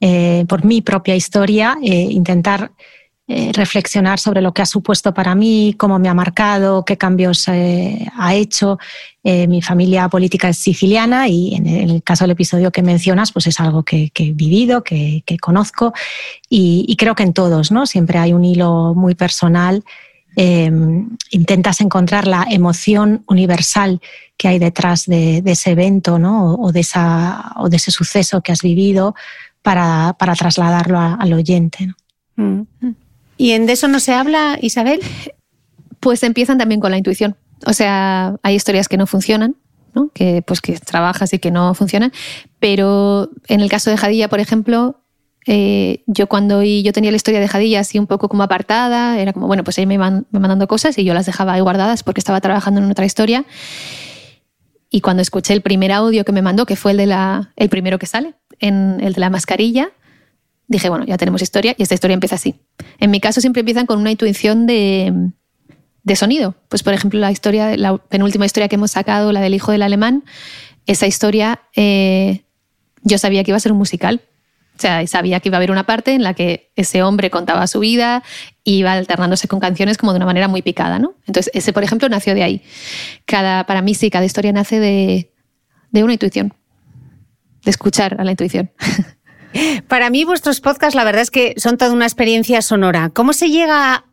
eh, 0.00 0.46
por 0.48 0.64
mi 0.64 0.80
propia 0.80 1.16
historia, 1.16 1.76
eh, 1.82 2.06
intentar 2.08 2.72
eh, 3.32 3.52
reflexionar 3.54 4.18
sobre 4.18 4.42
lo 4.42 4.52
que 4.52 4.62
ha 4.62 4.66
supuesto 4.66 5.14
para 5.14 5.36
mí, 5.36 5.76
cómo 5.78 6.00
me 6.00 6.08
ha 6.08 6.14
marcado, 6.14 6.84
qué 6.84 6.98
cambios 6.98 7.46
eh, 7.46 8.04
ha 8.18 8.34
hecho. 8.34 8.76
Eh, 9.22 9.46
mi 9.46 9.62
familia 9.62 10.08
política 10.08 10.48
es 10.48 10.56
siciliana 10.56 11.28
y 11.28 11.54
en 11.54 11.68
el 11.68 12.02
caso 12.02 12.24
del 12.24 12.32
episodio 12.32 12.72
que 12.72 12.82
mencionas, 12.82 13.30
pues 13.30 13.46
es 13.46 13.60
algo 13.60 13.84
que, 13.84 14.10
he 14.12 14.32
vivido, 14.32 14.82
que, 14.82 15.22
conozco 15.40 15.92
y, 16.48 16.96
creo 16.98 17.14
que 17.14 17.22
en 17.22 17.32
todos, 17.32 17.70
¿no? 17.70 17.86
Siempre 17.86 18.18
hay 18.18 18.32
un 18.32 18.44
hilo 18.44 18.94
muy 18.96 19.14
personal. 19.14 19.84
intentas 21.30 21.80
encontrar 21.80 22.26
la 22.26 22.48
emoción 22.50 23.22
universal 23.28 24.00
que 24.36 24.48
hay 24.48 24.58
detrás 24.58 25.06
de, 25.06 25.40
ese 25.46 25.70
evento, 25.70 26.18
¿no? 26.18 26.54
O, 26.54 26.72
de 26.72 26.80
esa, 26.80 27.52
o 27.58 27.68
de 27.68 27.76
ese 27.76 27.92
suceso 27.92 28.40
que 28.40 28.50
has 28.50 28.62
vivido 28.62 29.14
para, 29.62 30.16
trasladarlo 30.36 30.98
al 30.98 31.32
oyente. 31.32 31.86
¿no? 31.86 31.94
Mm. 32.40 32.66
¿Y 33.40 33.52
en 33.52 33.64
de 33.64 33.72
eso 33.72 33.88
no 33.88 34.00
se 34.00 34.12
habla, 34.12 34.58
Isabel? 34.60 35.00
Pues 35.98 36.22
empiezan 36.24 36.58
también 36.58 36.78
con 36.78 36.90
la 36.90 36.98
intuición. 36.98 37.36
O 37.64 37.72
sea, 37.72 38.36
hay 38.42 38.54
historias 38.54 38.86
que 38.86 38.98
no 38.98 39.06
funcionan, 39.06 39.56
¿no? 39.94 40.10
Que, 40.12 40.42
pues, 40.42 40.60
que 40.60 40.78
trabajas 40.78 41.32
y 41.32 41.38
que 41.38 41.50
no 41.50 41.72
funcionan. 41.72 42.12
Pero 42.58 43.30
en 43.48 43.62
el 43.62 43.70
caso 43.70 43.88
de 43.88 43.96
Jadilla, 43.96 44.28
por 44.28 44.40
ejemplo, 44.40 45.00
eh, 45.46 46.02
yo 46.06 46.26
cuando 46.26 46.62
yo 46.62 46.92
tenía 46.92 47.10
la 47.10 47.16
historia 47.16 47.40
de 47.40 47.48
Jadilla 47.48 47.80
así 47.80 47.98
un 47.98 48.06
poco 48.06 48.28
como 48.28 48.42
apartada, 48.42 49.18
era 49.18 49.32
como, 49.32 49.46
bueno, 49.46 49.64
pues 49.64 49.78
ella 49.78 49.86
me 49.86 49.94
iba 49.94 50.22
mandando 50.32 50.68
cosas 50.68 50.98
y 50.98 51.04
yo 51.04 51.14
las 51.14 51.24
dejaba 51.24 51.54
ahí 51.54 51.62
guardadas 51.62 52.02
porque 52.02 52.20
estaba 52.20 52.42
trabajando 52.42 52.82
en 52.82 52.90
otra 52.90 53.06
historia. 53.06 53.46
Y 54.90 55.00
cuando 55.00 55.22
escuché 55.22 55.54
el 55.54 55.62
primer 55.62 55.92
audio 55.92 56.26
que 56.26 56.32
me 56.32 56.42
mandó, 56.42 56.66
que 56.66 56.76
fue 56.76 56.90
el, 56.90 56.98
de 56.98 57.06
la, 57.06 57.54
el 57.56 57.70
primero 57.70 57.98
que 57.98 58.04
sale, 58.04 58.34
en 58.58 59.00
el 59.00 59.14
de 59.14 59.20
la 59.20 59.30
mascarilla, 59.30 59.92
dije, 60.70 60.88
bueno, 60.88 61.04
ya 61.04 61.18
tenemos 61.18 61.42
historia 61.42 61.74
y 61.76 61.82
esta 61.82 61.94
historia 61.94 62.14
empieza 62.14 62.36
así. 62.36 62.54
En 63.00 63.10
mi 63.10 63.20
caso 63.20 63.40
siempre 63.40 63.60
empiezan 63.60 63.86
con 63.86 63.98
una 63.98 64.12
intuición 64.12 64.66
de, 64.66 65.32
de 66.04 66.16
sonido. 66.16 66.54
Pues 66.68 66.84
por 66.84 66.94
ejemplo, 66.94 67.18
la 67.18 67.32
historia, 67.32 67.76
la 67.76 67.98
penúltima 67.98 68.46
historia 68.46 68.68
que 68.68 68.76
hemos 68.76 68.92
sacado, 68.92 69.32
la 69.32 69.40
del 69.40 69.52
hijo 69.52 69.72
del 69.72 69.82
alemán, 69.82 70.24
esa 70.86 71.08
historia 71.08 71.60
eh, 71.74 72.44
yo 73.02 73.18
sabía 73.18 73.42
que 73.42 73.50
iba 73.50 73.56
a 73.56 73.60
ser 73.60 73.72
un 73.72 73.78
musical. 73.78 74.22
O 74.76 74.80
sea, 74.80 75.04
sabía 75.08 75.40
que 75.40 75.48
iba 75.48 75.56
a 75.56 75.58
haber 75.58 75.72
una 75.72 75.84
parte 75.84 76.14
en 76.14 76.22
la 76.22 76.34
que 76.34 76.70
ese 76.76 77.02
hombre 77.02 77.30
contaba 77.30 77.66
su 77.66 77.80
vida 77.80 78.22
y 78.64 78.76
iba 78.76 78.92
alternándose 78.92 79.48
con 79.48 79.60
canciones 79.60 79.98
como 79.98 80.12
de 80.12 80.16
una 80.16 80.26
manera 80.26 80.48
muy 80.48 80.62
picada, 80.62 80.98
¿no? 80.98 81.16
Entonces, 81.26 81.50
ese, 81.52 81.74
por 81.74 81.82
ejemplo, 81.82 82.08
nació 82.08 82.34
de 82.34 82.44
ahí. 82.44 82.62
Cada, 83.26 83.66
para 83.66 83.82
mí 83.82 83.94
sí, 83.94 84.08
cada 84.08 84.24
historia 84.24 84.52
nace 84.52 84.80
de, 84.80 85.34
de 85.90 86.04
una 86.04 86.14
intuición, 86.14 86.54
de 87.64 87.70
escuchar 87.70 88.18
a 88.20 88.24
la 88.24 88.30
intuición. 88.30 88.70
Para 89.88 90.10
mí 90.10 90.24
vuestros 90.24 90.60
podcasts 90.60 90.94
la 90.94 91.04
verdad 91.04 91.22
es 91.22 91.30
que 91.30 91.54
son 91.56 91.76
toda 91.76 91.92
una 91.92 92.06
experiencia 92.06 92.62
sonora. 92.62 93.10
¿Cómo 93.10 93.32
se 93.32 93.48
llega 93.48 94.04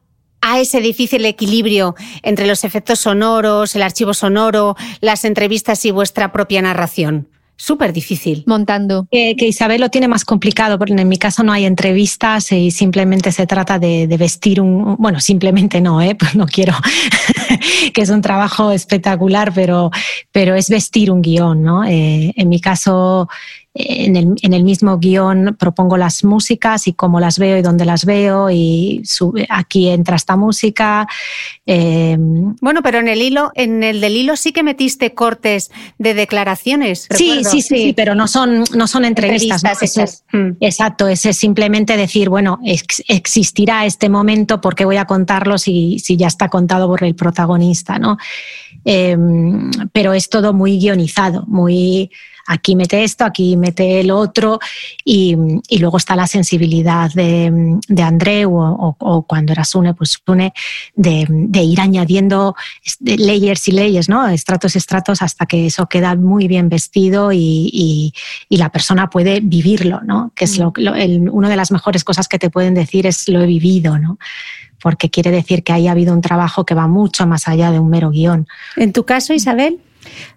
a 0.42 0.60
ese 0.60 0.82
difícil 0.82 1.26
equilibrio 1.26 1.96
entre 2.24 2.48
los 2.48 2.64
efectos 2.64 3.00
sonoros, 3.00 3.76
el 3.76 3.82
archivo 3.82 4.14
sonoro, 4.14 4.76
las 5.02 5.26
entrevistas 5.26 5.84
y 5.86 5.92
vuestra 5.92 6.32
propia 6.32 6.62
narración? 6.62 7.28
Súper 7.60 7.92
difícil. 7.92 8.44
Montando. 8.46 9.08
Que, 9.12 9.36
que, 9.36 9.48
Isabel 9.48 9.82
lo 9.82 9.90
tiene 9.90 10.08
más 10.08 10.24
complicado, 10.24 10.78
porque 10.78 10.94
en 10.94 11.08
mi 11.10 11.18
caso 11.18 11.42
no 11.42 11.52
hay 11.52 11.66
entrevistas 11.66 12.52
y 12.52 12.70
simplemente 12.70 13.32
se 13.32 13.48
trata 13.48 13.80
de, 13.80 14.06
de 14.06 14.18
vestir 14.18 14.62
un. 14.62 14.96
Bueno, 15.00 15.20
simplemente 15.20 15.82
no, 15.82 16.00
¿eh? 16.00 16.16
Pues 16.20 16.36
no 16.36 16.46
quiero. 16.46 16.74
que 17.94 18.02
es 18.04 18.10
un 18.10 18.22
trabajo 18.22 18.72
espectacular, 18.72 19.52
pero, 19.56 19.90
pero 20.32 20.54
es 20.54 20.70
vestir 20.70 21.10
un 21.10 21.24
guion, 21.24 21.64
¿no? 21.64 21.84
Eh, 21.84 22.32
en 22.36 22.48
mi 22.48 22.62
caso 22.62 23.28
en 23.80 24.16
el, 24.16 24.36
en 24.42 24.54
el, 24.54 24.64
mismo 24.64 24.98
guion 24.98 25.56
propongo 25.58 25.98
las 25.98 26.24
músicas 26.24 26.88
y 26.88 26.94
cómo 26.94 27.20
las 27.20 27.38
veo 27.38 27.58
y 27.58 27.62
dónde 27.62 27.86
las 27.86 28.06
veo 28.06 28.50
y 28.50 29.04
aquí 29.50 29.90
entra 29.90 30.16
esta 30.16 30.36
música. 30.36 31.08
Em, 31.66 32.56
bueno, 32.60 32.82
pero 32.82 33.00
en 33.00 33.08
el 33.08 33.22
hilo, 33.22 33.52
en 33.54 33.84
el 33.84 34.02
del 34.02 34.16
hilo 34.16 34.36
sí 34.36 34.52
que 34.52 34.64
metiste 34.64 35.14
cortes 35.14 35.72
de 36.00 36.14
declaraciones. 36.14 37.08
Sí, 37.12 37.44
sí, 37.44 37.62
sí, 37.62 37.94
pero 37.96 38.16
no 38.16 38.28
son, 38.28 38.64
no 38.74 38.88
son 38.88 39.06
entrevistas. 39.06 39.64
Mm. 40.32 40.52
exacto, 40.60 41.08
ese 41.08 41.30
es 41.30 41.38
simplemente 41.38 41.98
decir, 41.98 42.30
bueno, 42.30 42.60
existirá 42.64 43.86
este 43.86 44.10
momento 44.10 44.60
porque 44.60 44.86
voy 44.86 44.98
a 44.98 45.06
contarlo 45.06 45.58
si, 45.58 46.00
si 46.00 46.18
ya 46.18 46.28
está 46.28 46.50
contado 46.50 46.88
por 46.88 47.04
el 47.04 47.16
protagonista, 47.16 48.00
¿no? 48.00 48.18
Em, 48.86 49.70
pero 49.92 50.14
es 50.14 50.30
todo 50.30 50.54
muy 50.54 50.80
guionizado, 50.80 51.44
muy 51.48 52.10
aquí 52.48 52.76
mete 52.76 53.04
esto, 53.04 53.26
aquí 53.26 53.58
mete 53.58 54.00
el 54.00 54.12
otro, 54.12 54.60
y, 55.04 55.36
luego 55.80 55.98
está 55.98 56.16
la 56.16 56.28
sensibilidad 56.28 57.12
de, 57.14 57.78
de 57.88 58.02
André 58.02 58.46
o, 58.46 59.26
cuando 59.28 59.52
era 59.52 59.64
Sune, 59.64 59.94
pues 59.94 60.18
Sune, 60.26 60.54
de, 60.96 61.64
ir 61.64 61.82
añadiendo 61.82 62.56
layers 63.02 63.68
y 63.68 63.72
layers, 63.72 64.10
¿no? 64.10 64.28
estratos 64.28 64.76
y 64.76 64.78
estratos, 64.78 65.22
hasta 65.22 65.46
que 65.46 65.68
eso 65.68 65.88
queda 65.88 66.16
muy 66.16 66.48
bien 66.48 66.70
vestido 66.70 67.32
y, 67.32 68.14
la 68.50 68.70
persona 68.70 69.10
puede 69.10 69.40
vivirlo, 69.40 70.02
¿no? 70.02 70.32
que 70.34 70.46
es 70.46 70.58
lo, 70.58 70.74
una 71.32 71.50
de 71.50 71.56
las 71.56 71.72
mejores 71.72 72.04
cosas 72.04 72.28
que 72.28 72.40
te 72.40 72.50
pueden 72.50 72.74
decir 72.74 73.06
es 73.06 73.28
lo 73.28 73.42
he 73.42 73.46
vivido. 73.46 74.00
¿no? 74.00 74.18
porque 74.82 75.10
quiere 75.10 75.32
decir 75.32 75.64
que 75.64 75.74
ahí 75.74 75.88
ha 75.88 75.92
habido 75.92 76.14
un 76.14 76.22
trabajo 76.22 76.66
que 76.66 76.76
va 76.76 76.88
mucho 76.88 77.28
más 77.28 77.48
allá 77.48 77.72
de 77.72 77.80
un 77.80 77.90
mero 77.90 78.10
guion. 78.10 78.48
En 78.76 78.94
tu 78.94 79.06
caso, 79.06 79.34
Isabel, 79.34 79.80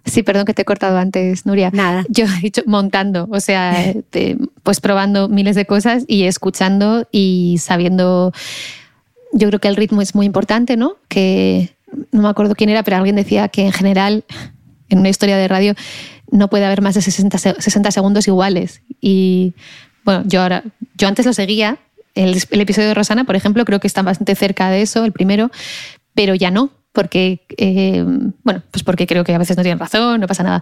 Sí, 0.05 0.23
perdón 0.23 0.45
que 0.45 0.53
te 0.53 0.63
he 0.63 0.65
cortado 0.65 0.97
antes, 0.97 1.45
Nuria. 1.45 1.69
Nada. 1.73 2.05
Yo 2.09 2.25
he 2.25 2.41
dicho 2.41 2.63
montando, 2.65 3.27
o 3.31 3.39
sea, 3.39 3.93
pues 4.63 4.79
probando 4.79 5.29
miles 5.29 5.55
de 5.55 5.65
cosas 5.65 6.03
y 6.07 6.23
escuchando 6.23 7.07
y 7.11 7.57
sabiendo. 7.59 8.33
Yo 9.33 9.47
creo 9.47 9.59
que 9.59 9.67
el 9.67 9.75
ritmo 9.75 10.01
es 10.01 10.13
muy 10.13 10.25
importante, 10.25 10.75
¿no? 10.75 10.97
Que 11.07 11.75
no 12.11 12.21
me 12.21 12.29
acuerdo 12.29 12.55
quién 12.55 12.69
era, 12.69 12.83
pero 12.83 12.97
alguien 12.97 13.15
decía 13.15 13.47
que 13.47 13.65
en 13.65 13.71
general, 13.71 14.25
en 14.89 14.99
una 14.99 15.09
historia 15.09 15.37
de 15.37 15.47
radio, 15.47 15.73
no 16.31 16.49
puede 16.49 16.65
haber 16.65 16.81
más 16.81 16.95
de 16.95 17.01
60, 17.01 17.37
60 17.37 17.91
segundos 17.91 18.27
iguales. 18.27 18.81
Y 18.99 19.53
bueno, 20.03 20.23
yo 20.25 20.41
ahora, 20.41 20.63
yo 20.95 21.07
antes 21.07 21.25
lo 21.25 21.33
seguía. 21.33 21.77
El, 22.13 22.41
el 22.49 22.61
episodio 22.61 22.89
de 22.89 22.93
Rosana, 22.93 23.23
por 23.23 23.35
ejemplo, 23.37 23.63
creo 23.63 23.79
que 23.79 23.87
está 23.87 24.01
bastante 24.01 24.35
cerca 24.35 24.69
de 24.69 24.81
eso, 24.81 25.05
el 25.05 25.13
primero, 25.13 25.49
pero 26.13 26.35
ya 26.35 26.51
no 26.51 26.71
porque, 26.91 27.45
eh, 27.57 28.03
bueno, 28.43 28.61
pues 28.71 28.83
porque 28.83 29.07
creo 29.07 29.23
que 29.23 29.33
a 29.33 29.37
veces 29.37 29.57
no 29.57 29.63
tienen 29.63 29.79
razón, 29.79 30.19
no 30.19 30.27
pasa 30.27 30.43
nada. 30.43 30.61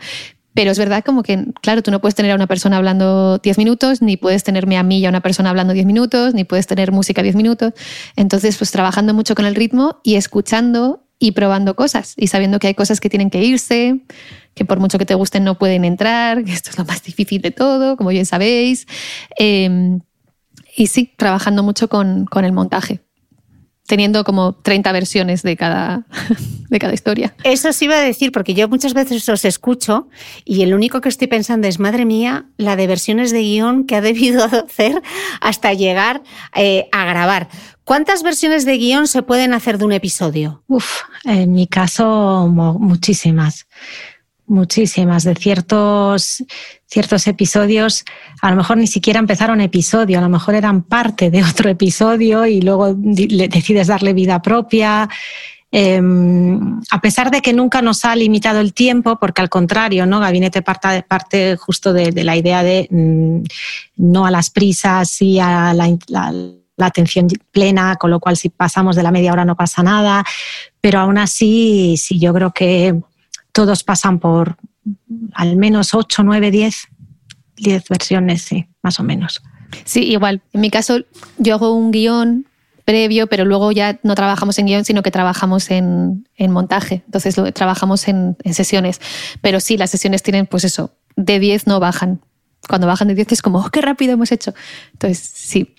Pero 0.54 0.72
es 0.72 0.80
verdad 0.80 1.04
como 1.06 1.24
que, 1.24 1.46
claro, 1.62 1.84
tú 1.84 1.92
no 1.92 2.02
puedes 2.02 2.16
tener 2.16 2.32
a 2.32 2.36
una 2.36 2.48
persona 2.48 2.78
hablando 2.78 3.38
10 3.38 3.58
minutos, 3.58 4.02
ni 4.02 4.18
puedes 4.18 4.44
tenerme 4.44 4.78
a 4.78 4.84
mí 4.84 5.00
y 5.00 5.06
a 5.06 5.10
una 5.10 5.22
persona 5.22 5.50
hablando 5.50 5.74
10 5.74 5.86
minutos, 5.86 6.34
ni 6.34 6.44
puedes 6.44 6.68
tener 6.68 6.92
música 6.92 7.22
10 7.22 7.36
minutos. 7.36 7.74
Entonces, 8.16 8.58
pues 8.58 8.72
trabajando 8.72 9.14
mucho 9.14 9.36
con 9.36 9.46
el 9.46 9.56
ritmo 9.56 10.00
y 10.04 10.16
escuchando 10.16 11.04
y 11.20 11.32
probando 11.32 11.76
cosas 11.76 12.14
y 12.18 12.28
sabiendo 12.28 12.60
que 12.60 12.68
hay 12.68 12.74
cosas 12.74 13.00
que 13.00 13.10
tienen 13.10 13.30
que 13.30 13.44
irse, 13.44 14.02
que 14.56 14.66
por 14.66 14.80
mucho 14.80 14.98
que 14.98 15.06
te 15.06 15.16
gusten 15.16 15.44
no 15.44 15.58
pueden 15.58 15.86
entrar, 15.86 16.44
que 16.44 16.52
esto 16.52 16.72
es 16.72 16.78
lo 16.78 16.86
más 16.86 17.04
difícil 17.04 17.42
de 17.42 17.52
todo, 17.52 17.96
como 17.96 18.10
bien 18.10 18.26
sabéis. 18.26 18.88
Em, 19.38 20.02
y 20.76 20.88
sí, 20.88 21.14
trabajando 21.16 21.62
mucho 21.64 21.90
con, 21.90 22.26
con 22.26 22.44
el 22.44 22.54
montaje 22.54 23.02
teniendo 23.90 24.24
como 24.24 24.54
30 24.54 24.92
versiones 24.92 25.42
de 25.42 25.58
cada, 25.58 26.06
de 26.70 26.80
cada 26.80 26.94
historia. 26.94 27.34
Eso 27.44 27.74
sí 27.74 27.86
iba 27.86 27.96
a 27.96 28.02
decir, 28.02 28.32
porque 28.32 28.54
yo 28.54 28.70
muchas 28.70 28.94
veces 28.94 29.28
os 29.28 29.44
escucho 29.46 30.08
y 30.46 30.62
el 30.62 30.76
único 30.76 31.02
que 31.02 31.10
estoy 31.10 31.26
pensando 31.26 31.68
es, 31.68 31.80
madre 31.80 32.06
mía, 32.06 32.46
la 32.58 32.76
de 32.76 32.86
versiones 32.86 33.32
de 33.32 33.42
guion 33.42 33.88
que 33.88 33.96
ha 33.96 34.02
debido 34.02 34.44
hacer 34.46 35.02
hasta 35.42 35.74
llegar 35.74 36.22
eh, 36.56 36.88
a 36.92 37.04
grabar. 37.06 37.50
¿Cuántas 37.84 38.22
versiones 38.22 38.64
de 38.64 38.78
guion 38.78 39.08
se 39.08 39.24
pueden 39.24 39.54
hacer 39.54 39.80
de 39.80 39.86
un 39.86 39.94
episodio? 39.94 40.64
Uf, 40.68 41.02
en 41.24 41.52
mi 41.52 41.66
caso, 41.66 42.48
muchísimas 42.48 43.66
muchísimas 44.50 45.24
de 45.24 45.36
ciertos, 45.36 46.44
ciertos 46.86 47.28
episodios. 47.28 48.04
A 48.42 48.50
lo 48.50 48.58
mejor 48.58 48.78
ni 48.78 48.88
siquiera 48.88 49.20
empezaron 49.20 49.62
episodio, 49.62 50.20
a 50.20 50.22
lo 50.22 50.30
mejor 50.30 50.56
eran 50.56 50.84
parte 50.84 51.32
de 51.32 51.44
otro 51.44 51.70
episodio 51.70 52.46
y 52.46 52.62
luego 52.62 52.94
decides 52.96 53.88
darle 53.88 54.14
vida 54.14 54.42
propia. 54.42 55.08
Em, 55.72 56.82
a 56.90 57.00
pesar 57.00 57.30
de 57.30 57.42
que 57.42 57.54
nunca 57.54 57.82
nos 57.84 58.04
ha 58.04 58.16
limitado 58.16 58.60
el 58.60 58.74
tiempo, 58.74 59.18
porque 59.20 59.42
al 59.42 59.50
contrario, 59.50 60.08
¿no? 60.08 60.20
Gabinete 60.20 60.64
parte, 60.64 61.04
parte 61.08 61.58
justo 61.58 61.94
de, 61.94 62.12
la 62.24 62.36
idea 62.36 62.64
de 62.64 62.88
mm, 62.90 63.44
no 63.98 64.26
a 64.26 64.32
las 64.32 64.50
prisas 64.50 65.22
y 65.22 65.40
a 65.40 65.74
la, 65.76 65.96
la 66.80 66.86
atención 66.88 67.28
plena, 67.52 67.98
con 67.98 68.10
lo 68.10 68.20
cual 68.20 68.38
si 68.38 68.50
pasamos 68.50 68.96
de 68.96 69.04
la 69.04 69.12
media 69.12 69.34
hora 69.34 69.46
no 69.46 69.56
pasa 69.56 69.84
nada, 69.84 70.26
pero 70.82 71.00
aún 71.00 71.18
así, 71.18 71.96
sí, 71.98 72.18
yo 72.20 72.34
creo 72.34 72.52
que 72.52 72.96
todos 73.52 73.84
pasan 73.84 74.20
por 74.20 74.58
al 75.34 75.58
menos 75.58 75.94
8, 75.94 76.24
9, 76.24 76.52
10, 76.52 76.88
10 77.58 77.90
versiones, 77.90 78.42
sí, 78.42 78.68
más 78.82 79.00
o 79.00 79.04
menos. 79.04 79.42
Sí, 79.86 80.04
igual. 80.04 80.42
En 80.54 80.62
mi 80.62 80.70
caso, 80.70 81.00
yo 81.38 81.56
hago 81.56 81.74
un 81.74 81.92
guion 81.92 82.46
previo, 82.86 83.28
pero 83.28 83.46
luego 83.46 83.72
ya 83.72 84.00
no 84.02 84.16
trabajamos 84.16 84.58
en 84.58 84.66
guion, 84.66 84.86
sino 84.86 85.04
que 85.04 85.12
trabajamos 85.12 85.70
en, 85.70 86.26
montaje. 86.40 87.04
Entonces 87.06 87.38
lo, 87.38 87.52
trabajamos 87.54 88.08
en, 88.08 88.36
en, 88.44 88.54
sesiones. 88.54 89.00
Pero 89.42 89.60
sí, 89.60 89.78
las 89.78 89.92
sesiones 89.92 90.24
tienen, 90.24 90.48
pues 90.48 90.64
eso, 90.64 90.96
de 91.16 91.40
10 91.40 91.68
no 91.68 91.80
bajan. 91.80 92.22
Cuando 92.68 92.88
bajan 92.88 93.08
de 93.08 93.16
10 93.16 93.34
es 93.34 93.42
como, 93.42 93.60
oh, 93.60 93.70
qué 93.70 93.82
rápido 93.82 94.14
hemos 94.14 94.32
hecho. 94.32 94.54
Entonces, 94.94 95.20
sí. 95.20 95.76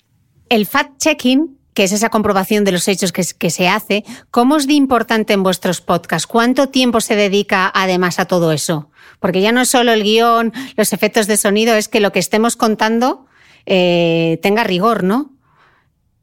El 0.48 0.66
fact-checking 0.66 1.59
que 1.74 1.84
es 1.84 1.92
esa 1.92 2.08
comprobación 2.08 2.64
de 2.64 2.72
los 2.72 2.88
hechos 2.88 3.12
que, 3.12 3.50
se 3.50 3.68
hace, 3.68 4.04
¿cómo 4.30 4.56
es 4.56 4.66
de 4.66 4.74
importante 4.74 5.32
en 5.32 5.42
vuestros 5.42 5.80
podcasts? 5.80 6.26
¿Cuánto 6.26 6.68
tiempo 6.68 7.00
se 7.00 7.16
dedica 7.16 7.70
además 7.72 8.18
a 8.18 8.24
todo 8.24 8.52
eso? 8.52 8.90
Porque 9.20 9.40
ya 9.40 9.52
no 9.52 9.60
es 9.60 9.68
solo 9.68 9.92
el 9.92 10.02
guion, 10.02 10.52
los 10.76 10.92
efectos 10.92 11.26
de 11.26 11.36
sonido, 11.36 11.74
es 11.74 11.88
que 11.88 12.00
lo 12.00 12.12
que 12.12 12.18
estemos 12.18 12.56
contando 12.56 13.26
eh, 13.66 14.38
tenga 14.42 14.64
rigor, 14.64 15.04
¿no? 15.04 15.32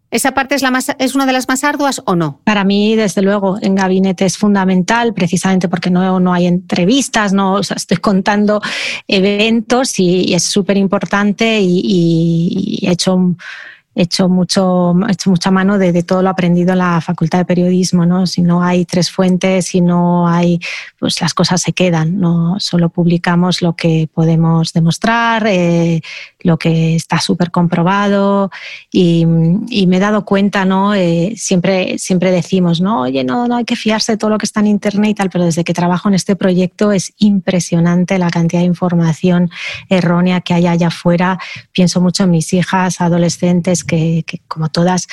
¿Esa 0.09 0.31
parte 0.31 0.55
es, 0.55 0.61
la 0.61 0.71
más, 0.71 0.95
es 0.99 1.15
una 1.15 1.25
de 1.25 1.33
las 1.33 1.49
más 1.49 1.65
arduas 1.65 2.01
o 2.05 2.15
no? 2.15 2.39
Para 2.45 2.63
mí, 2.63 2.95
desde 2.95 3.21
luego, 3.21 3.57
en 3.61 3.75
gabinete 3.75 4.23
es 4.23 4.37
fundamental, 4.37 5.13
precisamente 5.13 5.67
porque 5.67 5.89
no, 5.89 6.21
no 6.21 6.33
hay 6.33 6.47
entrevistas, 6.47 7.33
no 7.33 7.59
estoy 7.59 7.97
contando 7.97 8.61
eventos 9.05 9.99
y, 9.99 10.33
es 10.33 10.43
súper 10.43 10.77
importante 10.77 11.59
y, 11.59 11.81
y, 11.83 12.87
he 12.87 12.91
hecho 12.91 13.19
he 13.19 13.76
hecho, 13.97 14.29
mucho, 14.29 14.95
hecho 15.09 15.29
mucha 15.29 15.51
mano 15.51 15.77
de, 15.77 16.03
todo 16.03 16.21
lo 16.21 16.29
aprendido 16.29 16.73
en 16.73 16.79
la 16.79 17.01
Facultad 17.01 17.39
de 17.39 17.45
Periodismo. 17.45 18.05
¿no? 18.05 18.27
Si 18.27 18.41
no 18.41 18.63
hay 18.63 18.85
tres 18.85 19.11
fuentes, 19.11 19.65
si 19.65 19.81
no 19.81 20.27
hay, 20.27 20.59
pues 20.99 21.19
las 21.19 21.33
cosas 21.33 21.61
se 21.61 21.73
quedan. 21.73 22.19
No 22.19 22.59
solo 22.59 22.89
publicamos 22.89 23.61
lo 23.61 23.75
que 23.75 24.07
podemos 24.13 24.71
demostrar, 24.71 25.45
eh, 25.47 26.01
lo 26.41 26.57
que 26.57 26.95
está 26.95 27.19
súper 27.19 27.51
comprobado 27.51 28.51
y, 28.91 29.25
me 29.25 29.97
he 29.97 29.99
dado 29.99 30.25
cuenta, 30.25 30.65
¿no? 30.65 30.93
Eh, 30.93 31.33
siempre, 31.37 31.97
siempre 31.97 32.29
decimos, 32.29 32.81
no, 32.81 33.01
oye, 33.01 33.23
no, 33.23 33.47
no 33.47 33.55
hay 33.55 33.63
que 33.63 33.77
fiarse 33.77 34.13
de 34.13 34.17
todo 34.17 34.31
lo 34.31 34.37
que 34.37 34.45
está 34.45 34.59
en 34.59 34.67
Internet 34.67 35.11
y 35.11 35.13
tal, 35.13 35.29
pero 35.29 35.45
desde 35.45 35.63
que 35.63 35.73
trabajo 35.73 36.09
en 36.09 36.15
este 36.15 36.35
proyecto 36.35 36.91
es 36.91 37.13
impresionante 37.17 38.17
la 38.17 38.29
cantidad 38.29 38.61
de 38.61 38.67
información 38.67 39.49
errónea 39.89 40.41
que 40.41 40.53
hay 40.53 40.67
allá 40.67 40.87
afuera. 40.87 41.39
Pienso 41.71 42.01
mucho 42.01 42.23
en 42.23 42.31
mis 42.31 42.53
hijas, 42.53 42.99
adolescentes, 42.99 43.85
que, 43.87 44.23
que 44.27 44.39
como 44.47 44.69
todas 44.69 45.07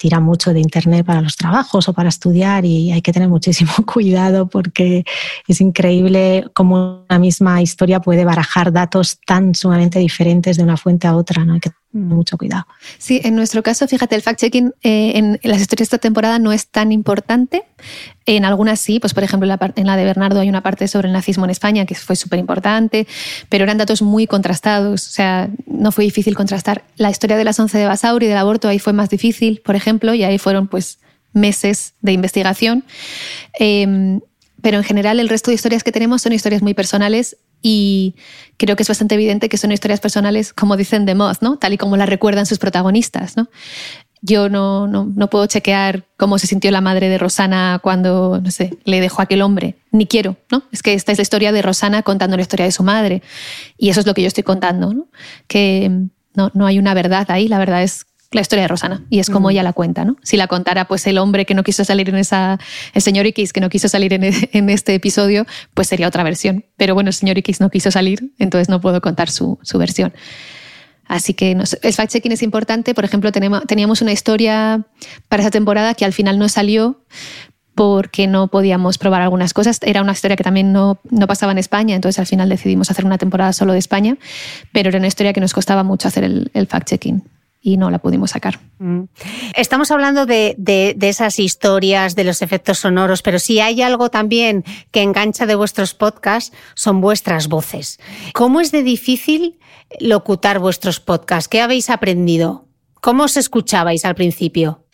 tira 0.00 0.18
mucho 0.18 0.54
de 0.54 0.60
Internet 0.60 1.04
para 1.04 1.20
los 1.20 1.36
trabajos 1.36 1.86
o 1.86 1.92
para 1.92 2.08
estudiar 2.08 2.64
y 2.64 2.90
hay 2.90 3.02
que 3.02 3.12
tener 3.12 3.28
muchísimo 3.28 3.70
cuidado 3.86 4.48
porque 4.48 5.04
es 5.46 5.60
increíble 5.60 6.46
cómo 6.54 7.04
una 7.06 7.18
misma 7.18 7.60
historia 7.60 8.00
puede 8.00 8.24
barajar 8.24 8.72
datos 8.72 9.18
tan 9.26 9.54
sumamente 9.54 9.98
diferentes 9.98 10.56
de 10.56 10.62
una 10.62 10.78
fuente 10.78 11.06
a 11.06 11.14
otra. 11.14 11.44
¿no? 11.44 11.52
Hay 11.52 11.60
que 11.60 11.72
mucho 11.92 12.38
cuidado. 12.38 12.66
Sí, 12.98 13.20
en 13.24 13.34
nuestro 13.34 13.62
caso, 13.62 13.86
fíjate, 13.88 14.14
el 14.14 14.22
fact-checking 14.22 14.72
eh, 14.82 15.12
en 15.16 15.40
las 15.42 15.60
historias 15.60 15.90
de 15.90 15.96
esta 15.96 15.98
temporada 15.98 16.38
no 16.38 16.52
es 16.52 16.68
tan 16.68 16.92
importante. 16.92 17.64
En 18.26 18.44
algunas 18.44 18.78
sí, 18.78 19.00
pues 19.00 19.12
por 19.12 19.24
ejemplo 19.24 19.50
en 19.50 19.58
la, 19.58 19.72
en 19.74 19.86
la 19.86 19.96
de 19.96 20.04
Bernardo 20.04 20.40
hay 20.40 20.48
una 20.48 20.60
parte 20.60 20.86
sobre 20.86 21.08
el 21.08 21.12
nazismo 21.12 21.44
en 21.46 21.50
España 21.50 21.86
que 21.86 21.96
fue 21.96 22.14
súper 22.14 22.38
importante, 22.38 23.08
pero 23.48 23.64
eran 23.64 23.76
datos 23.76 24.02
muy 24.02 24.28
contrastados, 24.28 25.08
o 25.08 25.10
sea, 25.10 25.50
no 25.66 25.90
fue 25.90 26.04
difícil 26.04 26.36
contrastar. 26.36 26.84
La 26.96 27.10
historia 27.10 27.36
de 27.36 27.44
las 27.44 27.58
11 27.58 27.78
de 27.78 27.86
Basauri 27.86 28.26
y 28.26 28.28
del 28.28 28.38
aborto 28.38 28.68
ahí 28.68 28.78
fue 28.78 28.92
más 28.92 29.10
difícil, 29.10 29.60
por 29.64 29.74
ejemplo, 29.74 29.89
y 30.14 30.22
ahí 30.22 30.38
fueron 30.38 30.68
pues 30.68 30.98
meses 31.32 31.94
de 32.00 32.12
investigación. 32.12 32.84
Em, 33.58 34.20
pero 34.62 34.76
en 34.78 34.84
general 34.84 35.20
el 35.20 35.28
resto 35.28 35.50
de 35.50 35.54
historias 35.54 35.82
que 35.82 35.92
tenemos 35.92 36.22
son 36.22 36.32
historias 36.32 36.62
muy 36.62 36.74
personales 36.74 37.36
y 37.62 38.14
creo 38.56 38.76
que 38.76 38.82
es 38.82 38.88
bastante 38.88 39.14
evidente 39.14 39.48
que 39.48 39.56
son 39.56 39.72
historias 39.72 40.00
personales, 40.00 40.52
como 40.52 40.76
dicen 40.76 41.04
de 41.06 41.14
Moth, 41.14 41.42
¿no? 41.42 41.58
tal 41.58 41.72
y 41.72 41.78
como 41.78 41.96
las 41.96 42.08
recuerdan 42.08 42.46
sus 42.46 42.58
protagonistas. 42.58 43.36
¿no? 43.36 43.48
Yo 44.22 44.48
no, 44.48 44.86
no, 44.86 45.10
no, 45.14 45.30
puedo 45.30 45.46
chequear 45.46 46.04
cómo 46.16 46.38
se 46.38 46.46
sintió 46.46 46.70
la 46.70 46.80
madre 46.80 47.08
de 47.08 47.18
Rosana 47.18 47.80
cuando, 47.82 48.40
no 48.42 48.50
sé, 48.50 48.76
le 48.84 49.00
dejó 49.00 49.22
a 49.22 49.24
aquel 49.24 49.42
hombre. 49.42 49.76
ni 49.92 50.06
quiero, 50.06 50.36
¿no? 50.50 50.62
Es 50.72 50.82
que 50.82 50.92
esta 50.94 51.12
es 51.12 51.18
la 51.18 51.22
historia 51.22 51.52
de 51.52 51.62
Rosana 51.62 52.02
contando 52.02 52.36
la 52.36 52.42
historia 52.42 52.66
de 52.66 52.72
su 52.72 52.82
madre 52.82 53.22
y 53.78 53.88
eso 53.88 54.00
es 54.00 54.06
lo 54.06 54.14
que 54.14 54.22
yo 54.22 54.28
estoy 54.28 54.44
contando, 54.44 54.92
¿no? 54.92 55.08
Que 55.46 55.90
no, 56.34 56.50
no 56.54 56.66
hay 56.66 56.78
una 56.78 56.94
verdad 56.94 57.30
ahí, 57.30 57.48
la 57.48 57.58
verdad 57.58 57.82
es 57.82 58.06
la 58.32 58.40
historia 58.40 58.62
de 58.62 58.68
Rosana 58.68 59.04
y 59.10 59.18
es 59.18 59.28
como 59.28 59.50
ella 59.50 59.62
la 59.62 59.72
cuenta, 59.72 60.04
¿no? 60.04 60.16
Si 60.22 60.36
la 60.36 60.46
contara 60.46 60.86
pues 60.86 61.06
el 61.06 61.18
hombre 61.18 61.46
que 61.46 61.54
no 61.54 61.64
quiso 61.64 61.84
salir 61.84 62.08
en 62.08 62.16
esa, 62.16 62.58
el 62.94 63.02
señor 63.02 63.26
X 63.26 63.52
que 63.52 63.60
no 63.60 63.68
quiso 63.68 63.88
salir 63.88 64.12
en, 64.12 64.22
en 64.52 64.70
este 64.70 64.94
episodio, 64.94 65.46
pues 65.74 65.88
sería 65.88 66.06
otra 66.06 66.22
versión. 66.22 66.64
Pero 66.76 66.94
bueno, 66.94 67.08
el 67.08 67.14
señor 67.14 67.38
X 67.38 67.60
no 67.60 67.70
quiso 67.70 67.90
salir, 67.90 68.32
entonces 68.38 68.68
no 68.68 68.80
puedo 68.80 69.00
contar 69.00 69.30
su, 69.30 69.58
su 69.62 69.78
versión. 69.78 70.12
Así 71.06 71.34
que 71.34 71.50
el 71.50 71.58
fact-checking 71.92 72.30
es 72.30 72.42
importante. 72.42 72.94
Por 72.94 73.04
ejemplo, 73.04 73.32
teníamos 73.32 74.00
una 74.00 74.12
historia 74.12 74.86
para 75.28 75.42
esa 75.42 75.50
temporada 75.50 75.94
que 75.94 76.04
al 76.04 76.12
final 76.12 76.38
no 76.38 76.48
salió 76.48 77.02
porque 77.74 78.28
no 78.28 78.46
podíamos 78.46 78.96
probar 78.96 79.20
algunas 79.20 79.52
cosas. 79.52 79.80
Era 79.82 80.02
una 80.02 80.12
historia 80.12 80.36
que 80.36 80.44
también 80.44 80.72
no, 80.72 81.00
no, 81.10 81.26
pasaba 81.26 81.50
en 81.50 81.58
España, 81.58 81.96
entonces 81.96 82.20
al 82.20 82.26
final 82.26 82.48
decidimos 82.48 82.92
hacer 82.92 83.04
una 83.04 83.18
temporada 83.18 83.52
solo 83.52 83.72
de 83.72 83.80
España, 83.80 84.18
pero 84.70 84.90
era 84.90 84.98
una 84.98 85.08
historia 85.08 85.32
que 85.32 85.40
nos 85.40 85.52
costaba 85.52 85.82
mucho 85.82 86.06
hacer 86.06 86.22
el, 86.22 86.52
el 86.54 86.68
fact-checking 86.68 87.22
y 87.60 87.76
no 87.76 87.90
la 87.90 87.98
pudimos 87.98 88.30
sacar. 88.30 88.58
Mm. 88.78 89.02
Estamos 89.54 89.90
hablando 89.90 90.26
de, 90.26 90.54
de, 90.56 90.96
esas 91.08 91.38
historias, 91.38 92.14
de 92.14 92.24
los 92.24 92.42
efectos 92.42 92.78
sonoros, 92.78 93.22
pero 93.22 93.38
si 93.38 93.60
hay 93.60 93.82
algo 93.82 94.10
también 94.10 94.64
que 94.90 95.02
engancha 95.02 95.46
de 95.46 95.54
vuestros 95.54 95.94
podcasts, 95.94 96.56
son 96.74 97.00
vuestras 97.00 97.48
voces. 97.48 98.00
¿Cómo 98.32 98.60
es 98.60 98.72
de 98.72 98.82
difícil 98.82 99.58
locutar 100.00 100.58
vuestros 100.58 101.00
podcasts? 101.00 101.48
¿Qué 101.48 101.60
habéis 101.60 101.90
aprendido? 101.90 102.66
¿Cómo 103.00 103.24
os 103.24 103.36
escuchabais 103.36 104.04
al 104.04 104.14
principio? 104.14 104.84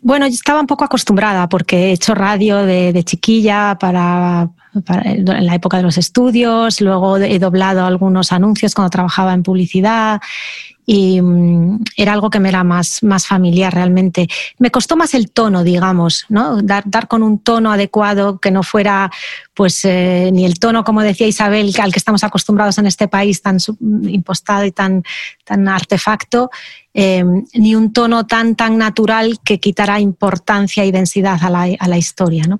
Bueno, 0.00 0.26
yo 0.26 0.34
estaba 0.34 0.60
un 0.60 0.66
poco 0.66 0.84
acostumbrada 0.84 1.48
porque 1.48 1.88
he 1.88 1.92
hecho 1.92 2.14
radio 2.14 2.64
de, 2.64 3.02
chiquilla 3.04 3.76
para, 3.80 4.50
en 5.04 5.46
la 5.46 5.54
época 5.54 5.76
de 5.76 5.82
los 5.82 5.98
estudios, 5.98 6.80
luego 6.80 7.16
he 7.18 7.38
doblado 7.38 7.84
algunos 7.84 8.32
anuncios 8.32 8.74
cuando 8.74 8.90
trabajaba 8.90 9.34
en 9.34 9.42
publicidad 9.42 10.20
y 10.90 11.20
mm, 11.20 11.84
era 11.98 12.14
algo 12.14 12.30
que 12.30 12.40
me 12.40 12.48
era 12.48 12.64
más, 12.64 13.02
más 13.02 13.26
familiar 13.26 13.74
realmente. 13.74 14.26
Me 14.58 14.70
costó 14.70 14.96
más 14.96 15.12
el 15.12 15.30
tono, 15.30 15.62
digamos, 15.62 16.24
¿no? 16.30 16.62
Dar, 16.62 16.82
dar 16.86 17.08
con 17.08 17.22
un 17.22 17.40
tono 17.40 17.70
adecuado 17.70 18.38
que 18.38 18.50
no 18.50 18.62
fuera 18.62 19.10
pues 19.52 19.84
eh, 19.84 20.30
ni 20.32 20.46
el 20.46 20.58
tono, 20.58 20.84
como 20.84 21.02
decía 21.02 21.26
Isabel, 21.26 21.74
al 21.78 21.92
que 21.92 21.98
estamos 21.98 22.24
acostumbrados 22.24 22.78
en 22.78 22.86
este 22.86 23.06
país 23.06 23.42
tan 23.42 23.58
impostado 24.04 24.64
y 24.64 24.72
tan, 24.72 25.02
tan 25.44 25.68
artefacto, 25.68 26.50
eh, 27.00 27.24
ni 27.54 27.76
un 27.76 27.92
tono 27.92 28.26
tan, 28.26 28.56
tan 28.56 28.76
natural 28.76 29.38
que 29.44 29.60
quitará 29.60 30.00
importancia 30.00 30.84
y 30.84 30.90
densidad 30.90 31.38
a 31.40 31.48
la, 31.48 31.68
a 31.78 31.86
la 31.86 31.96
historia. 31.96 32.42
¿no? 32.48 32.58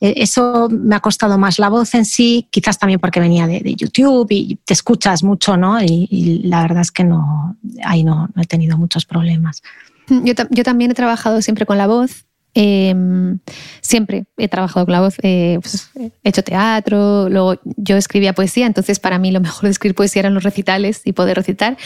Eh, 0.00 0.14
eso 0.16 0.68
me 0.68 0.96
ha 0.96 1.00
costado 1.00 1.38
más 1.38 1.60
la 1.60 1.68
voz 1.68 1.94
en 1.94 2.04
sí, 2.04 2.48
quizás 2.50 2.80
también 2.80 2.98
porque 2.98 3.20
venía 3.20 3.46
de, 3.46 3.76
YouTube 3.76 4.26
y 4.30 4.56
te 4.64 4.72
escuchas 4.72 5.22
mucho, 5.22 5.56
¿no? 5.56 5.80
Y, 5.80 6.40
la 6.46 6.62
verdad 6.62 6.80
es 6.80 6.90
que 6.90 7.04
no, 7.04 7.56
ahí 7.84 8.02
no, 8.02 8.28
he 8.36 8.46
tenido 8.46 8.76
muchos 8.76 9.06
problemas. 9.06 9.62
Yo, 10.08 10.64
también 10.64 10.90
he 10.90 10.94
trabajado 10.94 11.40
siempre 11.40 11.64
con 11.64 11.78
la 11.78 11.86
voz 11.86 12.25
Em, 12.58 13.38
siempre 13.82 14.24
he 14.38 14.48
trabajado 14.48 14.86
con 14.86 14.92
la 14.94 15.02
voz, 15.02 15.16
eh, 15.22 15.58
pues, 15.60 15.90
he 15.94 16.10
hecho 16.30 16.42
teatro, 16.42 17.28
luego 17.28 17.60
yo 17.76 17.98
escribía 17.98 18.32
poesía, 18.32 18.64
entonces 18.64 18.98
para 18.98 19.18
mí 19.18 19.30
lo 19.30 19.40
mejor 19.42 19.64
de 19.64 19.68
escribir 19.68 19.94
poesía 19.94 20.20
eran 20.20 20.32
los 20.32 20.42
recitales 20.42 21.02
y 21.04 21.12
poder 21.12 21.36
recitar. 21.36 21.76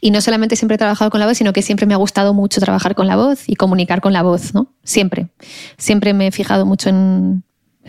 Y 0.00 0.10
no 0.10 0.20
solamente 0.20 0.56
siempre 0.56 0.74
he 0.74 0.78
trabajado 0.78 1.12
con 1.12 1.20
la 1.20 1.26
voz, 1.26 1.38
sino 1.38 1.52
que 1.52 1.62
siempre 1.62 1.86
me 1.86 1.94
ha 1.94 1.96
gustado 1.96 2.34
mucho 2.34 2.60
trabajar 2.60 2.96
con 2.96 3.06
la 3.06 3.14
voz 3.14 3.48
y 3.48 3.54
comunicar 3.54 4.00
con 4.00 4.12
la 4.12 4.22
voz, 4.22 4.52
¿no? 4.52 4.72
Siempre. 4.82 5.28
Siempre 5.78 6.12
me 6.12 6.26
he 6.26 6.32
fijado 6.32 6.66
mucho 6.66 6.88
en, 6.88 7.44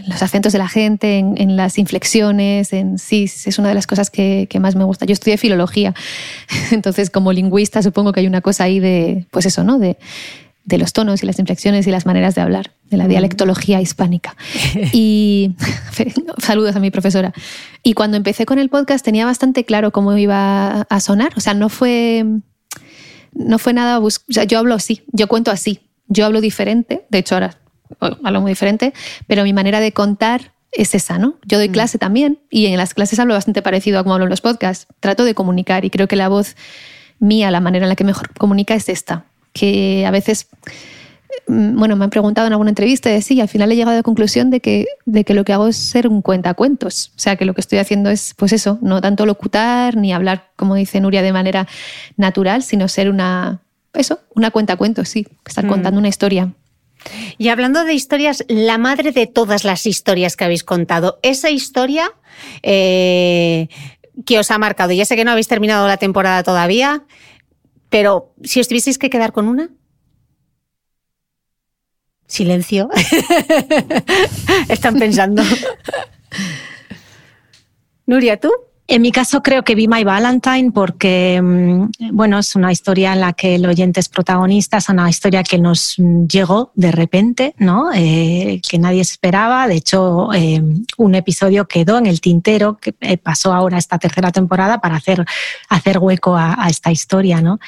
los 0.05 0.21
acentos 0.21 0.53
de 0.53 0.59
la 0.59 0.67
gente, 0.67 1.17
en, 1.17 1.55
las 1.55 1.79
inflexiones, 1.79 2.71
en 2.71 2.99
sí, 2.99 3.23
es 3.23 3.57
una 3.57 3.69
de 3.69 3.73
las 3.73 3.87
cosas 3.87 4.11
que, 4.11 4.45
que, 4.47 4.59
más 4.59 4.75
me 4.75 4.83
gusta. 4.83 5.07
Yo 5.07 5.13
estudié 5.13 5.37
filología, 5.39 5.95
entonces 6.71 7.09
como 7.09 7.33
lingüista 7.33 7.81
supongo 7.81 8.13
que 8.13 8.19
hay 8.19 8.27
una 8.27 8.41
cosa 8.41 8.65
ahí 8.65 8.79
de, 8.79 9.25
pues 9.31 9.47
eso, 9.47 9.63
¿no? 9.63 9.79
De, 9.79 9.97
de 10.67 10.77
los 10.77 10.91
tonos 10.91 11.23
y 11.23 11.25
las 11.25 11.39
inflexiones 11.39 11.87
y 11.87 11.91
las 11.91 12.05
maneras 12.05 12.35
de 12.35 12.41
hablar, 12.41 12.71
de 12.91 12.97
la 12.97 13.07
dialectología 13.07 13.81
hispánica. 13.81 14.35
Y 14.93 15.55
saludos 16.37 16.75
a 16.75 16.79
mi 16.79 16.91
profesora. 16.91 17.33
Y 17.83 17.93
cuando 17.93 18.17
empecé 18.17 18.45
con 18.45 18.59
el 18.59 18.69
podcast 18.69 19.03
tenía 19.03 19.25
bastante 19.25 19.63
claro 19.63 19.91
cómo 19.91 20.15
iba 20.17 20.81
a 20.81 20.99
sonar, 20.99 21.31
o 21.35 21.39
sea, 21.39 21.53
no 21.53 21.69
fue 21.69 22.25
no 23.33 23.59
fue 23.59 23.73
nada, 23.73 23.99
o 23.99 24.09
sea, 24.09 24.43
yo 24.43 24.59
hablo 24.59 24.73
así, 24.73 25.03
yo 25.11 25.27
cuento 25.27 25.51
así, 25.51 25.79
yo 26.07 26.25
hablo 26.25 26.41
diferente, 26.41 27.05
de 27.09 27.17
hecho 27.17 27.35
ahora 27.35 27.57
hablo 27.99 28.41
muy 28.41 28.51
diferente, 28.51 28.93
pero 29.27 29.43
mi 29.43 29.53
manera 29.53 29.79
de 29.79 29.93
contar 29.93 30.53
es 30.71 30.95
esa, 30.95 31.17
¿no? 31.17 31.35
Yo 31.45 31.59
doy 31.59 31.69
mm. 31.69 31.71
clase 31.71 31.97
también 31.97 32.39
y 32.49 32.65
en 32.65 32.77
las 32.77 32.93
clases 32.93 33.19
hablo 33.19 33.35
bastante 33.35 33.61
parecido 33.61 33.99
a 33.99 34.03
como 34.03 34.15
hablo 34.15 34.25
en 34.25 34.31
los 34.31 34.41
podcasts. 34.41 34.87
Trato 34.99 35.23
de 35.23 35.33
comunicar 35.33 35.85
y 35.85 35.89
creo 35.89 36.07
que 36.07 36.15
la 36.15 36.27
voz 36.27 36.55
mía, 37.19 37.51
la 37.51 37.61
manera 37.61 37.85
en 37.85 37.89
la 37.89 37.95
que 37.95 38.03
mejor 38.03 38.33
comunica 38.33 38.75
es 38.75 38.89
esta 38.89 39.25
que 39.57 40.05
a 40.05 40.11
veces, 40.11 40.47
mm, 41.47 41.77
bueno, 41.77 41.95
me 41.95 42.03
han 42.03 42.09
preguntado 42.09 42.47
en 42.47 42.53
alguna 42.53 42.69
entrevista 42.69 43.13
y 43.13 43.21
sí, 43.21 43.39
al 43.41 43.47
final 43.47 43.71
he 43.71 43.75
llegado 43.75 43.93
a 43.93 43.97
la 43.97 44.03
conclusión 44.03 44.49
de 44.49 44.59
que, 44.59 44.85
de 45.05 45.23
que 45.23 45.33
lo 45.33 45.43
que 45.43 45.53
hago 45.53 45.67
es 45.67 45.77
ser 45.77 46.07
un 46.07 46.21
cuentacuentos. 46.21 47.11
O 47.15 47.19
sea, 47.19 47.35
que 47.35 47.45
lo 47.45 47.53
que 47.53 47.61
estoy 47.61 47.79
haciendo 47.79 48.09
es, 48.09 48.33
pues 48.35 48.53
eso, 48.53 48.77
no 48.81 49.01
tanto 49.01 49.25
locutar 49.25 49.95
ni 49.95 50.13
hablar, 50.13 50.49
como 50.55 50.75
dice 50.75 50.99
Nuria, 50.99 51.21
de 51.21 51.33
manera 51.33 51.67
natural, 52.15 52.63
sino 52.63 52.87
ser 52.87 53.09
una, 53.09 53.61
eso, 53.93 54.19
una 54.35 54.51
cuentacuentos, 54.51 55.09
sí, 55.09 55.27
estar 55.45 55.65
mm. 55.65 55.69
contando 55.69 55.99
una 55.99 56.09
historia. 56.09 56.53
Y 57.37 57.49
hablando 57.49 57.83
de 57.83 57.93
historias, 57.93 58.43
la 58.47 58.77
madre 58.77 59.11
de 59.11 59.27
todas 59.27 59.63
las 59.63 59.85
historias 59.85 60.35
que 60.35 60.45
habéis 60.45 60.63
contado, 60.63 61.19
esa 61.21 61.49
historia 61.49 62.11
eh, 62.63 63.67
que 64.25 64.39
os 64.39 64.51
ha 64.51 64.57
marcado, 64.57 64.91
ya 64.91 65.05
sé 65.05 65.15
que 65.15 65.23
no 65.23 65.31
habéis 65.31 65.47
terminado 65.47 65.87
la 65.87 65.97
temporada 65.97 66.43
todavía, 66.43 67.03
pero 67.89 68.33
si 68.43 68.59
os 68.59 68.67
tuvieseis 68.67 68.97
que 68.97 69.09
quedar 69.09 69.31
con 69.31 69.47
una. 69.47 69.69
Silencio. 72.27 72.89
Están 74.69 74.99
pensando. 74.99 75.41
Nuria, 78.05 78.39
¿tú? 78.39 78.51
En 78.89 79.01
mi 79.01 79.11
caso 79.11 79.43
creo 79.43 79.63
que 79.63 79.75
vi 79.75 79.85
My 79.89 80.05
Valentine 80.05 80.71
porque, 80.71 81.41
mm, 81.41 82.15
bueno, 82.15 82.39
es 82.39 82.55
una 82.55 82.71
historia 82.71 83.11
en 83.11 83.19
la 83.19 83.33
que 83.33 83.55
el 83.55 83.65
oyente 83.65 83.99
es 83.99 84.07
protagonista, 84.07 84.77
es 84.77 84.87
una 84.87 85.09
historia 85.09 85.43
que 85.43 85.57
nos 85.57 85.97
llegó 85.97 86.71
de 86.73 86.93
repente, 86.93 87.53
¿no? 87.57 87.91
Eh, 87.93 88.61
que 88.67 88.79
nadie 88.79 89.01
esperaba. 89.01 89.67
De 89.67 89.75
hecho, 89.75 90.33
eh, 90.33 90.63
un 90.97 91.15
episodio 91.15 91.67
quedó 91.67 91.97
en 91.97 92.05
el 92.05 92.21
tintero 92.21 92.77
que 92.77 92.95
eh, 93.01 93.17
pasó 93.17 93.53
ahora 93.53 93.77
esta 93.77 93.99
tercera 93.99 94.31
temporada 94.31 94.79
para 94.79 94.95
hacer, 94.95 95.25
hacer 95.67 95.99
hueco 95.99 96.37
a, 96.37 96.55
esta 96.69 96.89
historia, 96.89 97.41
¿no? 97.41 97.59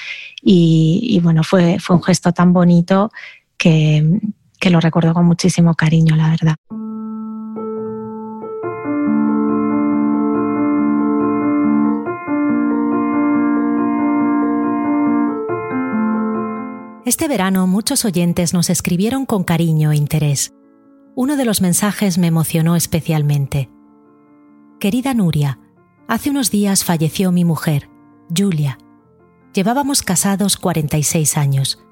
Y, 0.42 1.02
y, 1.04 1.20
bueno, 1.20 1.44
fue, 1.44 1.80
fue 1.80 1.98
un 1.98 2.04
gesto 2.04 2.32
tan 2.32 2.54
bonito 2.54 3.12
que, 3.58 4.22
que 4.58 4.70
lo 4.70 4.80
recuerdo 4.80 5.14
con 5.14 5.26
muchísimo 5.26 5.74
cariño, 5.76 6.16
la 6.16 6.30
verdad. 6.30 6.56
Este 17.10 17.28
verano 17.28 17.66
muchos 17.66 18.06
oyentes 18.06 18.54
nos 18.54 18.70
escribieron 18.70 19.26
con 19.26 19.44
cariño 19.44 19.92
e 19.92 19.96
interés. 19.96 20.54
Uno 21.16 21.38
de 21.38 21.46
los 21.46 21.60
mensajes 21.60 22.20
me 22.20 22.28
emocionó 22.28 22.76
especialmente. 22.76 23.72
Querida 24.80 25.16
Nuria, 25.16 25.58
hace 26.08 26.30
unos 26.30 26.52
días 26.52 26.84
falleció 26.84 27.32
mi 27.32 27.46
mujer, 27.46 27.90
Julia. 28.38 28.78
Llevábamos 29.56 30.04
casados 30.04 30.56
46 30.58 31.36
años. 31.36 31.84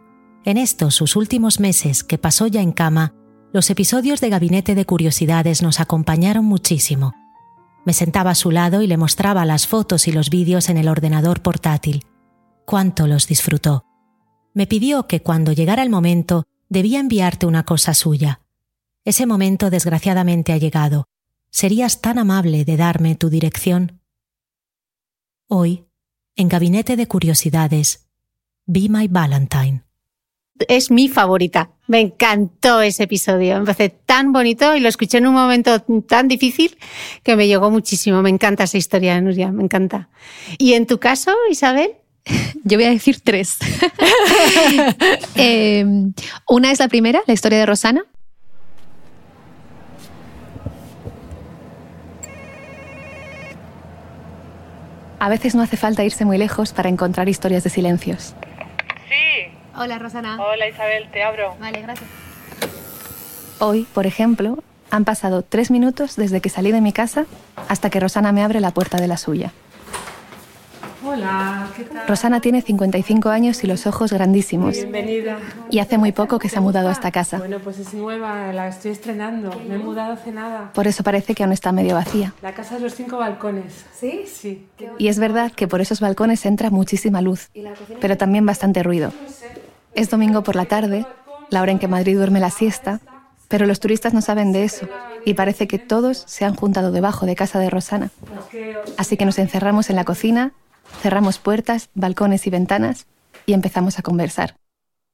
En 0.45 0.57
estos 0.57 0.93
sus 0.93 1.15
últimos 1.15 1.59
meses 1.59 2.03
que 2.03 2.19
pasó 2.19 2.45
ya 2.45 2.61
en 2.61 2.71
cama, 2.71 3.15
los 3.51 3.71
episodios 3.71 4.21
de 4.21 4.29
Gabinete 4.29 4.75
de 4.75 4.85
Curiosidades 4.85 5.63
nos 5.63 5.79
acompañaron 5.79 6.45
muchísimo. 6.45 7.15
Me 7.87 7.93
sentaba 7.93 8.29
a 8.29 8.35
su 8.35 8.51
lado 8.51 8.83
y 8.83 8.87
le 8.87 8.97
mostraba 8.97 9.45
las 9.45 9.65
fotos 9.65 10.07
y 10.07 10.11
los 10.11 10.29
vídeos 10.29 10.69
en 10.69 10.77
el 10.77 10.87
ordenador 10.87 11.41
portátil. 11.41 12.05
Cuánto 12.67 13.07
los 13.07 13.25
disfrutó 13.25 13.83
me 14.57 14.65
pidió 14.65 15.05
que 15.05 15.21
cuando 15.21 15.53
llegara 15.53 15.83
el 15.83 15.91
momento 15.91 16.47
debía 16.67 16.99
enviarte 16.99 17.45
una 17.45 17.63
cosa 17.63 17.93
suya. 17.93 18.41
Ese 19.05 19.27
momento 19.27 19.69
desgraciadamente 19.69 20.51
ha 20.51 20.57
llegado. 20.57 21.05
¿Serías 21.51 22.01
tan 22.01 22.17
amable 22.17 22.65
de 22.65 22.75
darme 22.75 23.13
tu 23.13 23.29
dirección? 23.29 24.01
Hoy, 25.47 25.85
en 26.35 26.47
Gabinete 26.49 26.95
de 26.95 27.07
Curiosidades, 27.07 28.07
Be 28.65 28.87
My 28.89 29.07
Valentine. 29.07 29.83
Es 30.67 30.89
mi 30.89 31.07
favorita. 31.07 31.69
Me 31.85 31.99
encantó 31.99 32.81
ese 32.81 33.03
episodio. 33.03 33.59
Me 33.59 33.65
parece 33.65 33.89
tan 33.89 34.33
bonito 34.33 34.75
y 34.75 34.79
lo 34.79 34.89
escuché 34.89 35.19
en 35.19 35.27
un 35.27 35.35
momento 35.35 35.83
tan 36.07 36.27
difícil 36.27 36.75
que 37.21 37.35
me 37.35 37.47
llegó 37.47 37.69
muchísimo. 37.69 38.23
Me 38.23 38.31
encanta 38.31 38.63
esa 38.63 38.79
historia, 38.79 39.21
Nuria. 39.21 39.51
Me 39.51 39.61
encanta. 39.61 40.09
¿Y 40.57 40.73
en 40.73 40.87
tu 40.87 40.97
caso, 40.97 41.31
Isabel? 41.51 41.91
Yo 42.63 42.77
voy 42.77 42.85
a 42.85 42.89
decir 42.89 43.19
tres. 43.21 43.57
Eh, 45.39 45.85
una 46.49 46.71
es 46.71 46.79
la 46.79 46.87
primera, 46.87 47.21
la 47.27 47.33
historia 47.33 47.59
de 47.59 47.65
Rosana. 47.67 48.05
A 55.19 55.29
veces 55.29 55.55
no 55.55 55.61
hace 55.61 55.77
falta 55.77 56.03
irse 56.03 56.25
muy 56.25 56.37
lejos 56.37 56.73
para 56.73 56.89
encontrar 56.89 57.29
historias 57.29 57.63
de 57.63 57.69
silencios. 57.69 58.33
Sí. 59.07 59.51
Hola, 59.75 59.99
Rosana. 59.99 60.37
Hola, 60.39 60.67
Isabel, 60.67 61.09
te 61.11 61.23
abro. 61.23 61.55
Vale, 61.59 61.81
gracias. 61.81 62.09
Hoy, 63.59 63.87
por 63.93 64.05
ejemplo, 64.05 64.63
han 64.89 65.05
pasado 65.05 65.41
tres 65.43 65.71
minutos 65.71 66.15
desde 66.15 66.41
que 66.41 66.49
salí 66.49 66.71
de 66.71 66.81
mi 66.81 66.93
casa 66.93 67.25
hasta 67.67 67.89
que 67.89 67.99
Rosana 67.99 68.31
me 68.31 68.43
abre 68.43 68.59
la 68.59 68.71
puerta 68.71 68.97
de 68.97 69.07
la 69.07 69.17
suya. 69.17 69.51
Hola, 71.07 71.69
¿qué 71.75 71.85
tal? 71.85 72.05
Rosana 72.05 72.41
tiene 72.41 72.61
55 72.61 73.29
años 73.29 73.63
y 73.63 73.67
los 73.67 73.87
ojos 73.87 74.11
grandísimos. 74.11 74.73
Bienvenida. 74.73 75.37
Y 75.69 75.79
hace 75.79 75.97
muy 75.97 76.11
poco 76.11 76.37
que 76.37 76.49
se 76.49 76.57
ha 76.57 76.61
mudado 76.61 76.89
a 76.89 76.91
esta 76.91 77.11
casa. 77.11 77.37
Bueno, 77.37 77.59
pues 77.59 77.79
es 77.79 77.93
nueva, 77.93 78.51
la 78.51 78.67
estoy 78.67 78.91
estrenando. 78.91 79.49
Me 79.69 79.75
he 79.75 79.77
mudado 79.77 80.13
hace 80.13 80.33
nada. 80.33 80.71
Por 80.73 80.85
eso 80.85 81.03
parece 81.03 81.33
que 81.33 81.43
aún 81.43 81.53
está 81.53 81.71
medio 81.71 81.95
vacía. 81.95 82.33
La 82.41 82.53
casa 82.53 82.75
de 82.75 82.81
los 82.81 82.93
cinco 82.93 83.17
balcones. 83.17 83.85
¿Sí? 83.97 84.25
Sí. 84.27 84.67
Y 84.97 85.07
es 85.07 85.17
verdad 85.17 85.53
que 85.53 85.67
por 85.67 85.79
esos 85.79 86.01
balcones 86.01 86.45
entra 86.45 86.71
muchísima 86.71 87.21
luz, 87.21 87.51
pero 88.01 88.17
también 88.17 88.45
bastante 88.45 88.83
ruido. 88.83 89.13
Es 89.95 90.09
domingo 90.09 90.43
por 90.43 90.57
la 90.57 90.65
tarde, 90.65 91.05
la 91.49 91.61
hora 91.61 91.71
en 91.71 91.79
que 91.79 91.87
Madrid 91.87 92.17
duerme 92.17 92.41
la 92.41 92.51
siesta, 92.51 92.99
pero 93.47 93.65
los 93.65 93.79
turistas 93.79 94.13
no 94.13 94.21
saben 94.21 94.51
de 94.51 94.65
eso 94.65 94.89
y 95.23 95.35
parece 95.35 95.67
que 95.67 95.79
todos 95.79 96.23
se 96.27 96.43
han 96.43 96.55
juntado 96.55 96.91
debajo 96.91 97.25
de 97.25 97.35
casa 97.35 97.59
de 97.59 97.69
Rosana. 97.69 98.11
Así 98.97 99.15
que 99.15 99.25
nos 99.25 99.39
encerramos 99.39 99.89
en 99.89 99.95
la 99.95 100.03
cocina, 100.03 100.51
cerramos 101.01 101.39
puertas, 101.39 101.89
balcones 101.93 102.47
y 102.47 102.49
ventanas 102.49 103.07
y 103.45 103.53
empezamos 103.53 103.99
a 103.99 104.01
conversar. 104.01 104.57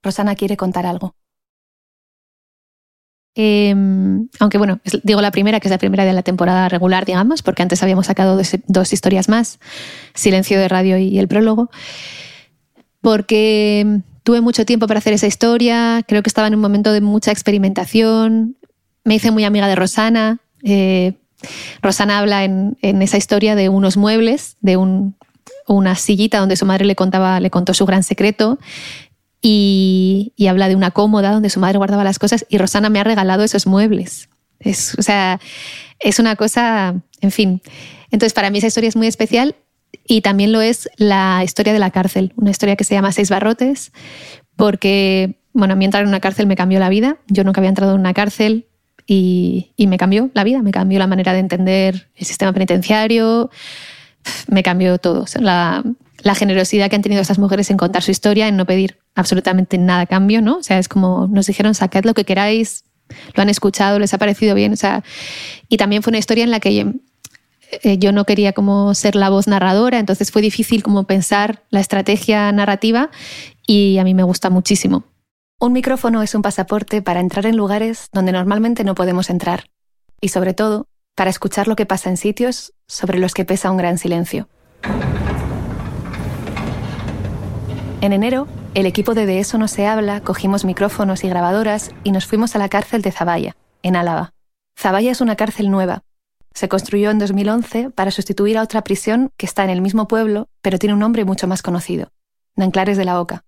Rosana 0.01 0.36
quiere 0.36 0.57
contar 0.57 0.86
algo. 0.86 1.15
Eh, 3.36 3.76
aunque 4.39 4.57
bueno, 4.59 4.80
digo 5.01 5.21
la 5.21 5.32
primera, 5.32 5.59
que 5.59 5.67
es 5.67 5.71
la 5.71 5.80
primera 5.80 6.05
de 6.05 6.13
la 6.13 6.21
temporada 6.21 6.69
regular, 6.69 7.05
digamos, 7.05 7.41
porque 7.41 7.63
antes 7.63 7.82
habíamos 7.82 8.05
sacado 8.05 8.39
dos, 8.67 8.93
historias 8.93 9.28
más, 9.28 9.59
Silencio 10.13 10.59
de 10.59 10.67
Radio 10.67 10.97
y 10.97 11.17
el 11.17 11.28
prólogo, 11.28 11.71
porque 13.01 14.01
tuve 14.24 14.41
mucho 14.41 14.65
tiempo 14.65 14.86
para 14.88 14.99
hacer 14.99 15.13
esa 15.13 15.28
historia, 15.28 16.03
creo 16.07 16.21
que 16.21 16.30
estaba 16.30 16.47
en 16.47 16.55
un 16.55 16.61
momento 16.61 16.93
de 16.93 17.01
mucha 17.01 17.32
experimentación, 17.32 18.55
me 19.03 19.15
hice 19.15 19.32
muy 19.32 19.45
amiga 19.45 19.67
de 19.67 19.76
Rosana, 19.76 20.39
eh, 20.63 21.13
Rosana 21.82 22.19
habla 22.19 22.43
en 22.45 22.78
esa 22.82 23.17
historia 23.17 23.55
de 23.55 23.67
unos 23.67 23.97
muebles, 23.97 24.57
de 24.61 24.78
un- 24.78 25.15
una 25.68 25.95
sillita 25.95 26.39
donde 26.39 26.55
su 26.55 26.66
madre 26.66 26.86
le 26.86 26.95
contaba, 26.95 27.39
le 27.39 27.49
contó 27.49 27.74
su 27.74 27.86
gran 27.86 28.03
secreto 28.03 28.59
y, 29.41 30.34
habla 30.49 30.70
de 30.70 30.76
una 30.76 30.91
cómoda 30.91 31.32
donde 31.32 31.49
su 31.49 31.59
madre 31.59 31.78
guardaba 31.78 32.03
las 32.03 32.18
cosas 32.18 32.45
y 32.49 32.57
Rosana 32.57 32.89
me 32.89 32.99
ha 32.99 33.03
regalado 33.03 33.43
esos 33.43 33.68
muebles. 33.68 34.30
Es, 34.59 34.95
o 34.97 35.01
sea, 35.01 35.39
es 35.99 36.20
una 36.20 36.38
cosa, 36.38 36.95
en 37.20 37.32
fin. 37.32 37.61
Entonces, 38.09 38.34
para 38.34 38.49
mí 38.49 38.59
esa 38.59 38.68
historia 38.68 38.88
es 38.88 38.95
muy 38.95 39.07
especial 39.07 39.55
y 40.07 40.22
también 40.22 40.53
lo 40.53 40.61
es 40.61 40.89
la 40.95 41.41
historia 41.43 41.74
de 41.74 41.80
la 41.80 41.91
cárcel, 41.91 42.34
una 42.38 42.51
historia 42.51 42.78
que 42.78 42.86
se 42.86 42.95
llama 42.95 43.11
Seis 43.11 43.30
Barrotes, 43.30 43.91
porque, 44.55 45.41
bueno, 45.51 45.74
a 45.74 45.76
mí 45.76 45.84
entrar 45.84 46.03
en 46.03 46.09
una 46.09 46.22
cárcel 46.22 46.47
me 46.47 46.55
cambió 46.55 46.80
la 46.80 46.89
vida. 46.89 47.18
Yo 47.28 47.43
nunca 47.43 47.59
había 47.59 47.70
entrado 47.70 47.93
en 47.95 47.99
una 47.99 48.14
cárcel 48.14 48.68
y, 49.05 49.74
y 49.76 49.88
me 49.88 49.97
cambió 49.97 50.30
la 50.34 50.45
vida, 50.45 50.61
me 50.61 50.72
cambió 50.72 50.99
la 50.99 51.07
manera 51.07 51.34
de 51.34 51.39
entender 51.39 52.09
el 52.16 52.26
sistema 52.26 52.53
penitenciario, 52.53 53.49
me 54.47 54.63
cambió 54.63 54.97
todo. 54.97 55.26
La, 55.39 55.84
generosidad 56.36 56.89
que 56.89 56.95
han 56.95 57.01
tenido 57.01 57.21
estas 57.21 57.39
mujeres 57.39 57.69
en 57.69 57.78
contar 57.78 58.01
su 58.01 58.11
historia, 58.11 58.47
en 58.47 58.55
no 58.55 58.65
pedir 58.65 58.97
absolutamente 59.15 59.78
nada 59.78 60.01
a 60.01 60.05
cambio, 60.05 60.41
¿no? 60.41 60.57
O 60.57 60.63
sea, 60.63 60.80
es 60.80 60.88
como 60.88 61.28
nos 61.28 61.47
dijeron, 61.47 61.76
sacad 61.76 62.05
lo 62.05 62.13
que 62.13 62.24
queráis, 62.24 62.86
lo 63.36 63.43
han 63.43 63.49
escuchado, 63.49 63.99
les 63.99 64.13
ha 64.13 64.17
parecido 64.17 64.55
bien. 64.55 64.74
O 64.74 64.78
sea, 64.78 65.03
y 65.67 65.78
también 65.78 66.01
fue 66.01 66.11
una 66.11 66.19
historia 66.19 66.43
en 66.43 66.51
la 66.51 66.59
que 66.59 66.93
eh, 67.82 67.97
yo 67.97 68.11
no 68.11 68.26
quería 68.26 68.53
como 68.53 68.93
ser 68.93 69.15
la 69.15 69.30
voz 69.30 69.47
narradora, 69.47 69.99
entonces 69.99 70.32
fue 70.32 70.41
difícil 70.41 70.84
como 70.84 71.05
pensar 71.05 71.63
la 71.69 71.80
estrategia 71.80 72.51
narrativa 72.51 73.09
y 73.65 73.97
a 73.97 74.03
mí 74.03 74.13
me 74.13 74.24
gusta 74.24 74.49
muchísimo. 74.49 75.03
Un 75.59 75.74
micrófono 75.74 76.21
es 76.21 76.36
un 76.36 76.41
pasaporte 76.41 77.01
para 77.01 77.19
entrar 77.19 77.45
en 77.45 77.55
lugares 77.55 78.09
donde 78.11 78.32
normalmente 78.32 78.84
no 78.84 78.95
podemos 78.95 79.30
entrar 79.30 79.69
y 80.19 80.30
sobre 80.30 80.53
todo 80.53 80.88
para 81.15 81.30
escuchar 81.30 81.67
lo 81.67 81.76
que 81.76 81.86
pasa 81.86 82.09
en 82.09 82.17
sitios 82.17 82.72
sobre 82.93 83.17
los 83.17 83.33
que 83.33 83.43
pesa 83.43 83.71
un 83.71 83.77
gran 83.77 83.97
silencio. 83.97 84.47
En 88.01 88.13
enero, 88.13 88.47
el 88.75 88.85
equipo 88.85 89.13
de 89.15 89.25
De 89.25 89.39
Eso 89.39 89.57
No 89.57 89.67
Se 89.67 89.87
Habla 89.87 90.21
cogimos 90.21 90.63
micrófonos 90.63 91.23
y 91.23 91.29
grabadoras 91.29 91.91
y 92.03 92.11
nos 92.11 92.27
fuimos 92.27 92.55
a 92.55 92.59
la 92.59 92.69
cárcel 92.69 93.01
de 93.01 93.11
Zaballa, 93.11 93.55
en 93.81 93.95
Álava. 93.95 94.33
Zaballa 94.77 95.11
es 95.11 95.21
una 95.21 95.35
cárcel 95.35 95.71
nueva. 95.71 96.03
Se 96.53 96.69
construyó 96.69 97.09
en 97.09 97.17
2011 97.17 97.89
para 97.89 98.11
sustituir 98.11 98.57
a 98.57 98.61
otra 98.61 98.83
prisión 98.83 99.31
que 99.37 99.47
está 99.47 99.63
en 99.63 99.71
el 99.71 99.81
mismo 99.81 100.07
pueblo, 100.07 100.47
pero 100.61 100.77
tiene 100.77 100.93
un 100.93 100.99
nombre 100.99 101.25
mucho 101.25 101.47
más 101.47 101.63
conocido, 101.63 102.11
Nanclares 102.55 102.97
de 102.97 103.05
la 103.05 103.19
Oca. 103.19 103.43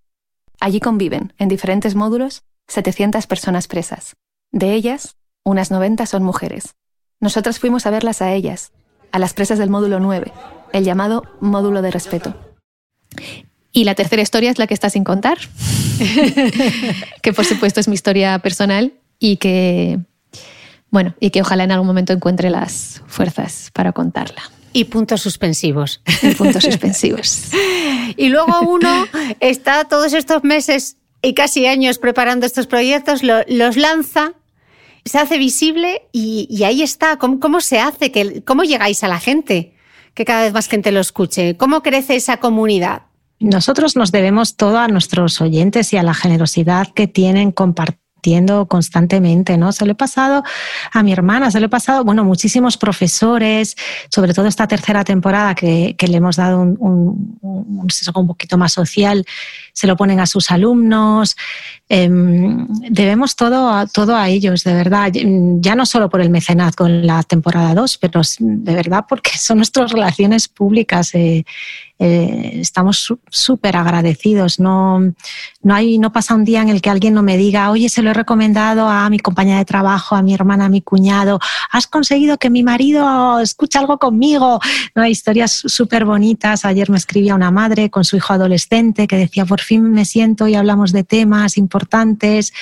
Allí 0.59 0.79
conviven, 0.79 1.33
en 1.37 1.49
diferentes 1.49 1.93
módulos, 1.93 2.43
700 2.67 3.27
personas 3.27 3.67
presas. 3.67 4.15
De 4.51 4.73
ellas, 4.73 5.17
unas 5.43 5.69
90 5.69 6.05
son 6.07 6.23
mujeres. 6.23 6.73
Nosotras 7.19 7.59
fuimos 7.59 7.85
a 7.85 7.91
verlas 7.91 8.21
a 8.21 8.31
ellas, 8.31 8.71
a 9.11 9.19
las 9.19 9.33
presas 9.33 9.59
del 9.59 9.69
módulo 9.69 9.99
9, 9.99 10.31
el 10.73 10.83
llamado 10.83 11.23
módulo 11.39 11.81
de 11.81 11.91
respeto. 11.91 12.35
Y 13.71 13.83
la 13.83 13.95
tercera 13.95 14.21
historia 14.21 14.51
es 14.51 14.57
la 14.57 14.67
que 14.67 14.73
está 14.73 14.89
sin 14.89 15.03
contar, 15.03 15.37
que 17.21 17.33
por 17.33 17.45
supuesto 17.45 17.79
es 17.79 17.87
mi 17.87 17.93
historia 17.95 18.39
personal 18.39 18.93
y 19.19 19.37
que, 19.37 19.99
bueno, 20.89 21.13
y 21.19 21.29
que 21.29 21.41
ojalá 21.41 21.63
en 21.63 21.71
algún 21.71 21.87
momento 21.87 22.13
encuentre 22.13 22.49
las 22.49 23.01
fuerzas 23.07 23.69
para 23.73 23.91
contarla. 23.91 24.41
Y 24.73 24.85
puntos 24.85 25.21
suspensivos. 25.21 26.01
Y 26.21 26.33
puntos 26.35 26.63
suspensivos. 26.63 27.43
Y 28.17 28.29
luego 28.29 28.59
uno 28.61 29.07
está 29.39 29.85
todos 29.85 30.13
estos 30.13 30.43
meses 30.43 30.95
y 31.23 31.33
casi 31.33 31.65
años 31.65 31.97
preparando 31.97 32.45
estos 32.45 32.67
proyectos, 32.67 33.23
lo- 33.23 33.43
los 33.47 33.77
lanza, 33.77 34.33
se 35.05 35.19
hace 35.19 35.37
visible 35.37 36.07
y, 36.11 36.63
ahí 36.63 36.81
está. 36.81 37.17
¿Cómo, 37.17 37.39
cómo 37.39 37.61
se 37.61 37.79
hace? 37.79 38.43
¿Cómo 38.43 38.63
llegáis 38.63 39.03
a 39.03 39.07
la 39.07 39.19
gente? 39.19 39.73
Que 40.13 40.25
cada 40.25 40.43
vez 40.43 40.53
más 40.53 40.67
gente 40.67 40.91
lo 40.91 40.99
escuche. 40.99 41.55
¿Cómo 41.57 41.83
crece 41.83 42.15
esa 42.15 42.37
comunidad? 42.37 43.03
Nosotros 43.39 43.95
nos 43.95 44.11
debemos 44.11 44.55
todo 44.55 44.79
a 44.79 44.87
nuestros 44.87 45.39
oyentes 45.41 45.93
y 45.93 45.97
a 45.97 46.03
la 46.03 46.13
generosidad 46.13 46.87
que 46.93 47.07
tienen 47.07 47.51
compartiendo 47.51 48.65
constantemente, 48.67 49.57
¿no? 49.57 49.71
Se 49.71 49.85
lo 49.85 49.91
he 49.91 49.95
pasado 49.95 50.43
a 50.91 51.03
mi 51.03 51.11
hermana, 51.11 51.51
se 51.51 51.59
lo 51.59 51.67
he 51.67 51.69
pasado, 51.69 52.03
bueno, 52.03 52.23
muchísimos 52.23 52.75
profesores, 52.77 53.75
sobre 54.09 54.33
todo 54.33 54.47
esta 54.47 54.67
tercera 54.67 55.03
temporada 55.03 55.53
que, 55.53 55.95
le 55.99 56.17
hemos 56.17 56.37
dado 56.37 56.61
un, 56.61 56.75
un, 56.79 57.37
un 57.41 57.87
un 58.15 58.27
poquito 58.27 58.57
más 58.57 58.73
social, 58.73 59.25
se 59.75 59.87
lo 59.87 59.97
ponen 59.97 60.21
a 60.21 60.25
sus 60.25 60.51
alumnos. 60.51 61.35
Eh, 61.89 62.09
debemos 62.89 63.35
todo 63.35 63.69
a, 63.69 63.85
todo 63.85 64.15
a 64.15 64.29
ellos, 64.29 64.63
de 64.63 64.73
verdad. 64.73 65.11
Ya 65.59 65.75
no 65.75 65.85
solo 65.85 66.09
por 66.09 66.21
el 66.21 66.29
mecenazgo 66.29 66.85
con 66.85 67.05
la 67.05 67.21
temporada 67.23 67.75
2, 67.75 67.97
pero 67.99 68.21
de 68.39 68.73
verdad 68.73 69.05
porque 69.07 69.31
son 69.37 69.57
nuestras 69.57 69.91
relaciones 69.91 70.47
públicas. 70.47 71.13
Eh, 71.13 71.45
eh, 71.97 72.59
estamos 72.59 73.13
súper 73.29 73.77
agradecidos. 73.77 74.59
No, 74.59 74.99
no, 75.61 75.73
hay, 75.73 75.97
no 75.97 76.11
pasa 76.11 76.35
un 76.35 76.43
día 76.43 76.61
en 76.61 76.67
el 76.67 76.81
que 76.81 76.89
alguien 76.89 77.13
no 77.13 77.23
me 77.23 77.37
diga, 77.37 77.71
oye, 77.71 77.87
se 77.87 78.01
lo 78.01 78.09
he 78.09 78.13
recomendado 78.13 78.89
a 78.89 79.09
mi 79.09 79.19
compañera 79.19 79.59
de 79.59 79.65
trabajo, 79.65 80.15
a 80.15 80.21
mi 80.21 80.33
hermana, 80.33 80.65
a 80.65 80.69
mi 80.69 80.81
cuñado, 80.81 81.39
has 81.71 81.87
conseguido 81.87 82.37
que 82.37 82.49
mi 82.49 82.63
marido 82.63 83.39
escuche 83.39 83.79
algo 83.79 83.97
conmigo. 83.97 84.59
No, 84.93 85.03
hay 85.03 85.11
historias 85.11 85.51
súper 85.53 86.03
bonitas. 86.03 86.65
Ayer 86.65 86.89
me 86.89 86.97
escribía 86.97 87.33
una 87.33 87.51
madre 87.51 87.89
con 87.89 88.03
su 88.03 88.17
hijo 88.17 88.33
adolescente 88.33 89.07
que 89.07 89.15
decía, 89.15 89.45
por 89.45 89.61
fin 89.65 89.91
me 89.91 90.05
siento 90.05 90.47
y 90.47 90.55
hablamos 90.55 90.93
de 90.93 91.03
temas 91.03 91.57
importantes. 91.57 92.53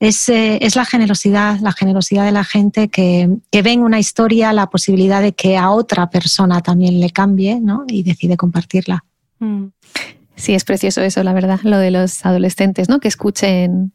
Es, 0.00 0.28
eh, 0.28 0.58
es, 0.60 0.76
la 0.76 0.84
generosidad, 0.84 1.60
la 1.60 1.72
generosidad 1.72 2.26
de 2.26 2.32
la 2.32 2.44
gente 2.44 2.88
que, 2.88 3.30
que 3.50 3.62
ve 3.62 3.72
en 3.72 3.82
una 3.82 3.98
historia 3.98 4.52
la 4.52 4.68
posibilidad 4.68 5.22
de 5.22 5.32
que 5.32 5.56
a 5.56 5.70
otra 5.70 6.10
persona 6.10 6.60
también 6.60 7.00
le 7.00 7.10
cambie 7.10 7.60
¿no? 7.60 7.84
y 7.88 8.02
decide 8.02 8.36
compartirla. 8.36 9.04
Sí, 10.36 10.54
es 10.54 10.64
precioso 10.64 11.00
eso, 11.00 11.22
la 11.22 11.32
verdad, 11.32 11.60
lo 11.62 11.78
de 11.78 11.90
los 11.90 12.24
adolescentes, 12.26 12.88
¿no? 12.88 13.00
Que 13.00 13.08
escuchen. 13.08 13.92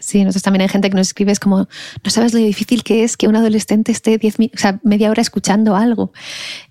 Sí, 0.00 0.24
nosotros 0.24 0.42
también 0.42 0.62
hay 0.62 0.68
gente 0.68 0.90
que 0.90 0.96
nos 0.96 1.08
escribe, 1.08 1.32
es 1.32 1.40
como, 1.40 1.58
no 1.58 2.10
sabes 2.10 2.32
lo 2.32 2.38
difícil 2.38 2.82
que 2.82 3.04
es 3.04 3.16
que 3.16 3.28
un 3.28 3.36
adolescente 3.36 3.92
esté 3.92 4.18
diez, 4.18 4.36
media 4.82 5.10
hora 5.10 5.22
escuchando 5.22 5.76
algo. 5.76 6.12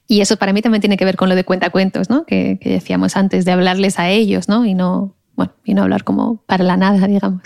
Y 0.08 0.22
eso 0.22 0.38
para 0.38 0.54
mí 0.54 0.62
también 0.62 0.82
tiene 0.82 0.98
que 0.98 1.06
ver 1.06 1.18
con 1.18 1.30
lo 1.30 1.36
de 1.36 1.44
cuentacuentos, 1.44 2.10
¿no? 2.10 2.26
Que, 2.26 2.60
decíamos 2.64 3.18
antes, 3.18 3.46
de 3.46 3.52
hablarles 3.52 4.00
a 4.00 4.10
ellos, 4.10 4.48
¿no? 4.48 4.66
Y 4.66 4.74
no, 4.74 5.16
bueno, 5.36 5.54
y 5.66 5.74
no 5.74 5.84
hablar 5.84 6.04
como 6.04 6.38
para 6.46 6.64
la 6.64 6.78
nada, 6.78 7.08
digamos. 7.08 7.42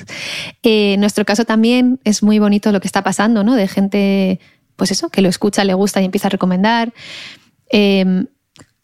Eh, 0.64 0.94
en 0.94 1.00
nuestro 1.00 1.26
caso 1.26 1.46
también 1.46 2.00
es 2.04 2.22
muy 2.24 2.40
bonito 2.40 2.72
lo 2.72 2.80
que 2.80 2.88
está 2.88 3.04
pasando, 3.04 3.44
¿no? 3.44 3.56
De 3.56 3.68
gente, 3.68 4.40
pues 4.76 4.92
eso, 4.92 5.10
que 5.10 5.22
lo 5.22 5.30
escucha, 5.30 5.64
le 5.64 5.74
gusta 5.74 6.02
y 6.02 6.06
empieza 6.06 6.28
a 6.28 6.32
recomendar. 6.32 6.94
Eh, 7.72 8.26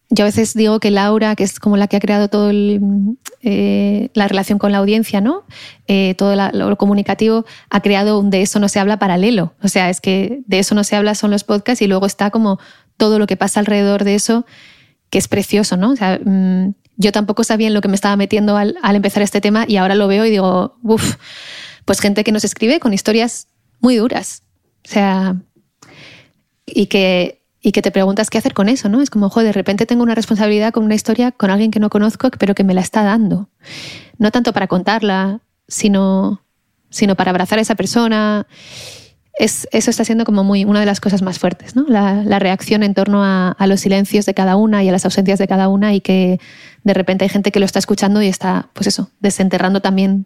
yo 0.09 0.23
a 0.23 0.27
veces 0.27 0.53
digo 0.53 0.79
que 0.79 0.89
Laura, 0.89 1.35
que 1.35 1.43
es 1.43 1.59
como 1.59 1.75
la 1.75 1.87
que 1.87 1.97
ha 1.97 1.99
creado 1.99 2.29
todo 2.29 2.49
eh, 2.51 4.09
la 4.13 4.27
relación 4.27 4.57
con 4.57 4.71
la 4.71 4.77
audiencia, 4.77 5.19
¿no? 5.19 5.43
Eh, 5.87 6.15
todo 6.17 6.35
lo 6.53 6.77
comunicativo, 6.77 7.45
ha 7.69 7.81
creado 7.81 8.19
un 8.19 8.29
de 8.29 8.41
eso 8.41 8.59
no 8.59 8.69
se 8.69 8.79
habla 8.79 8.99
paralelo. 8.99 9.53
O 9.61 9.67
sea, 9.67 9.89
es 9.89 9.99
que 9.99 10.43
de 10.47 10.59
eso 10.59 10.75
no 10.75 10.83
se 10.83 10.95
habla 10.95 11.13
son 11.13 11.31
los 11.31 11.43
podcasts 11.43 11.81
y 11.81 11.87
luego 11.87 12.05
está 12.05 12.29
como 12.29 12.59
todo 12.95 13.19
lo 13.19 13.27
que 13.27 13.35
pasa 13.35 13.59
alrededor 13.59 14.03
de 14.05 14.15
eso 14.15 14.45
que 15.09 15.17
es 15.17 15.27
precioso, 15.27 15.77
¿no? 15.77 15.91
O 15.91 15.95
sea, 15.95 16.19
mm, 16.23 16.73
yo 16.95 17.11
tampoco 17.11 17.43
sabía 17.43 17.67
en 17.67 17.73
lo 17.73 17.81
que 17.81 17.87
me 17.87 17.95
estaba 17.95 18.15
metiendo 18.15 18.57
al, 18.57 18.77
al 18.81 18.95
empezar 18.95 19.23
este 19.23 19.41
tema 19.41 19.65
y 19.67 19.77
ahora 19.77 19.95
lo 19.95 20.07
veo 20.07 20.25
y 20.25 20.29
digo, 20.29 20.77
uff, 20.83 21.15
pues 21.85 21.99
gente 21.99 22.23
que 22.23 22.31
nos 22.31 22.43
escribe 22.43 22.79
con 22.79 22.93
historias 22.93 23.47
muy 23.79 23.97
duras. 23.97 24.43
O 24.85 24.89
sea, 24.89 25.35
y 26.65 26.87
que, 26.87 27.41
y 27.67 27.73
que 27.73 27.81
te 27.81 27.91
preguntas 27.91 28.29
qué 28.29 28.37
hacer 28.37 28.53
con 28.53 28.69
eso, 28.69 28.87
¿no? 28.87 29.01
Es 29.01 29.09
como, 29.09 29.29
joder, 29.29 29.47
de 29.47 29.51
repente 29.51 29.85
tengo 29.85 30.01
una 30.01 30.15
responsabilidad 30.15 30.71
con 30.71 30.85
una 30.85 30.95
historia 30.95 31.33
con 31.33 31.49
alguien 31.49 31.69
que 31.69 31.81
no 31.81 31.89
conozco, 31.89 32.31
pero 32.39 32.55
que 32.55 32.63
me 32.63 32.73
la 32.73 32.79
está 32.79 33.03
dando. 33.03 33.49
No 34.17 34.31
tanto 34.31 34.53
para 34.53 34.67
contarla, 34.67 35.41
sino, 35.67 36.45
sino 36.89 37.15
para 37.15 37.31
abrazar 37.31 37.59
a 37.59 37.61
esa 37.61 37.75
persona. 37.75 38.47
Es, 39.33 39.67
eso 39.73 39.89
está 39.89 40.05
siendo 40.05 40.23
como 40.23 40.45
muy 40.45 40.63
una 40.63 40.79
de 40.79 40.85
las 40.85 41.01
cosas 41.01 41.21
más 41.21 41.39
fuertes, 41.39 41.75
¿no? 41.75 41.83
La, 41.89 42.23
la 42.23 42.39
reacción 42.39 42.83
en 42.83 42.93
torno 42.93 43.21
a, 43.25 43.51
a, 43.51 43.67
los 43.67 43.81
silencios 43.81 44.25
de 44.25 44.33
cada 44.33 44.55
una 44.55 44.81
y 44.85 44.87
a 44.87 44.93
las 44.93 45.03
ausencias 45.03 45.37
de 45.37 45.49
cada 45.49 45.67
una 45.67 45.93
y 45.93 45.99
que 45.99 46.39
de 46.85 46.93
repente 46.93 47.25
hay 47.25 47.29
gente 47.29 47.51
que 47.51 47.59
lo 47.59 47.65
está 47.65 47.79
escuchando 47.79 48.21
y 48.21 48.27
está, 48.27 48.69
pues 48.71 48.87
eso, 48.87 49.09
desenterrando 49.19 49.81
también 49.81 50.25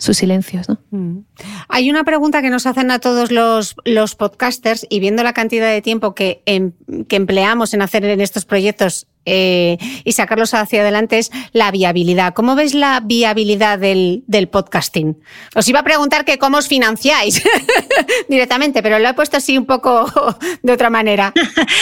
sus 0.00 0.16
silencios. 0.16 0.68
¿no? 0.68 0.78
Mm. 0.90 1.24
Hay 1.68 1.90
una 1.90 2.04
pregunta 2.04 2.42
que 2.42 2.50
nos 2.50 2.66
hacen 2.66 2.90
a 2.90 2.98
todos 2.98 3.30
los, 3.30 3.76
los 3.84 4.14
podcasters 4.14 4.86
y 4.88 4.98
viendo 4.98 5.22
la 5.22 5.34
cantidad 5.34 5.70
de 5.70 5.82
tiempo 5.82 6.14
que, 6.14 6.42
em, 6.46 6.72
que 7.06 7.16
empleamos 7.16 7.74
en 7.74 7.82
hacer 7.82 8.04
en 8.04 8.20
estos 8.20 8.44
proyectos 8.46 9.06
eh, 9.26 9.76
y 10.04 10.12
sacarlos 10.12 10.54
hacia 10.54 10.80
adelante 10.80 11.18
es 11.18 11.30
la 11.52 11.70
viabilidad. 11.70 12.32
¿Cómo 12.32 12.54
ves 12.54 12.72
la 12.72 13.00
viabilidad 13.00 13.78
del, 13.78 14.24
del 14.26 14.48
podcasting? 14.48 15.18
Os 15.54 15.68
iba 15.68 15.80
a 15.80 15.84
preguntar 15.84 16.24
que 16.24 16.38
cómo 16.38 16.56
os 16.56 16.68
financiáis 16.68 17.42
directamente, 18.28 18.82
pero 18.82 18.98
lo 18.98 19.08
he 19.08 19.14
puesto 19.14 19.36
así 19.36 19.58
un 19.58 19.66
poco 19.66 20.06
de 20.62 20.72
otra 20.72 20.88
manera. 20.88 21.34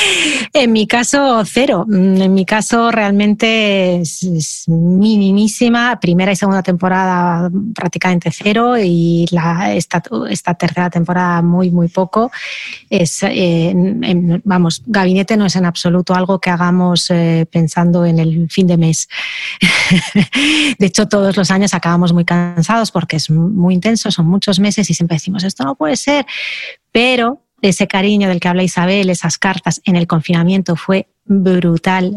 en 0.52 0.72
mi 0.72 0.86
caso, 0.88 1.44
cero. 1.44 1.86
En 1.88 2.34
mi 2.34 2.44
caso, 2.44 2.90
realmente 2.90 4.00
es, 4.00 4.22
es, 4.24 4.64
minimísima. 4.66 6.00
Primera 6.00 6.32
y 6.32 6.36
segunda 6.36 6.62
temporada 6.62 7.50
prácticamente 7.74 8.30
cero 8.32 8.76
y 8.78 9.26
la, 9.30 9.74
esta, 9.74 10.02
esta 10.28 10.54
tercera 10.54 10.90
temporada 10.90 11.40
muy, 11.42 11.70
muy 11.70 11.88
poco. 11.88 12.32
Es, 12.90 13.20
eh, 13.22 13.72
vamos, 14.44 14.82
Gabinete 14.86 15.36
no 15.36 15.46
es 15.46 15.54
en 15.54 15.66
absoluto 15.66 16.14
algo 16.14 16.40
que 16.40 16.50
hagamos. 16.50 17.10
Eh, 17.10 17.27
pensando 17.50 18.04
en 18.04 18.18
el 18.18 18.50
fin 18.50 18.66
de 18.66 18.76
mes. 18.76 19.08
de 20.78 20.86
hecho, 20.86 21.08
todos 21.08 21.36
los 21.36 21.50
años 21.50 21.74
acabamos 21.74 22.12
muy 22.12 22.24
cansados 22.24 22.90
porque 22.90 23.16
es 23.16 23.30
muy 23.30 23.74
intenso, 23.74 24.10
son 24.10 24.26
muchos 24.26 24.60
meses 24.60 24.88
y 24.90 24.94
siempre 24.94 25.16
decimos, 25.16 25.44
esto 25.44 25.64
no 25.64 25.74
puede 25.74 25.96
ser, 25.96 26.26
pero 26.92 27.42
ese 27.60 27.88
cariño 27.88 28.28
del 28.28 28.40
que 28.40 28.48
habla 28.48 28.62
Isabel, 28.62 29.10
esas 29.10 29.38
cartas 29.38 29.80
en 29.84 29.96
el 29.96 30.06
confinamiento 30.06 30.76
fue 30.76 31.08
brutal. 31.24 32.16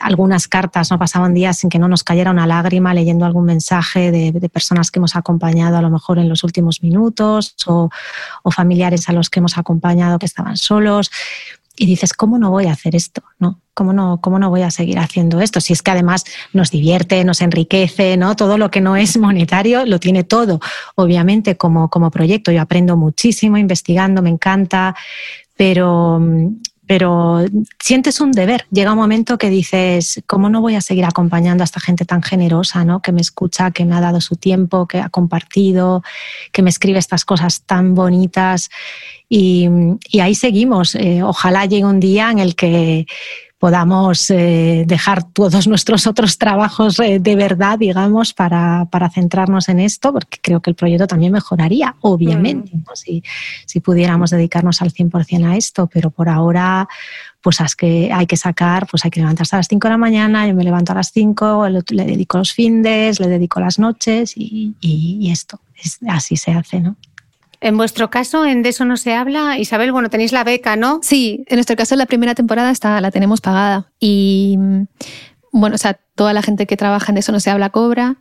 Algunas 0.00 0.48
cartas 0.48 0.90
no 0.90 0.98
pasaban 0.98 1.32
días 1.32 1.58
sin 1.58 1.70
que 1.70 1.78
no 1.78 1.88
nos 1.88 2.04
cayera 2.04 2.30
una 2.30 2.46
lágrima 2.46 2.92
leyendo 2.94 3.24
algún 3.24 3.44
mensaje 3.44 4.10
de, 4.10 4.48
personas 4.48 4.90
que 4.90 4.98
hemos 4.98 5.16
acompañado 5.16 5.76
a 5.76 5.82
lo 5.82 5.90
mejor 5.90 6.18
en 6.18 6.28
los 6.28 6.44
últimos 6.44 6.82
minutos 6.82 7.54
o, 7.66 7.90
familiares 8.50 9.08
a 9.08 9.12
los 9.12 9.30
que 9.30 9.38
hemos 9.40 9.56
acompañado 9.56 10.18
que 10.18 10.26
estaban 10.26 10.56
solos 10.56 11.10
y 11.78 11.86
dices, 11.86 12.12
¿cómo 12.12 12.38
no 12.38 12.50
voy 12.50 12.66
a 12.66 12.72
hacer 12.72 12.96
esto? 12.96 13.22
¿No? 13.38 13.60
¿Cómo, 13.74 13.92
no, 13.92 14.20
¿Cómo 14.20 14.38
no 14.38 14.50
voy 14.50 14.62
a 14.62 14.70
seguir 14.70 14.98
haciendo 14.98 15.40
esto? 15.40 15.60
Si 15.60 15.72
es 15.72 15.82
que 15.82 15.92
además 15.92 16.24
nos 16.52 16.70
divierte, 16.70 17.24
nos 17.24 17.40
enriquece, 17.40 18.16
¿no? 18.16 18.34
Todo 18.34 18.58
lo 18.58 18.70
que 18.70 18.80
no 18.80 18.96
es 18.96 19.16
monetario 19.16 19.86
lo 19.86 20.00
tiene 20.00 20.24
todo, 20.24 20.60
obviamente, 20.96 21.56
como, 21.56 21.88
como 21.88 22.10
proyecto. 22.10 22.50
Yo 22.50 22.60
aprendo 22.60 22.96
muchísimo 22.96 23.56
investigando, 23.56 24.20
me 24.20 24.30
encanta, 24.30 24.96
pero, 25.56 26.20
pero 26.88 27.44
sientes 27.78 28.18
un 28.18 28.32
deber. 28.32 28.66
Llega 28.72 28.92
un 28.92 28.98
momento 28.98 29.36
que 29.36 29.50
dices, 29.50 30.22
¿cómo 30.26 30.48
no 30.48 30.62
voy 30.62 30.74
a 30.74 30.80
seguir 30.80 31.04
acompañando 31.04 31.62
a 31.62 31.66
esta 31.66 31.80
gente 31.80 32.06
tan 32.06 32.22
generosa, 32.22 32.82
¿no? 32.82 33.02
que 33.02 33.12
me 33.12 33.20
escucha, 33.20 33.72
que 33.72 33.84
me 33.84 33.94
ha 33.94 34.00
dado 34.00 34.22
su 34.22 34.36
tiempo, 34.36 34.88
que 34.88 34.98
ha 34.98 35.10
compartido, 35.10 36.02
que 36.50 36.62
me 36.62 36.70
escribe 36.70 36.98
estas 36.98 37.26
cosas 37.26 37.60
tan 37.60 37.94
bonitas? 37.94 38.70
Y, 39.28 39.68
ahí 40.18 40.34
seguimos. 40.34 40.94
Eh, 40.94 41.22
ojalá 41.22 41.66
llegue 41.66 41.84
un 41.84 42.00
día 42.00 42.30
en 42.30 42.38
el 42.38 42.56
que 42.56 43.06
podamos 43.58 44.30
eh, 44.30 44.84
dejar 44.86 45.24
todos 45.24 45.66
nuestros 45.66 46.06
otros 46.06 46.38
trabajos 46.38 46.98
eh, 47.00 47.18
de 47.18 47.36
verdad, 47.36 47.78
digamos, 47.78 48.32
para, 48.32 48.86
para, 48.90 49.10
centrarnos 49.10 49.68
en 49.68 49.80
esto, 49.80 50.12
porque 50.12 50.38
creo 50.40 50.60
que 50.60 50.70
el 50.70 50.76
proyecto 50.76 51.08
también 51.08 51.32
mejoraría, 51.32 51.96
obviamente, 52.00 52.70
mm. 52.72 52.84
¿no? 52.86 52.94
si, 52.94 53.22
si, 53.66 53.80
pudiéramos 53.80 54.30
dedicarnos 54.30 54.80
al 54.80 54.92
100% 54.92 55.44
a 55.44 55.56
esto, 55.56 55.88
pero 55.92 56.10
por 56.10 56.28
ahora 56.28 56.88
pues 57.40 57.60
es 57.60 57.74
que 57.76 58.10
hay 58.12 58.26
que 58.26 58.36
sacar, 58.36 58.86
pues 58.88 59.04
hay 59.04 59.10
que 59.10 59.20
levantarse 59.20 59.56
a 59.56 59.60
las 59.60 59.68
5 59.68 59.86
de 59.86 59.92
la 59.92 59.98
mañana, 59.98 60.46
yo 60.46 60.54
me 60.54 60.64
levanto 60.64 60.92
a 60.92 60.96
las 60.96 61.12
5, 61.12 61.68
le 61.68 62.04
dedico 62.04 62.38
los 62.38 62.52
fines, 62.52 63.20
le 63.20 63.28
dedico 63.28 63.60
las 63.60 63.78
noches 63.78 64.36
y, 64.36 64.74
y, 64.80 65.18
y 65.20 65.30
esto, 65.30 65.60
es, 65.76 65.98
así 66.08 66.36
se 66.36 66.52
hace, 66.52 66.80
¿no? 66.80 66.96
En 67.60 67.76
vuestro 67.76 68.10
caso, 68.10 68.44
en 68.44 68.62
de 68.62 68.68
eso 68.68 68.84
no 68.84 68.96
se 68.96 69.14
habla. 69.14 69.58
Isabel, 69.58 69.90
bueno, 69.90 70.10
tenéis 70.10 70.32
la 70.32 70.44
beca, 70.44 70.76
¿no? 70.76 71.00
Sí, 71.02 71.44
en 71.48 71.56
nuestro 71.56 71.76
caso 71.76 71.96
la 71.96 72.06
primera 72.06 72.34
temporada 72.34 72.70
está, 72.70 73.00
la 73.00 73.10
tenemos 73.10 73.40
pagada. 73.40 73.90
Y 73.98 74.58
bueno, 75.50 75.74
o 75.74 75.78
sea, 75.78 75.98
toda 76.14 76.32
la 76.32 76.42
gente 76.42 76.66
que 76.66 76.76
trabaja 76.76 77.10
en 77.10 77.18
eso 77.18 77.32
no 77.32 77.40
se 77.40 77.50
habla 77.50 77.70
cobra. 77.70 78.16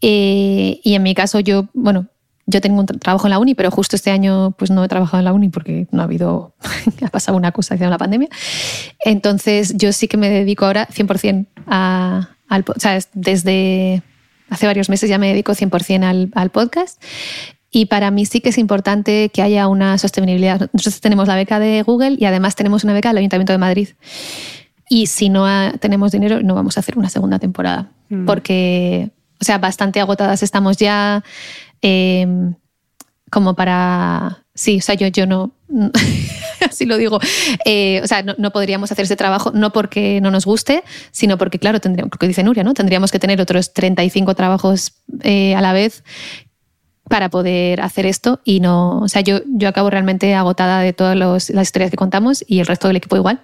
Eh, 0.00 0.80
y 0.82 0.94
en 0.94 1.02
mi 1.02 1.14
caso, 1.14 1.40
yo, 1.40 1.68
bueno, 1.72 2.08
yo 2.46 2.60
tengo 2.60 2.80
un 2.80 2.86
trabajo 2.86 3.26
en 3.26 3.30
la 3.30 3.38
uni, 3.38 3.54
pero 3.54 3.70
justo 3.70 3.96
este 3.96 4.10
año 4.10 4.50
pues 4.58 4.70
no 4.70 4.84
he 4.84 4.88
trabajado 4.88 5.18
en 5.18 5.24
la 5.24 5.32
uni 5.32 5.48
porque 5.48 5.86
no 5.90 6.02
ha 6.02 6.04
habido, 6.04 6.54
ha 7.02 7.08
pasado 7.08 7.38
una 7.38 7.52
cosa 7.52 7.78
que 7.78 7.86
la 7.86 7.96
pandemia. 7.96 8.28
Entonces 9.04 9.74
yo 9.76 9.92
sí 9.92 10.08
que 10.08 10.18
me 10.18 10.28
dedico 10.28 10.66
ahora 10.66 10.86
100% 10.88 11.46
a, 11.66 12.28
al, 12.48 12.64
o 12.66 12.78
sea, 12.78 12.98
desde 13.14 14.02
hace 14.50 14.66
varios 14.66 14.90
meses 14.90 15.08
ya 15.08 15.16
me 15.16 15.28
dedico 15.28 15.52
100% 15.52 16.04
al, 16.04 16.30
al 16.34 16.50
podcast 16.50 17.02
y 17.74 17.86
para 17.86 18.12
mí 18.12 18.24
sí 18.24 18.40
que 18.40 18.50
es 18.50 18.58
importante 18.58 19.30
que 19.30 19.42
haya 19.42 19.66
una 19.66 19.98
sostenibilidad. 19.98 20.70
Nosotros 20.72 21.00
tenemos 21.00 21.26
la 21.26 21.34
beca 21.34 21.58
de 21.58 21.82
Google 21.82 22.16
y 22.20 22.24
además 22.24 22.54
tenemos 22.54 22.84
una 22.84 22.92
beca 22.92 23.08
del 23.08 23.18
Ayuntamiento 23.18 23.52
de 23.52 23.58
Madrid. 23.58 23.88
Y 24.88 25.08
si 25.08 25.28
no 25.28 25.44
tenemos 25.80 26.12
dinero, 26.12 26.40
no 26.40 26.54
vamos 26.54 26.76
a 26.76 26.80
hacer 26.80 26.96
una 26.96 27.08
segunda 27.08 27.40
temporada. 27.40 27.90
Mm. 28.10 28.26
Porque, 28.26 29.10
o 29.40 29.44
sea, 29.44 29.58
bastante 29.58 30.00
agotadas 30.00 30.44
estamos 30.44 30.76
ya. 30.76 31.24
Eh, 31.82 32.28
como 33.28 33.54
para. 33.54 34.44
Sí, 34.54 34.78
o 34.78 34.80
sea, 34.80 34.94
yo, 34.94 35.08
yo 35.08 35.26
no. 35.26 35.50
así 36.60 36.86
lo 36.86 36.96
digo. 36.96 37.18
Eh, 37.64 38.00
o 38.04 38.06
sea, 38.06 38.22
no, 38.22 38.36
no, 38.38 38.52
podríamos 38.52 38.92
hacer 38.92 39.04
ese 39.04 39.16
trabajo, 39.16 39.50
no 39.52 39.72
porque 39.72 40.20
no 40.20 40.30
nos 40.30 40.44
guste, 40.44 40.84
sino 41.10 41.38
porque, 41.38 41.58
claro, 41.58 41.80
tendríamos, 41.80 42.12
lo 42.12 42.18
que 42.18 42.28
dice 42.28 42.44
Nuria, 42.44 42.62
¿no? 42.62 42.72
Tendríamos 42.72 43.10
que 43.10 43.18
tener 43.18 43.40
otros 43.40 43.72
35 43.72 44.34
trabajos 44.34 44.92
eh, 45.22 45.56
a 45.56 45.60
la 45.60 45.72
vez 45.72 46.04
para 47.08 47.28
poder 47.28 47.80
hacer 47.80 48.06
esto 48.06 48.40
y 48.44 48.60
no, 48.60 49.00
o 49.00 49.08
sea, 49.08 49.20
yo, 49.20 49.40
yo 49.46 49.68
acabo 49.68 49.90
realmente 49.90 50.34
agotada 50.34 50.80
de 50.80 50.92
todas 50.92 51.16
los, 51.16 51.50
las 51.50 51.68
historias 51.68 51.90
que 51.90 51.96
contamos 51.96 52.44
y 52.46 52.60
el 52.60 52.66
resto 52.66 52.88
del 52.88 52.96
equipo 52.96 53.16
igual. 53.16 53.40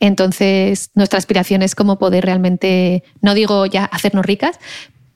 Entonces, 0.00 0.90
nuestra 0.94 1.18
aspiración 1.18 1.62
es 1.62 1.74
como 1.74 1.98
poder 1.98 2.24
realmente, 2.24 3.04
no 3.20 3.34
digo 3.34 3.66
ya 3.66 3.84
hacernos 3.84 4.26
ricas, 4.26 4.58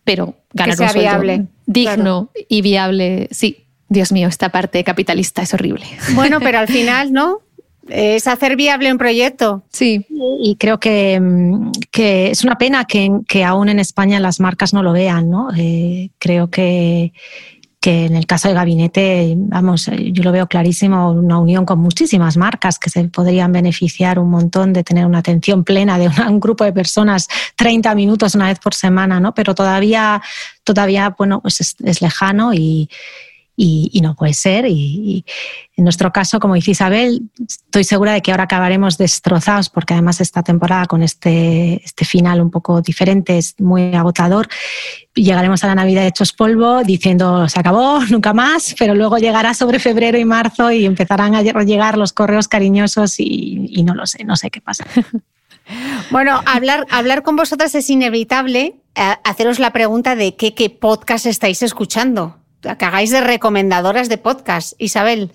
pero 0.04 0.34
ganar 0.52 0.72
que 0.72 0.76
sea 0.76 0.86
un 0.86 0.92
sueldo 0.92 1.10
viable, 1.10 1.46
digno 1.66 2.30
claro. 2.32 2.46
y 2.48 2.62
viable. 2.62 3.28
Sí, 3.30 3.64
Dios 3.88 4.12
mío, 4.12 4.28
esta 4.28 4.48
parte 4.50 4.82
capitalista 4.84 5.42
es 5.42 5.54
horrible. 5.54 5.84
Bueno, 6.14 6.40
pero 6.40 6.58
al 6.58 6.68
final, 6.68 7.12
¿no? 7.12 7.40
Es 7.88 8.28
hacer 8.28 8.54
viable 8.54 8.92
un 8.92 8.98
proyecto. 8.98 9.64
Sí. 9.70 10.06
Y 10.40 10.56
creo 10.56 10.78
que, 10.78 11.20
que 11.90 12.30
es 12.30 12.44
una 12.44 12.56
pena 12.56 12.84
que, 12.84 13.10
que, 13.26 13.44
aún 13.44 13.68
en 13.68 13.80
España 13.80 14.20
las 14.20 14.38
marcas 14.38 14.72
no 14.72 14.84
lo 14.84 14.92
vean, 14.92 15.28
¿no? 15.28 15.48
Eh, 15.56 16.10
creo 16.18 16.48
que 16.48 17.12
que 17.82 18.04
en 18.04 18.14
el 18.14 18.26
caso 18.26 18.46
de 18.46 18.54
gabinete, 18.54 19.34
vamos, 19.36 19.90
yo 20.12 20.22
lo 20.22 20.30
veo 20.30 20.46
clarísimo, 20.46 21.10
una 21.10 21.40
unión 21.40 21.66
con 21.66 21.80
muchísimas 21.80 22.36
marcas 22.36 22.78
que 22.78 22.88
se 22.88 23.02
podrían 23.08 23.50
beneficiar 23.50 24.20
un 24.20 24.30
montón 24.30 24.72
de 24.72 24.84
tener 24.84 25.04
una 25.04 25.18
atención 25.18 25.64
plena 25.64 25.98
de 25.98 26.08
un 26.28 26.38
grupo 26.38 26.62
de 26.62 26.72
personas 26.72 27.26
30 27.56 27.92
minutos 27.96 28.36
una 28.36 28.46
vez 28.46 28.60
por 28.60 28.72
semana, 28.74 29.18
¿no? 29.18 29.34
Pero 29.34 29.56
todavía, 29.56 30.22
todavía 30.62 31.16
bueno, 31.18 31.40
pues 31.42 31.60
es, 31.60 31.74
es 31.82 32.00
lejano 32.00 32.54
y, 32.54 32.88
y, 33.64 34.00
no 34.00 34.14
puede 34.14 34.34
ser. 34.34 34.66
Y, 34.66 35.24
en 35.76 35.84
nuestro 35.84 36.12
caso, 36.12 36.40
como 36.40 36.54
dice 36.54 36.72
Isabel, 36.72 37.22
estoy 37.46 37.84
segura 37.84 38.12
de 38.12 38.20
que 38.20 38.30
ahora 38.30 38.44
acabaremos 38.44 38.98
destrozados 38.98 39.70
porque 39.70 39.94
además 39.94 40.20
esta 40.20 40.42
temporada 40.42 40.86
con 40.86 41.02
este, 41.02 41.82
este 41.84 42.04
final 42.04 42.40
un 42.40 42.50
poco 42.50 42.82
diferente 42.82 43.38
es 43.38 43.58
muy 43.60 43.94
agotador. 43.94 44.48
Llegaremos 45.14 45.62
a 45.64 45.68
la 45.68 45.74
Navidad 45.76 46.06
hechos 46.06 46.32
polvo 46.32 46.82
diciendo 46.82 47.48
se 47.48 47.60
acabó, 47.60 48.04
nunca 48.10 48.32
más, 48.32 48.74
pero 48.78 48.94
luego 48.94 49.18
llegará 49.18 49.54
sobre 49.54 49.78
febrero 49.78 50.18
y 50.18 50.24
marzo 50.24 50.70
y 50.72 50.84
empezarán 50.84 51.34
a 51.34 51.42
llegar 51.42 51.96
los 51.96 52.12
correos 52.12 52.48
cariñosos 52.48 53.20
y, 53.20 53.66
y 53.68 53.82
no 53.84 53.94
lo 53.94 54.06
sé, 54.06 54.24
no 54.24 54.36
sé 54.36 54.50
qué 54.50 54.60
pasa. 54.60 54.84
Bueno, 56.10 56.42
hablar, 56.44 56.86
hablar 56.90 57.22
con 57.22 57.36
vosotras 57.36 57.74
es 57.76 57.88
inevitable. 57.88 58.74
Eh, 58.96 59.14
haceros 59.22 59.60
la 59.60 59.72
pregunta 59.72 60.16
de 60.16 60.34
qué, 60.34 60.54
qué 60.54 60.70
podcast 60.70 61.24
estáis 61.24 61.62
escuchando. 61.62 62.41
Que 62.62 62.84
hagáis 62.84 63.10
de 63.10 63.20
recomendadoras 63.20 64.08
de 64.08 64.18
podcast, 64.18 64.72
Isabel. 64.78 65.30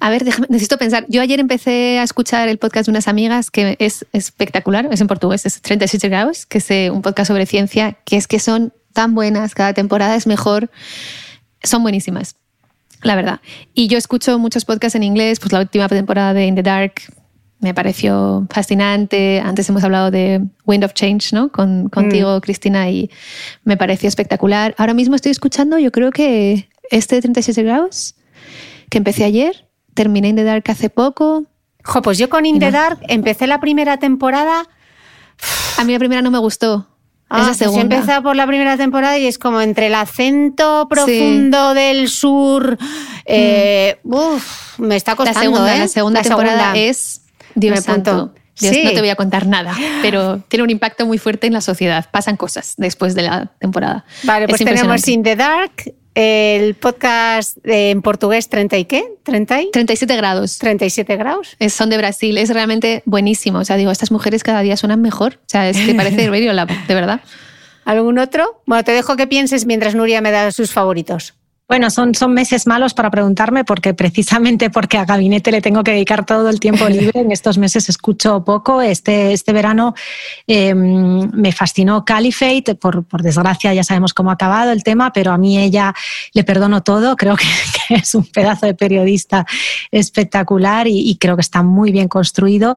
A 0.00 0.10
ver, 0.10 0.24
déjame, 0.24 0.46
necesito 0.48 0.78
pensar. 0.78 1.04
Yo 1.08 1.20
ayer 1.20 1.40
empecé 1.40 1.98
a 1.98 2.02
escuchar 2.02 2.48
el 2.48 2.58
podcast 2.58 2.86
de 2.86 2.90
unas 2.90 3.08
amigas 3.08 3.50
que 3.50 3.76
es 3.78 4.06
espectacular, 4.12 4.88
es 4.90 5.00
en 5.00 5.06
portugués, 5.06 5.46
es 5.46 5.60
37 5.60 6.08
grados, 6.08 6.46
que 6.46 6.58
es 6.58 6.70
eh, 6.70 6.90
un 6.90 7.02
podcast 7.02 7.28
sobre 7.28 7.46
ciencia, 7.46 7.98
que 8.04 8.16
es 8.16 8.26
que 8.26 8.38
son 8.38 8.72
tan 8.92 9.14
buenas, 9.14 9.54
cada 9.54 9.72
temporada 9.74 10.16
es 10.16 10.26
mejor, 10.26 10.70
son 11.62 11.82
buenísimas, 11.82 12.36
la 13.02 13.16
verdad. 13.16 13.40
Y 13.74 13.88
yo 13.88 13.98
escucho 13.98 14.38
muchos 14.38 14.64
podcasts 14.64 14.96
en 14.96 15.02
inglés, 15.02 15.40
pues 15.40 15.52
la 15.52 15.60
última 15.60 15.88
temporada 15.88 16.34
de 16.34 16.46
In 16.46 16.54
the 16.54 16.62
Dark 16.62 17.02
me 17.62 17.74
pareció 17.74 18.44
fascinante. 18.50 19.40
Antes 19.40 19.68
hemos 19.68 19.84
hablado 19.84 20.10
de 20.10 20.42
Wind 20.66 20.84
of 20.84 20.94
Change, 20.94 21.32
¿no? 21.32 21.50
Con, 21.50 21.88
contigo, 21.88 22.36
mm. 22.36 22.40
Cristina, 22.40 22.90
y 22.90 23.08
me 23.62 23.76
pareció 23.76 24.08
espectacular. 24.08 24.74
Ahora 24.78 24.94
mismo 24.94 25.14
estoy 25.14 25.30
escuchando, 25.30 25.78
yo 25.78 25.92
creo 25.92 26.10
que 26.10 26.68
este 26.90 27.14
de 27.14 27.22
36 27.22 27.58
grados, 27.58 28.16
que 28.90 28.98
empecé 28.98 29.22
ayer, 29.22 29.68
terminé 29.94 30.28
In 30.28 30.36
the 30.36 30.42
Dark 30.42 30.64
hace 30.66 30.90
poco. 30.90 31.44
Jo, 31.84 32.02
pues 32.02 32.18
yo 32.18 32.28
con 32.28 32.44
In 32.46 32.58
the 32.58 32.72
Dark 32.72 32.98
empecé 33.08 33.46
la 33.46 33.60
primera 33.60 33.96
temporada. 33.96 34.66
A 35.78 35.84
mí 35.84 35.92
la 35.92 36.00
primera 36.00 36.20
no 36.20 36.32
me 36.32 36.38
gustó. 36.38 36.88
Ah, 37.28 37.44
pues 37.46 37.58
segunda. 37.58 38.02
Pues 38.02 38.20
por 38.22 38.34
la 38.34 38.46
primera 38.46 38.76
temporada 38.76 39.18
y 39.18 39.26
es 39.26 39.38
como 39.38 39.60
entre 39.60 39.86
el 39.86 39.94
acento 39.94 40.88
profundo 40.90 41.74
del 41.74 42.08
sur. 42.08 42.76
Eh, 43.24 43.98
mm. 44.02 44.14
uf, 44.14 44.78
me 44.80 44.96
está 44.96 45.14
costando. 45.14 45.38
La 45.38 45.44
segunda, 45.44 45.76
¿eh? 45.76 45.78
la 45.78 45.88
segunda 45.88 46.22
temporada 46.22 46.72
es 46.74 47.21
Dios 47.54 47.80
santo. 47.80 48.34
Dios, 48.58 48.76
no 48.84 48.92
te 48.92 49.00
voy 49.00 49.08
a 49.08 49.16
contar 49.16 49.46
nada, 49.46 49.74
pero 50.02 50.38
tiene 50.48 50.64
un 50.64 50.70
impacto 50.70 51.06
muy 51.06 51.18
fuerte 51.18 51.46
en 51.46 51.54
la 51.54 51.60
sociedad. 51.60 52.06
Pasan 52.10 52.36
cosas 52.36 52.74
después 52.76 53.14
de 53.14 53.22
la 53.22 53.46
temporada. 53.58 54.04
Vale, 54.24 54.46
pues 54.46 54.62
tenemos 54.62 55.08
In 55.08 55.22
the 55.22 55.36
Dark, 55.36 55.94
el 56.14 56.74
podcast 56.74 57.56
en 57.64 58.02
portugués 58.02 58.48
30 58.48 58.76
y 58.78 58.84
qué? 58.84 59.04
30 59.22 59.60
37 59.72 60.16
grados. 60.16 60.58
37 60.58 61.16
grados. 61.16 61.56
Es, 61.58 61.72
son 61.72 61.88
de 61.88 61.96
Brasil, 61.96 62.36
es 62.36 62.50
realmente 62.50 63.02
buenísimo. 63.06 63.60
O 63.60 63.64
sea, 63.64 63.76
digo, 63.76 63.90
estas 63.90 64.10
mujeres 64.10 64.42
cada 64.42 64.60
día 64.60 64.76
suenan 64.76 65.00
mejor. 65.00 65.38
O 65.40 65.48
sea, 65.48 65.68
es 65.68 65.78
que 65.78 65.94
parece 65.94 66.30
de 66.30 66.94
verdad. 66.94 67.20
¿Algún 67.84 68.18
otro? 68.18 68.62
Bueno, 68.66 68.84
te 68.84 68.92
dejo 68.92 69.16
que 69.16 69.26
pienses 69.26 69.66
mientras 69.66 69.94
Nuria 69.94 70.20
me 70.20 70.30
da 70.30 70.52
sus 70.52 70.70
favoritos. 70.70 71.34
Bueno, 71.68 71.90
son, 71.90 72.14
son 72.14 72.34
meses 72.34 72.66
malos 72.66 72.92
para 72.92 73.10
preguntarme 73.10 73.64
porque 73.64 73.94
precisamente 73.94 74.68
porque 74.68 74.98
a 74.98 75.04
gabinete 75.04 75.50
le 75.50 75.62
tengo 75.62 75.82
que 75.82 75.92
dedicar 75.92 76.26
todo 76.26 76.50
el 76.50 76.60
tiempo 76.60 76.88
libre. 76.88 77.20
En 77.20 77.32
estos 77.32 77.56
meses 77.56 77.88
escucho 77.88 78.44
poco. 78.44 78.82
Este, 78.82 79.32
este 79.32 79.52
verano 79.52 79.94
em, 80.46 81.30
me 81.32 81.52
fascinó 81.52 82.04
Caliphate. 82.04 82.74
Por, 82.74 83.04
por, 83.04 83.22
desgracia 83.22 83.72
ya 83.72 83.84
sabemos 83.84 84.12
cómo 84.12 84.30
ha 84.30 84.34
acabado 84.34 84.70
el 84.72 84.82
tema, 84.82 85.12
pero 85.12 85.32
a 85.32 85.38
mí 85.38 85.58
ella 85.58 85.94
le 86.34 86.44
perdono 86.44 86.82
todo. 86.82 87.16
Creo 87.16 87.36
que, 87.36 87.46
es 87.94 88.14
un 88.14 88.26
pedazo 88.26 88.66
de 88.66 88.74
periodista 88.74 89.46
espectacular 89.90 90.86
y 90.88 91.16
creo 91.18 91.36
que 91.36 91.42
está 91.42 91.62
muy 91.62 91.90
bien 91.90 92.08
construido. 92.08 92.76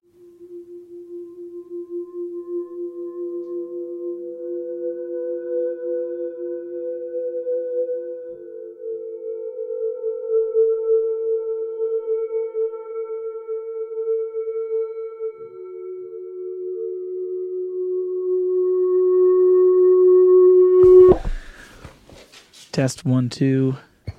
Test 22.75 23.05
one, 23.05 23.29
two. 23.29 23.77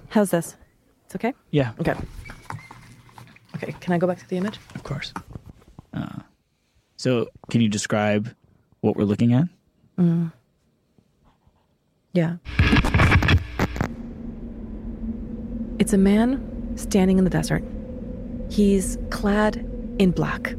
How's 0.09 0.31
this? 0.31 0.57
It's 1.05 1.15
okay? 1.15 1.35
Yeah. 1.51 1.73
Okay. 1.79 1.93
Okay, 3.55 3.75
can 3.81 3.93
I 3.93 3.99
go 3.99 4.07
back 4.07 4.19
to 4.19 4.27
the 4.27 4.39
image? 4.39 4.59
Of 4.75 4.83
course. 4.83 5.13
Uh, 5.93 6.21
so, 6.97 7.29
can 7.51 7.61
you 7.61 7.69
describe 7.69 8.35
what 8.81 8.97
we're 8.97 9.05
looking 9.05 9.35
at? 9.35 9.45
Mm. 9.99 10.33
Yeah. 12.15 12.37
It's 15.79 15.93
a 15.93 15.99
man 15.99 16.73
standing 16.77 17.19
in 17.19 17.25
the 17.25 17.31
desert. 17.31 17.63
He's 18.49 18.97
clad 19.11 19.57
in 19.99 20.13
black. 20.13 20.55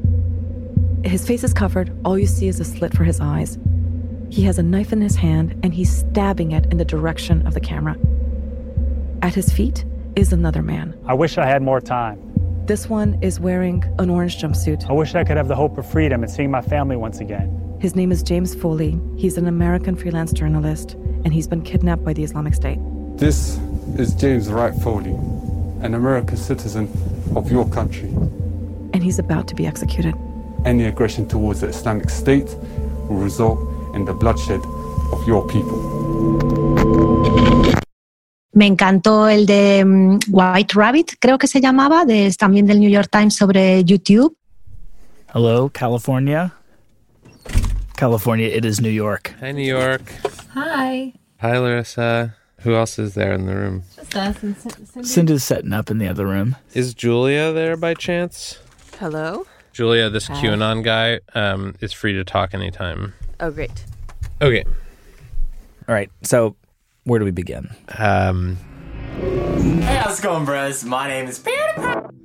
His 1.03 1.25
face 1.25 1.43
is 1.43 1.51
covered. 1.51 1.97
All 2.05 2.19
you 2.19 2.27
see 2.27 2.47
is 2.47 2.59
a 2.59 2.63
slit 2.63 2.95
for 2.95 3.05
his 3.05 3.19
eyes. 3.19 3.57
He 4.29 4.43
has 4.43 4.59
a 4.59 4.63
knife 4.63 4.91
in 4.91 5.01
his 5.01 5.15
hand 5.15 5.59
and 5.63 5.73
he's 5.73 5.95
stabbing 5.95 6.51
it 6.51 6.65
in 6.67 6.77
the 6.77 6.85
direction 6.85 7.45
of 7.47 7.53
the 7.53 7.59
camera. 7.59 7.97
At 9.21 9.33
his 9.33 9.51
feet 9.51 9.85
is 10.15 10.33
another 10.33 10.61
man. 10.61 10.97
I 11.05 11.13
wish 11.13 11.37
I 11.37 11.45
had 11.45 11.61
more 11.61 11.79
time. 11.79 12.21
This 12.65 12.89
one 12.89 13.17
is 13.21 13.39
wearing 13.39 13.83
an 13.97 14.09
orange 14.09 14.41
jumpsuit. 14.41 14.89
I 14.89 14.93
wish 14.93 15.15
I 15.15 15.23
could 15.23 15.37
have 15.37 15.47
the 15.47 15.55
hope 15.55 15.77
of 15.77 15.89
freedom 15.89 16.21
and 16.23 16.31
seeing 16.31 16.51
my 16.51 16.61
family 16.61 16.97
once 16.97 17.19
again. 17.19 17.77
His 17.79 17.95
name 17.95 18.11
is 18.11 18.21
James 18.21 18.53
Foley. 18.53 18.99
He's 19.15 19.37
an 19.37 19.47
American 19.47 19.95
freelance 19.95 20.33
journalist, 20.33 20.95
and 21.23 21.33
he's 21.33 21.47
been 21.47 21.61
kidnapped 21.61 22.03
by 22.03 22.11
the 22.11 22.23
Islamic 22.23 22.55
State. 22.55 22.79
This 23.15 23.57
is 23.97 24.13
James 24.15 24.49
Wright 24.49 24.73
Foley, 24.81 25.11
an 25.81 25.93
American 25.93 26.35
citizen 26.35 26.91
of 27.37 27.49
your 27.49 27.69
country. 27.69 28.09
And 28.93 29.01
he's 29.01 29.19
about 29.19 29.47
to 29.47 29.55
be 29.55 29.65
executed. 29.65 30.15
Any 30.65 30.85
aggression 30.85 31.27
towards 31.27 31.61
the 31.61 31.67
Islamic 31.67 32.09
State 32.09 32.53
will 33.07 33.17
result 33.17 33.59
the 34.05 34.13
bloodshed 34.13 34.65
of 35.11 35.25
your 35.27 35.45
people. 35.47 35.77
Me 38.53 38.65
encantó 38.65 39.29
el 39.29 39.45
de 39.45 39.83
mm, 39.85 40.19
White 40.29 40.73
Rabbit, 40.73 41.19
creo 41.19 41.37
que 41.37 41.47
se 41.47 41.61
llamaba, 41.61 42.05
de, 42.05 42.31
también 42.31 42.65
del 42.65 42.79
New 42.79 42.89
York 42.89 43.09
Times 43.11 43.35
sobre 43.35 43.83
YouTube. 43.83 44.35
Hello, 45.33 45.69
California. 45.69 46.53
California, 47.95 48.47
it 48.47 48.65
is 48.65 48.81
New 48.81 48.89
York. 48.89 49.33
Hi, 49.41 49.51
New 49.51 49.61
York. 49.61 50.01
Hi. 50.53 51.13
Hi, 51.39 51.57
Larissa. 51.59 52.35
Who 52.61 52.75
else 52.75 52.97
is 52.97 53.13
there 53.13 53.33
in 53.33 53.45
the 53.45 53.55
room? 53.55 53.83
Just 53.95 54.15
us 54.15 54.43
and 54.43 54.57
Cindy. 54.57 55.07
Cindy's 55.07 55.43
setting 55.43 55.73
up 55.73 55.91
in 55.91 55.99
the 55.99 56.07
other 56.07 56.25
room. 56.25 56.55
Is 56.73 56.93
Julia 56.95 57.51
there 57.51 57.77
by 57.77 57.93
chance? 57.93 58.59
Hello? 58.99 59.45
Julia, 59.73 60.09
this 60.09 60.27
Hi. 60.27 60.33
QAnon 60.35 60.83
guy 60.83 61.19
um, 61.35 61.75
is 61.81 61.93
free 61.93 62.13
to 62.13 62.23
talk 62.23 62.55
anytime. 62.55 63.13
Oh, 63.39 63.51
great. 63.51 63.85
Okay. 64.41 64.63
All 65.87 65.95
right. 65.95 66.09
So, 66.23 66.55
where 67.03 67.19
do 67.19 67.25
we 67.25 67.31
begin? 67.31 67.69
Um, 67.97 68.57
hey, 69.17 69.95
how's 69.97 70.19
it 70.19 70.23
going, 70.23 70.45
bros? 70.45 70.83
My 70.83 71.07
name 71.07 71.27
is. 71.27 71.43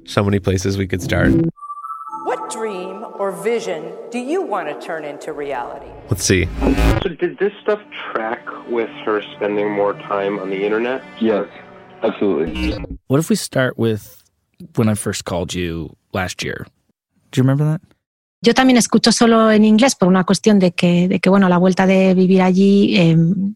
So 0.05 0.25
many 0.25 0.41
places 0.41 0.77
we 0.77 0.87
could 0.87 1.03
start. 1.03 1.33
What 2.25 2.51
dream 2.51 3.05
or 3.19 3.31
vision 3.31 3.93
do 4.11 4.19
you 4.19 4.43
want 4.43 4.69
to 4.69 4.85
turn 4.87 5.05
into 5.05 5.33
reality? 5.33 5.87
Let's 6.09 6.25
see. 6.25 6.49
So, 7.03 7.09
did 7.09 7.39
this 7.39 7.53
stuff 7.63 7.81
track 8.13 8.45
with 8.69 8.91
her 9.05 9.23
spending 9.37 9.71
more 9.71 9.95
time 9.95 10.39
on 10.39 10.51
the 10.51 10.65
internet? 10.65 11.03
Yes, 11.21 11.47
absolutely. 12.03 12.73
What 13.09 13.21
if 13.21 13.29
we 13.29 13.37
start 13.37 13.79
with 13.79 14.23
when 14.77 14.89
I 14.89 14.95
first 14.95 15.25
called 15.25 15.53
you 15.53 15.95
last 16.13 16.43
year? 16.43 16.67
Do 17.31 17.39
you 17.39 17.43
remember 17.43 17.65
that? 17.65 17.81
Yo 18.43 18.55
también 18.55 18.77
escucho 18.77 19.13
solo 19.13 19.51
en 19.53 19.65
inglés 19.65 19.95
por 19.95 20.09
una 20.09 20.25
cuestión 20.25 20.59
de 20.59 20.73
que, 20.73 21.07
de 21.07 21.21
que 21.21 21.31
bueno, 21.31 21.49
la 21.49 21.59
vuelta 21.59 21.87
de 21.87 22.13
vivir 22.13 22.43
allí 22.43 22.97
em, 22.97 23.55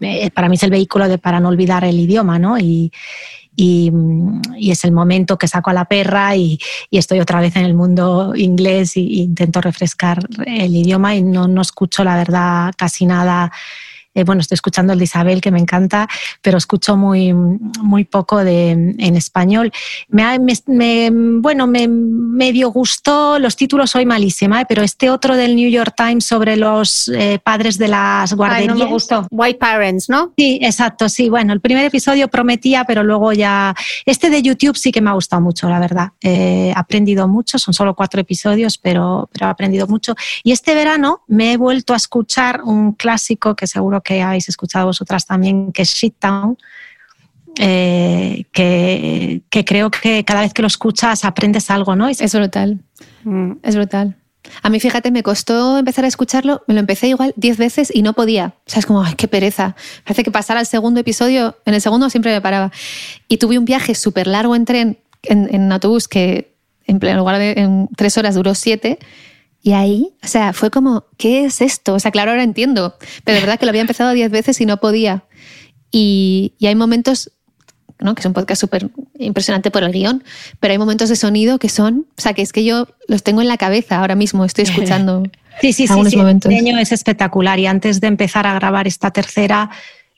eh, 0.00 0.30
para 0.30 0.48
mí 0.48 0.54
es 0.54 0.62
el 0.62 0.70
vehículo 0.70 1.08
de, 1.08 1.18
para 1.18 1.40
no 1.40 1.48
olvidar 1.48 1.84
el 1.84 1.98
idioma, 1.98 2.38
¿no? 2.38 2.56
Y, 2.58 2.92
y, 3.56 3.90
es 4.70 4.84
el 4.84 4.92
momento 4.92 5.36
que 5.36 5.48
saco 5.48 5.70
a 5.70 5.72
la 5.72 5.84
perra 5.84 6.36
y, 6.36 6.58
estoy 6.90 7.20
otra 7.20 7.40
vez 7.40 7.56
en 7.56 7.64
el 7.64 7.74
mundo 7.74 8.34
inglés 8.36 8.96
e 8.96 9.00
intento 9.00 9.60
refrescar 9.60 10.26
el 10.46 10.74
idioma 10.74 11.14
y 11.16 11.22
no, 11.22 11.48
no 11.48 11.60
escucho, 11.60 12.04
la 12.04 12.16
verdad, 12.16 12.72
casi 12.76 13.06
nada 13.06 13.52
eh, 14.14 14.24
bueno, 14.24 14.40
estoy 14.40 14.54
escuchando 14.54 14.92
el 14.92 14.98
de 14.98 15.04
Isabel, 15.04 15.40
que 15.40 15.50
me 15.50 15.58
encanta, 15.58 16.08
pero 16.40 16.58
escucho 16.58 16.96
muy, 16.96 17.32
muy 17.32 18.04
poco 18.04 18.44
de, 18.44 18.70
en 18.70 19.16
español. 19.16 19.72
Me, 20.08 20.38
me, 20.66 21.10
bueno, 21.12 21.66
me 21.66 21.88
medio 21.88 22.70
gustó, 22.70 23.38
los 23.38 23.56
títulos 23.56 23.90
soy 23.90 24.06
malísima, 24.06 24.60
¿eh? 24.60 24.66
pero 24.68 24.82
este 24.82 25.10
otro 25.10 25.36
del 25.36 25.56
New 25.56 25.68
York 25.68 25.94
Times 25.96 26.24
sobre 26.24 26.56
los 26.56 27.08
eh, 27.08 27.40
padres 27.42 27.76
de 27.76 27.88
las 27.88 28.32
guarderías. 28.34 28.76
no 28.76 28.84
me 28.84 28.90
gustó. 28.90 29.26
White 29.30 29.58
Parents, 29.58 30.08
¿no? 30.08 30.32
Sí, 30.36 30.58
exacto, 30.62 31.08
sí. 31.08 31.28
Bueno, 31.28 31.52
el 31.52 31.60
primer 31.60 31.84
episodio 31.84 32.28
prometía, 32.28 32.84
pero 32.84 33.02
luego 33.02 33.32
ya... 33.32 33.74
Este 34.06 34.30
de 34.30 34.42
YouTube 34.42 34.76
sí 34.76 34.92
que 34.92 35.00
me 35.00 35.10
ha 35.10 35.14
gustado 35.14 35.42
mucho, 35.42 35.68
la 35.68 35.80
verdad. 35.80 36.10
he 36.20 36.72
aprendido 36.76 37.26
mucho, 37.26 37.58
son 37.58 37.74
solo 37.74 37.94
cuatro 37.94 38.20
episodios, 38.20 38.78
pero, 38.78 39.28
pero 39.32 39.46
he 39.46 39.50
aprendido 39.50 39.86
mucho. 39.88 40.14
Y 40.44 40.52
este 40.52 40.74
verano 40.74 41.22
me 41.26 41.52
he 41.52 41.56
vuelto 41.56 41.94
a 41.94 41.96
escuchar 41.96 42.62
un 42.62 42.92
clásico 42.92 43.56
que 43.56 43.66
seguro 43.66 44.03
que 44.04 44.22
habéis 44.22 44.48
escuchado 44.48 44.86
vosotras 44.86 45.26
también, 45.26 45.72
que 45.72 45.82
es 45.82 45.90
Shittown, 45.90 46.56
eh, 47.58 48.44
que, 48.52 49.42
que, 49.50 49.64
creo 49.64 49.90
que 49.90 50.24
cada 50.24 50.42
vez 50.42 50.52
que 50.52 50.62
lo 50.62 50.68
escuchas 50.68 51.24
aprendes 51.24 51.70
algo, 51.70 51.96
¿no? 51.96 52.08
Es 52.08 52.34
brutal, 52.34 52.80
mm. 53.24 53.52
es 53.62 53.74
brutal. 53.74 54.16
A 54.62 54.70
mí, 54.70 54.80
fíjate, 54.80 55.10
me 55.10 55.22
costó 55.22 55.78
empezar 55.78 56.04
a 56.04 56.08
escucharlo, 56.08 56.62
me 56.66 56.74
lo 56.74 56.80
empecé 56.80 57.08
igual 57.08 57.32
10 57.36 57.56
veces 57.56 57.92
y 57.94 58.02
no 58.02 58.12
podía. 58.12 58.54
O 58.66 58.70
sea, 58.70 58.80
es 58.80 58.86
como, 58.86 59.02
ay, 59.02 59.14
qué 59.14 59.28
pereza. 59.28 59.74
Parece 60.04 60.22
que 60.22 60.30
pasar 60.30 60.56
al 60.56 60.66
segundo 60.66 61.00
episodio, 61.00 61.56
en 61.64 61.74
el 61.74 61.80
segundo 61.80 62.10
siempre 62.10 62.32
me 62.32 62.40
paraba. 62.40 62.70
Y 63.28 63.38
tuve 63.38 63.58
un 63.58 63.64
viaje 63.64 63.94
súper 63.94 64.26
largo 64.26 64.54
en 64.54 64.64
tren, 64.64 64.98
en, 65.22 65.48
en, 65.54 65.72
autobús, 65.72 66.08
que 66.08 66.54
en 66.86 66.98
lugar 67.16 67.38
de 67.38 67.52
en 67.52 67.88
tres 67.96 68.18
horas 68.18 68.34
duró 68.34 68.54
siete. 68.54 68.98
Y 69.64 69.72
ahí, 69.72 70.12
o 70.22 70.26
sea, 70.26 70.52
fue 70.52 70.70
como, 70.70 71.06
¿qué 71.16 71.46
es 71.46 71.62
esto? 71.62 71.94
O 71.94 71.98
sea, 71.98 72.10
claro, 72.10 72.32
ahora 72.32 72.42
entiendo, 72.42 72.98
pero 73.24 73.36
de 73.36 73.40
verdad 73.40 73.58
que 73.58 73.64
lo 73.64 73.70
había 73.70 73.80
empezado 73.80 74.12
10 74.12 74.30
veces 74.30 74.60
y 74.60 74.66
no 74.66 74.76
podía. 74.76 75.24
Y, 75.90 76.52
y 76.58 76.66
hay 76.66 76.74
momentos 76.74 77.32
¿no? 77.98 78.14
que 78.14 78.20
es 78.20 78.26
un 78.26 78.34
podcast 78.34 78.60
súper 78.60 78.90
impresionante 79.18 79.70
por 79.70 79.82
el 79.82 79.90
guion, 79.90 80.22
pero 80.60 80.72
hay 80.72 80.78
momentos 80.78 81.08
de 81.08 81.16
sonido 81.16 81.58
que 81.58 81.70
son, 81.70 82.06
o 82.18 82.20
sea, 82.20 82.34
que 82.34 82.42
es 82.42 82.52
que 82.52 82.62
yo 82.62 82.88
los 83.08 83.22
tengo 83.22 83.40
en 83.40 83.48
la 83.48 83.56
cabeza 83.56 84.00
ahora 84.00 84.14
mismo, 84.14 84.44
estoy 84.44 84.64
escuchando. 84.64 85.22
sí, 85.62 85.72
sí, 85.72 85.86
sí, 85.86 85.94
sí 86.10 86.16
momentos. 86.18 86.52
el 86.52 86.58
diseño 86.58 86.78
es 86.78 86.92
espectacular 86.92 87.58
y 87.58 87.66
antes 87.66 88.02
de 88.02 88.08
empezar 88.08 88.46
a 88.46 88.52
grabar 88.52 88.86
esta 88.86 89.12
tercera 89.12 89.70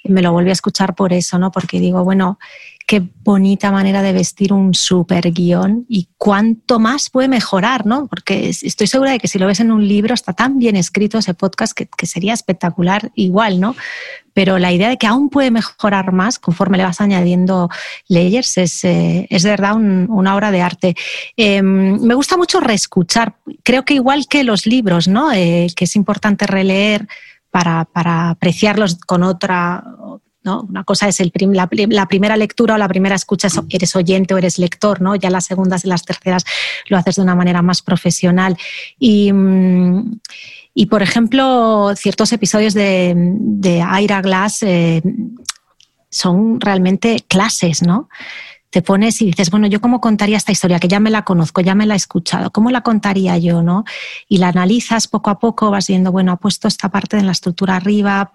me 0.02 0.23
lo 0.23 0.32
volví 0.32 0.51
a 0.51 0.55
escuchar 0.55 0.97
por 0.97 1.12
eso, 1.12 1.39
¿no? 1.39 1.52
Porque 1.52 1.78
digo, 1.78 2.02
bueno, 2.02 2.40
qué 2.86 3.02
bonita 3.24 3.72
manera 3.72 4.00
de 4.00 4.12
vestir 4.12 4.52
un 4.52 4.72
super 4.72 5.32
guion 5.32 5.84
y 5.88 6.08
cuánto 6.16 6.78
más 6.78 7.10
puede 7.10 7.26
mejorar, 7.26 7.84
¿no? 7.84 8.06
Porque 8.06 8.48
estoy 8.48 8.86
segura 8.86 9.10
de 9.10 9.18
que 9.18 9.26
si 9.26 9.40
lo 9.40 9.48
ves 9.48 9.58
en 9.58 9.72
un 9.72 9.86
libro 9.86 10.14
está 10.14 10.32
tan 10.32 10.58
bien 10.58 10.76
escrito 10.76 11.18
ese 11.18 11.34
podcast 11.34 11.76
que, 11.76 11.86
que 11.86 12.06
sería 12.06 12.32
espectacular 12.32 13.10
igual, 13.16 13.58
¿no? 13.58 13.74
Pero 14.32 14.58
la 14.58 14.72
idea 14.72 14.88
de 14.88 14.98
que 14.98 15.08
aún 15.08 15.30
puede 15.30 15.50
mejorar 15.50 16.12
más 16.12 16.38
conforme 16.38 16.76
le 16.76 16.84
vas 16.84 17.00
añadiendo 17.00 17.68
layers 18.06 18.56
es, 18.58 18.84
eh, 18.84 19.26
es 19.30 19.42
de 19.42 19.50
verdad 19.50 19.74
un, 19.74 20.06
una 20.08 20.36
obra 20.36 20.52
de 20.52 20.62
arte. 20.62 20.94
Eh, 21.36 21.62
me 21.62 22.14
gusta 22.14 22.36
mucho 22.36 22.60
reescuchar, 22.60 23.34
creo 23.64 23.84
que 23.84 23.94
igual 23.94 24.28
que 24.28 24.44
los 24.44 24.66
libros, 24.66 25.08
¿no? 25.08 25.32
Eh, 25.32 25.66
que 25.74 25.86
es 25.86 25.96
importante 25.96 26.46
releer 26.46 27.08
para, 27.50 27.86
para 27.86 28.30
apreciarlos 28.30 28.96
con 28.96 29.22
otra, 29.22 29.82
¿no? 30.47 30.62
Una 30.62 30.85
cosa 30.85 31.09
es 31.09 31.20
la, 31.20 31.66
primera 32.06 32.36
lectura 32.36 32.77
o 32.77 32.78
la 32.78 32.89
primera 32.89 33.16
escucha, 33.16 33.48
eres 33.68 33.94
oyente 33.97 34.32
o 34.32 34.39
eres 34.39 34.59
lector, 34.59 35.02
¿no? 35.02 35.14
Ya 35.16 35.28
las 35.28 35.44
segundas 35.44 35.85
y 35.85 35.89
las 35.89 36.05
terceras 36.05 36.44
lo 36.89 36.97
haces 36.97 37.16
de 37.16 37.23
una 37.23 37.35
manera 37.35 37.60
más 37.60 37.82
profesional. 37.82 38.56
Y, 38.98 39.31
y 40.73 40.86
por 40.86 41.02
ejemplo, 41.02 41.93
ciertos 41.97 42.32
episodios 42.32 42.73
de, 42.73 43.12
de 43.16 43.82
Aira 43.82 44.23
Glass 44.23 44.62
eh, 44.62 45.02
son 46.09 46.60
realmente 46.60 47.24
clases, 47.28 47.82
¿no? 47.82 48.09
Te 48.77 48.82
pones 48.82 49.23
y 49.23 49.24
dices, 49.24 49.51
bueno, 49.51 49.66
yo 49.69 49.81
cómo 49.81 50.03
contaría 50.03 50.36
esta 50.36 50.53
historia, 50.53 50.78
que 50.78 50.86
ya 50.86 51.01
me 51.01 51.09
la 51.11 51.23
conozco, 51.23 51.62
ya 51.62 51.74
me 51.74 51.86
la 51.86 51.94
he 51.94 51.97
escuchado, 51.97 52.51
¿cómo 52.51 52.70
la 52.70 52.82
contaría 52.82 53.39
yo? 53.39 53.62
¿no? 53.62 53.86
Y 54.28 54.36
la 54.36 54.48
analizas 54.48 55.09
poco 55.09 55.31
a 55.31 55.39
poco, 55.39 55.70
vas 55.70 55.86
viendo, 55.86 56.12
bueno, 56.12 56.31
ha 56.32 56.36
puesto 56.36 56.69
esta 56.69 56.90
parte 56.90 57.16
en 57.16 57.24
la 57.24 57.32
estructura 57.32 57.77
arriba, 57.77 58.32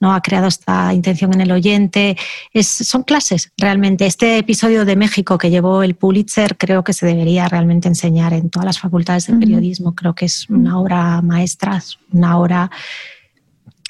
¿no? 0.00 0.12
ha 0.12 0.20
creado 0.22 0.48
esta 0.48 0.92
intención 0.92 1.32
en 1.34 1.42
el 1.42 1.52
oyente. 1.52 2.16
Es, 2.52 2.66
son 2.66 3.04
clases 3.04 3.52
realmente. 3.56 4.06
Este 4.06 4.38
episodio 4.38 4.84
de 4.84 4.96
México 4.96 5.38
que 5.38 5.50
llevó 5.50 5.84
el 5.84 5.94
Pulitzer 5.94 6.56
creo 6.56 6.82
que 6.82 6.92
se 6.92 7.06
debería 7.06 7.46
realmente 7.46 7.86
enseñar 7.86 8.32
en 8.32 8.50
todas 8.50 8.66
las 8.66 8.80
facultades 8.80 9.28
de 9.28 9.34
periodismo. 9.34 9.94
Creo 9.94 10.16
que 10.16 10.24
es 10.24 10.50
una 10.50 10.80
obra 10.80 11.22
maestra, 11.22 11.80
una 12.10 12.38
obra, 12.38 12.72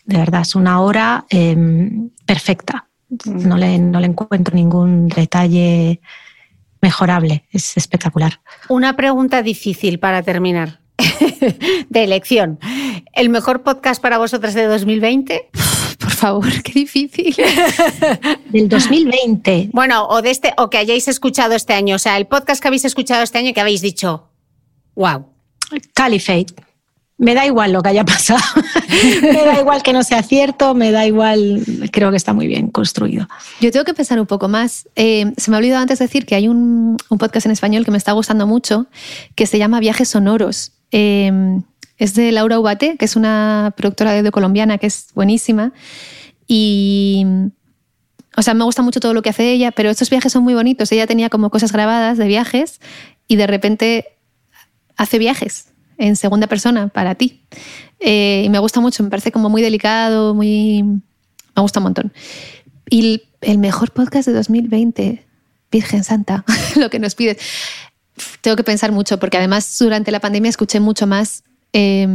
de 0.04 0.18
verdad, 0.18 0.42
es 0.42 0.54
una 0.54 0.78
obra 0.82 1.24
eh, 1.30 1.56
perfecta 2.26 2.85
no 3.24 3.56
le, 3.56 3.78
no 3.78 4.00
le 4.00 4.06
encuentro 4.06 4.54
ningún 4.54 5.08
detalle 5.08 6.00
mejorable. 6.80 7.44
Es 7.50 7.76
espectacular. 7.76 8.40
Una 8.68 8.96
pregunta 8.96 9.42
difícil 9.42 9.98
para 9.98 10.22
terminar. 10.22 10.80
de 11.88 12.04
elección. 12.04 12.58
¿El 13.12 13.28
mejor 13.28 13.62
podcast 13.62 14.00
para 14.00 14.18
vosotras 14.18 14.54
de 14.54 14.64
2020? 14.64 15.50
Por 15.98 16.10
favor, 16.10 16.62
qué 16.62 16.72
difícil. 16.72 17.36
Del 18.50 18.68
2020. 18.68 19.70
Bueno, 19.72 20.06
o 20.08 20.22
de 20.22 20.30
este, 20.30 20.52
o 20.56 20.70
que 20.70 20.78
hayáis 20.78 21.08
escuchado 21.08 21.54
este 21.54 21.74
año. 21.74 21.96
O 21.96 21.98
sea, 21.98 22.16
el 22.16 22.26
podcast 22.26 22.62
que 22.62 22.68
habéis 22.68 22.84
escuchado 22.84 23.22
este 23.22 23.38
año 23.38 23.52
que 23.52 23.60
habéis 23.60 23.82
dicho. 23.82 24.30
Wow. 24.94 25.26
Caliphate 25.94 26.54
me 27.18 27.34
da 27.34 27.46
igual 27.46 27.72
lo 27.72 27.82
que 27.82 27.88
haya 27.90 28.04
pasado, 28.04 28.42
me 29.22 29.44
da 29.44 29.60
igual 29.60 29.82
que 29.82 29.92
no 29.92 30.02
sea 30.02 30.22
cierto, 30.22 30.74
me 30.74 30.90
da 30.90 31.06
igual, 31.06 31.62
creo 31.92 32.10
que 32.10 32.16
está 32.16 32.32
muy 32.32 32.46
bien 32.46 32.68
construido. 32.70 33.28
Yo 33.60 33.70
tengo 33.70 33.84
que 33.84 33.94
pensar 33.94 34.18
un 34.20 34.26
poco 34.26 34.48
más. 34.48 34.88
Eh, 34.96 35.32
se 35.36 35.50
me 35.50 35.56
ha 35.56 35.58
olvidado 35.58 35.82
antes 35.82 35.98
decir 35.98 36.26
que 36.26 36.34
hay 36.34 36.48
un, 36.48 36.96
podcast 37.18 37.46
en 37.46 37.52
español 37.52 37.84
que 37.84 37.90
me 37.90 37.98
está 37.98 38.12
gustando 38.12 38.46
mucho, 38.46 38.86
que 39.34 39.46
se 39.46 39.58
llama 39.58 39.80
Viajes 39.80 40.08
Sonoros. 40.08 40.72
Eh, 40.92 41.60
es 41.98 42.14
de 42.14 42.32
Laura 42.32 42.60
Ubate, 42.60 42.96
que 42.96 43.04
es 43.04 43.16
una 43.16 43.72
productora 43.76 44.12
de 44.12 44.18
audio 44.18 44.32
colombiana 44.32 44.78
que 44.78 44.86
es 44.86 45.08
buenísima. 45.14 45.72
Y, 46.46 47.24
o 48.36 48.42
sea, 48.42 48.54
me 48.54 48.64
gusta 48.64 48.82
mucho 48.82 49.00
todo 49.00 49.14
lo 49.14 49.22
que 49.22 49.30
hace 49.30 49.50
ella, 49.50 49.72
pero 49.72 49.90
estos 49.90 50.10
viajes 50.10 50.32
son 50.32 50.44
muy 50.44 50.54
bonitos. 50.54 50.92
Ella 50.92 51.06
tenía 51.06 51.30
como 51.30 51.50
cosas 51.50 51.72
grabadas 51.72 52.18
de 52.18 52.26
viajes 52.26 52.80
y 53.26 53.36
de 53.36 53.46
repente 53.46 54.06
hace 54.96 55.18
viajes 55.18 55.72
en 55.98 56.16
segunda 56.16 56.46
persona 56.46 56.88
para 56.88 57.14
ti. 57.14 57.42
Eh, 58.00 58.42
y 58.44 58.48
me 58.48 58.58
gusta 58.58 58.80
mucho, 58.80 59.02
me 59.02 59.10
parece 59.10 59.32
como 59.32 59.48
muy 59.48 59.62
delicado, 59.62 60.34
muy... 60.34 60.82
Me 60.82 61.62
gusta 61.62 61.80
un 61.80 61.84
montón. 61.84 62.12
Y 62.90 63.22
el, 63.40 63.58
mejor 63.58 63.90
podcast 63.90 64.28
de 64.28 64.34
2020, 64.34 65.26
Virgen 65.70 66.04
Santa, 66.04 66.44
lo 66.76 66.90
que 66.90 66.98
nos 66.98 67.14
pides. 67.14 67.38
Tengo 68.40 68.56
que 68.56 68.64
pensar 68.64 68.92
mucho, 68.92 69.18
porque 69.18 69.38
además 69.38 69.76
durante 69.78 70.10
la 70.10 70.20
pandemia 70.20 70.48
escuché 70.48 70.80
mucho 70.80 71.06
más... 71.06 71.42
Eh, 71.72 72.06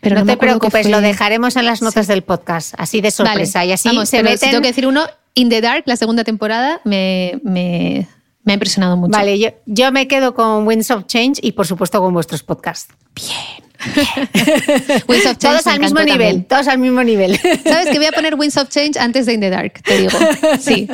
pero 0.00 0.16
no, 0.16 0.26
te 0.26 0.36
preocupes, 0.36 0.88
lo 0.90 1.00
dejaremos 1.00 1.56
en 1.56 1.64
las 1.64 1.80
notas 1.80 2.04
sí. 2.04 2.12
del 2.12 2.22
podcast, 2.22 2.74
así 2.76 3.00
de 3.00 3.10
sorpresa. 3.10 3.64
y 3.64 3.72
así 3.72 3.88
Vamos, 3.88 4.10
se 4.10 4.22
meten... 4.22 4.38
Si 4.38 4.46
tengo 4.48 4.60
que 4.60 4.68
decir 4.68 4.86
uno, 4.86 5.06
In 5.32 5.48
the 5.48 5.62
Dark, 5.62 5.84
la 5.86 5.96
segunda 5.96 6.24
temporada, 6.24 6.82
me, 6.84 7.40
me, 7.42 8.06
me 8.44 8.52
ha 8.52 8.54
impresionado 8.54 8.96
mucho. 8.96 9.10
Vale, 9.10 9.38
yo, 9.38 9.50
yo 9.66 9.90
me 9.92 10.06
quedo 10.06 10.34
con 10.34 10.66
Winds 10.66 10.90
of 10.90 11.06
Change 11.06 11.40
y 11.42 11.52
por 11.52 11.66
supuesto 11.66 12.00
con 12.00 12.12
vuestros 12.12 12.42
podcasts. 12.42 12.94
Bien. 13.14 13.64
Winds 15.08 15.26
of 15.26 15.38
Change 15.38 15.38
todos 15.38 15.66
al 15.66 15.80
mismo 15.80 16.00
nivel, 16.00 16.18
también. 16.18 16.44
todos 16.44 16.68
al 16.68 16.78
mismo 16.78 17.02
nivel. 17.02 17.38
¿Sabes 17.64 17.88
que 17.90 17.98
voy 17.98 18.06
a 18.06 18.12
poner 18.12 18.34
Winds 18.34 18.56
of 18.56 18.68
Change 18.68 18.98
antes 18.98 19.26
de 19.26 19.34
In 19.34 19.40
the 19.40 19.50
Dark? 19.50 19.82
Te 19.82 19.98
digo. 19.98 20.18
Sí. 20.60 20.88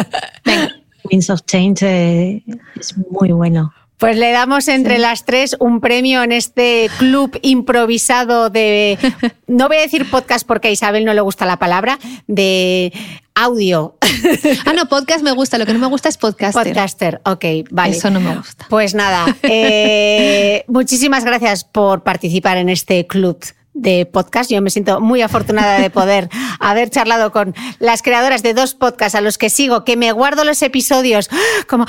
Venga. 0.44 0.76
Winds 1.10 1.30
of 1.30 1.42
Change 1.46 1.82
eh, 1.82 2.42
es 2.78 2.94
muy 3.10 3.32
bueno. 3.32 3.72
Pues 3.98 4.16
le 4.16 4.30
damos 4.30 4.66
entre 4.68 4.96
sí. 4.96 5.02
las 5.02 5.26
tres 5.26 5.56
un 5.60 5.80
premio 5.80 6.22
en 6.22 6.32
este 6.32 6.88
club 6.98 7.38
improvisado 7.42 8.48
de, 8.48 8.98
no 9.46 9.68
voy 9.68 9.76
a 9.76 9.80
decir 9.80 10.08
podcast 10.08 10.46
porque 10.46 10.68
a 10.68 10.70
Isabel 10.70 11.04
no 11.04 11.12
le 11.12 11.20
gusta 11.20 11.44
la 11.44 11.58
palabra, 11.58 11.98
de 12.26 12.94
audio. 13.44 13.96
Ah, 14.66 14.72
no, 14.74 14.86
podcast 14.86 15.22
me 15.22 15.32
gusta, 15.32 15.56
lo 15.56 15.66
que 15.66 15.72
no 15.72 15.78
me 15.78 15.86
gusta 15.86 16.08
es 16.08 16.18
podcaster. 16.18 16.64
Podcaster, 16.64 17.20
ok, 17.24 17.44
vale. 17.70 17.96
Eso 17.96 18.10
no 18.10 18.20
me 18.20 18.36
gusta. 18.36 18.66
Pues 18.68 18.94
nada, 18.94 19.24
eh, 19.42 20.64
muchísimas 20.68 21.24
gracias 21.24 21.64
por 21.64 22.02
participar 22.02 22.58
en 22.58 22.68
este 22.68 23.06
club 23.06 23.38
de 23.72 24.04
podcast. 24.06 24.50
Yo 24.50 24.60
me 24.60 24.70
siento 24.70 25.00
muy 25.00 25.22
afortunada 25.22 25.78
de 25.78 25.90
poder 25.90 26.28
haber 26.60 26.90
charlado 26.90 27.32
con 27.32 27.54
las 27.78 28.02
creadoras 28.02 28.42
de 28.42 28.54
dos 28.54 28.74
podcasts 28.74 29.14
a 29.14 29.20
los 29.20 29.38
que 29.38 29.50
sigo, 29.50 29.84
que 29.84 29.96
me 29.96 30.12
guardo 30.12 30.44
los 30.44 30.60
episodios 30.62 31.30
como, 31.66 31.86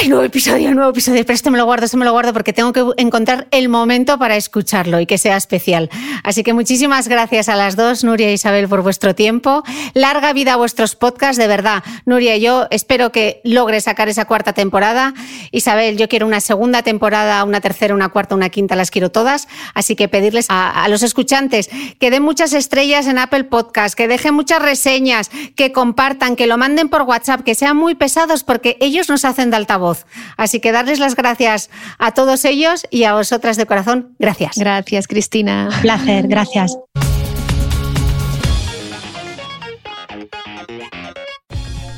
¡ay, 0.00 0.08
nuevo 0.08 0.24
episodio, 0.24 0.74
nuevo 0.74 0.90
episodio! 0.90 1.24
Pero 1.24 1.34
este 1.34 1.50
me 1.50 1.58
lo 1.58 1.64
guardo, 1.64 1.84
este 1.84 1.96
me 1.96 2.04
lo 2.04 2.12
guardo 2.12 2.32
porque 2.32 2.52
tengo 2.52 2.72
que 2.72 2.84
encontrar 2.96 3.48
el 3.50 3.68
momento 3.68 4.18
para 4.18 4.36
escucharlo 4.36 5.00
y 5.00 5.06
que 5.06 5.18
sea 5.18 5.36
especial. 5.36 5.90
Así 6.22 6.42
que 6.42 6.52
muchísimas 6.52 7.08
gracias 7.08 7.48
a 7.48 7.56
las 7.56 7.76
dos, 7.76 8.04
Nuria 8.04 8.28
e 8.28 8.32
Isabel, 8.32 8.68
por 8.68 8.82
vuestro 8.82 9.14
tiempo. 9.14 9.62
Larga 9.94 10.32
vida 10.32 10.54
a 10.54 10.56
vuestros 10.56 10.96
podcasts, 10.96 11.36
de 11.38 11.46
verdad. 11.46 11.82
Nuria, 12.06 12.36
yo 12.36 12.66
espero 12.70 13.12
que 13.12 13.40
logre 13.44 13.80
sacar 13.80 14.08
esa 14.08 14.24
cuarta 14.26 14.52
temporada. 14.52 15.14
Isabel, 15.50 15.96
yo 15.96 16.08
quiero 16.08 16.26
una 16.26 16.40
segunda 16.40 16.82
temporada, 16.82 17.42
una 17.44 17.60
tercera, 17.60 17.94
una 17.94 18.08
cuarta, 18.10 18.34
una 18.34 18.48
quinta, 18.48 18.76
las 18.76 18.90
quiero 18.90 19.10
todas. 19.10 19.48
Así 19.74 19.96
que 19.96 20.08
pedirles 20.08 20.46
a, 20.48 20.84
a 20.84 20.88
los 21.00 21.08
escuchantes 21.08 21.70
que 21.98 22.10
den 22.10 22.22
muchas 22.22 22.52
estrellas 22.52 23.06
en 23.06 23.18
Apple 23.18 23.44
Podcast, 23.44 23.94
que 23.94 24.06
dejen 24.06 24.34
muchas 24.34 24.60
reseñas, 24.60 25.30
que 25.56 25.72
compartan, 25.72 26.36
que 26.36 26.46
lo 26.46 26.58
manden 26.58 26.88
por 26.88 27.02
WhatsApp, 27.02 27.42
que 27.42 27.54
sean 27.54 27.76
muy 27.76 27.94
pesados 27.94 28.44
porque 28.44 28.76
ellos 28.80 29.08
nos 29.08 29.24
hacen 29.24 29.50
de 29.50 29.56
altavoz. 29.56 30.04
Así 30.36 30.60
que 30.60 30.72
darles 30.72 30.98
las 30.98 31.16
gracias 31.16 31.70
a 31.98 32.12
todos 32.12 32.44
ellos 32.44 32.86
y 32.90 33.04
a 33.04 33.14
vosotras 33.14 33.56
de 33.56 33.66
corazón. 33.66 34.14
Gracias. 34.18 34.56
Gracias, 34.56 35.08
Cristina. 35.08 35.70
Un 35.74 35.80
placer, 35.80 36.28
gracias. 36.28 36.76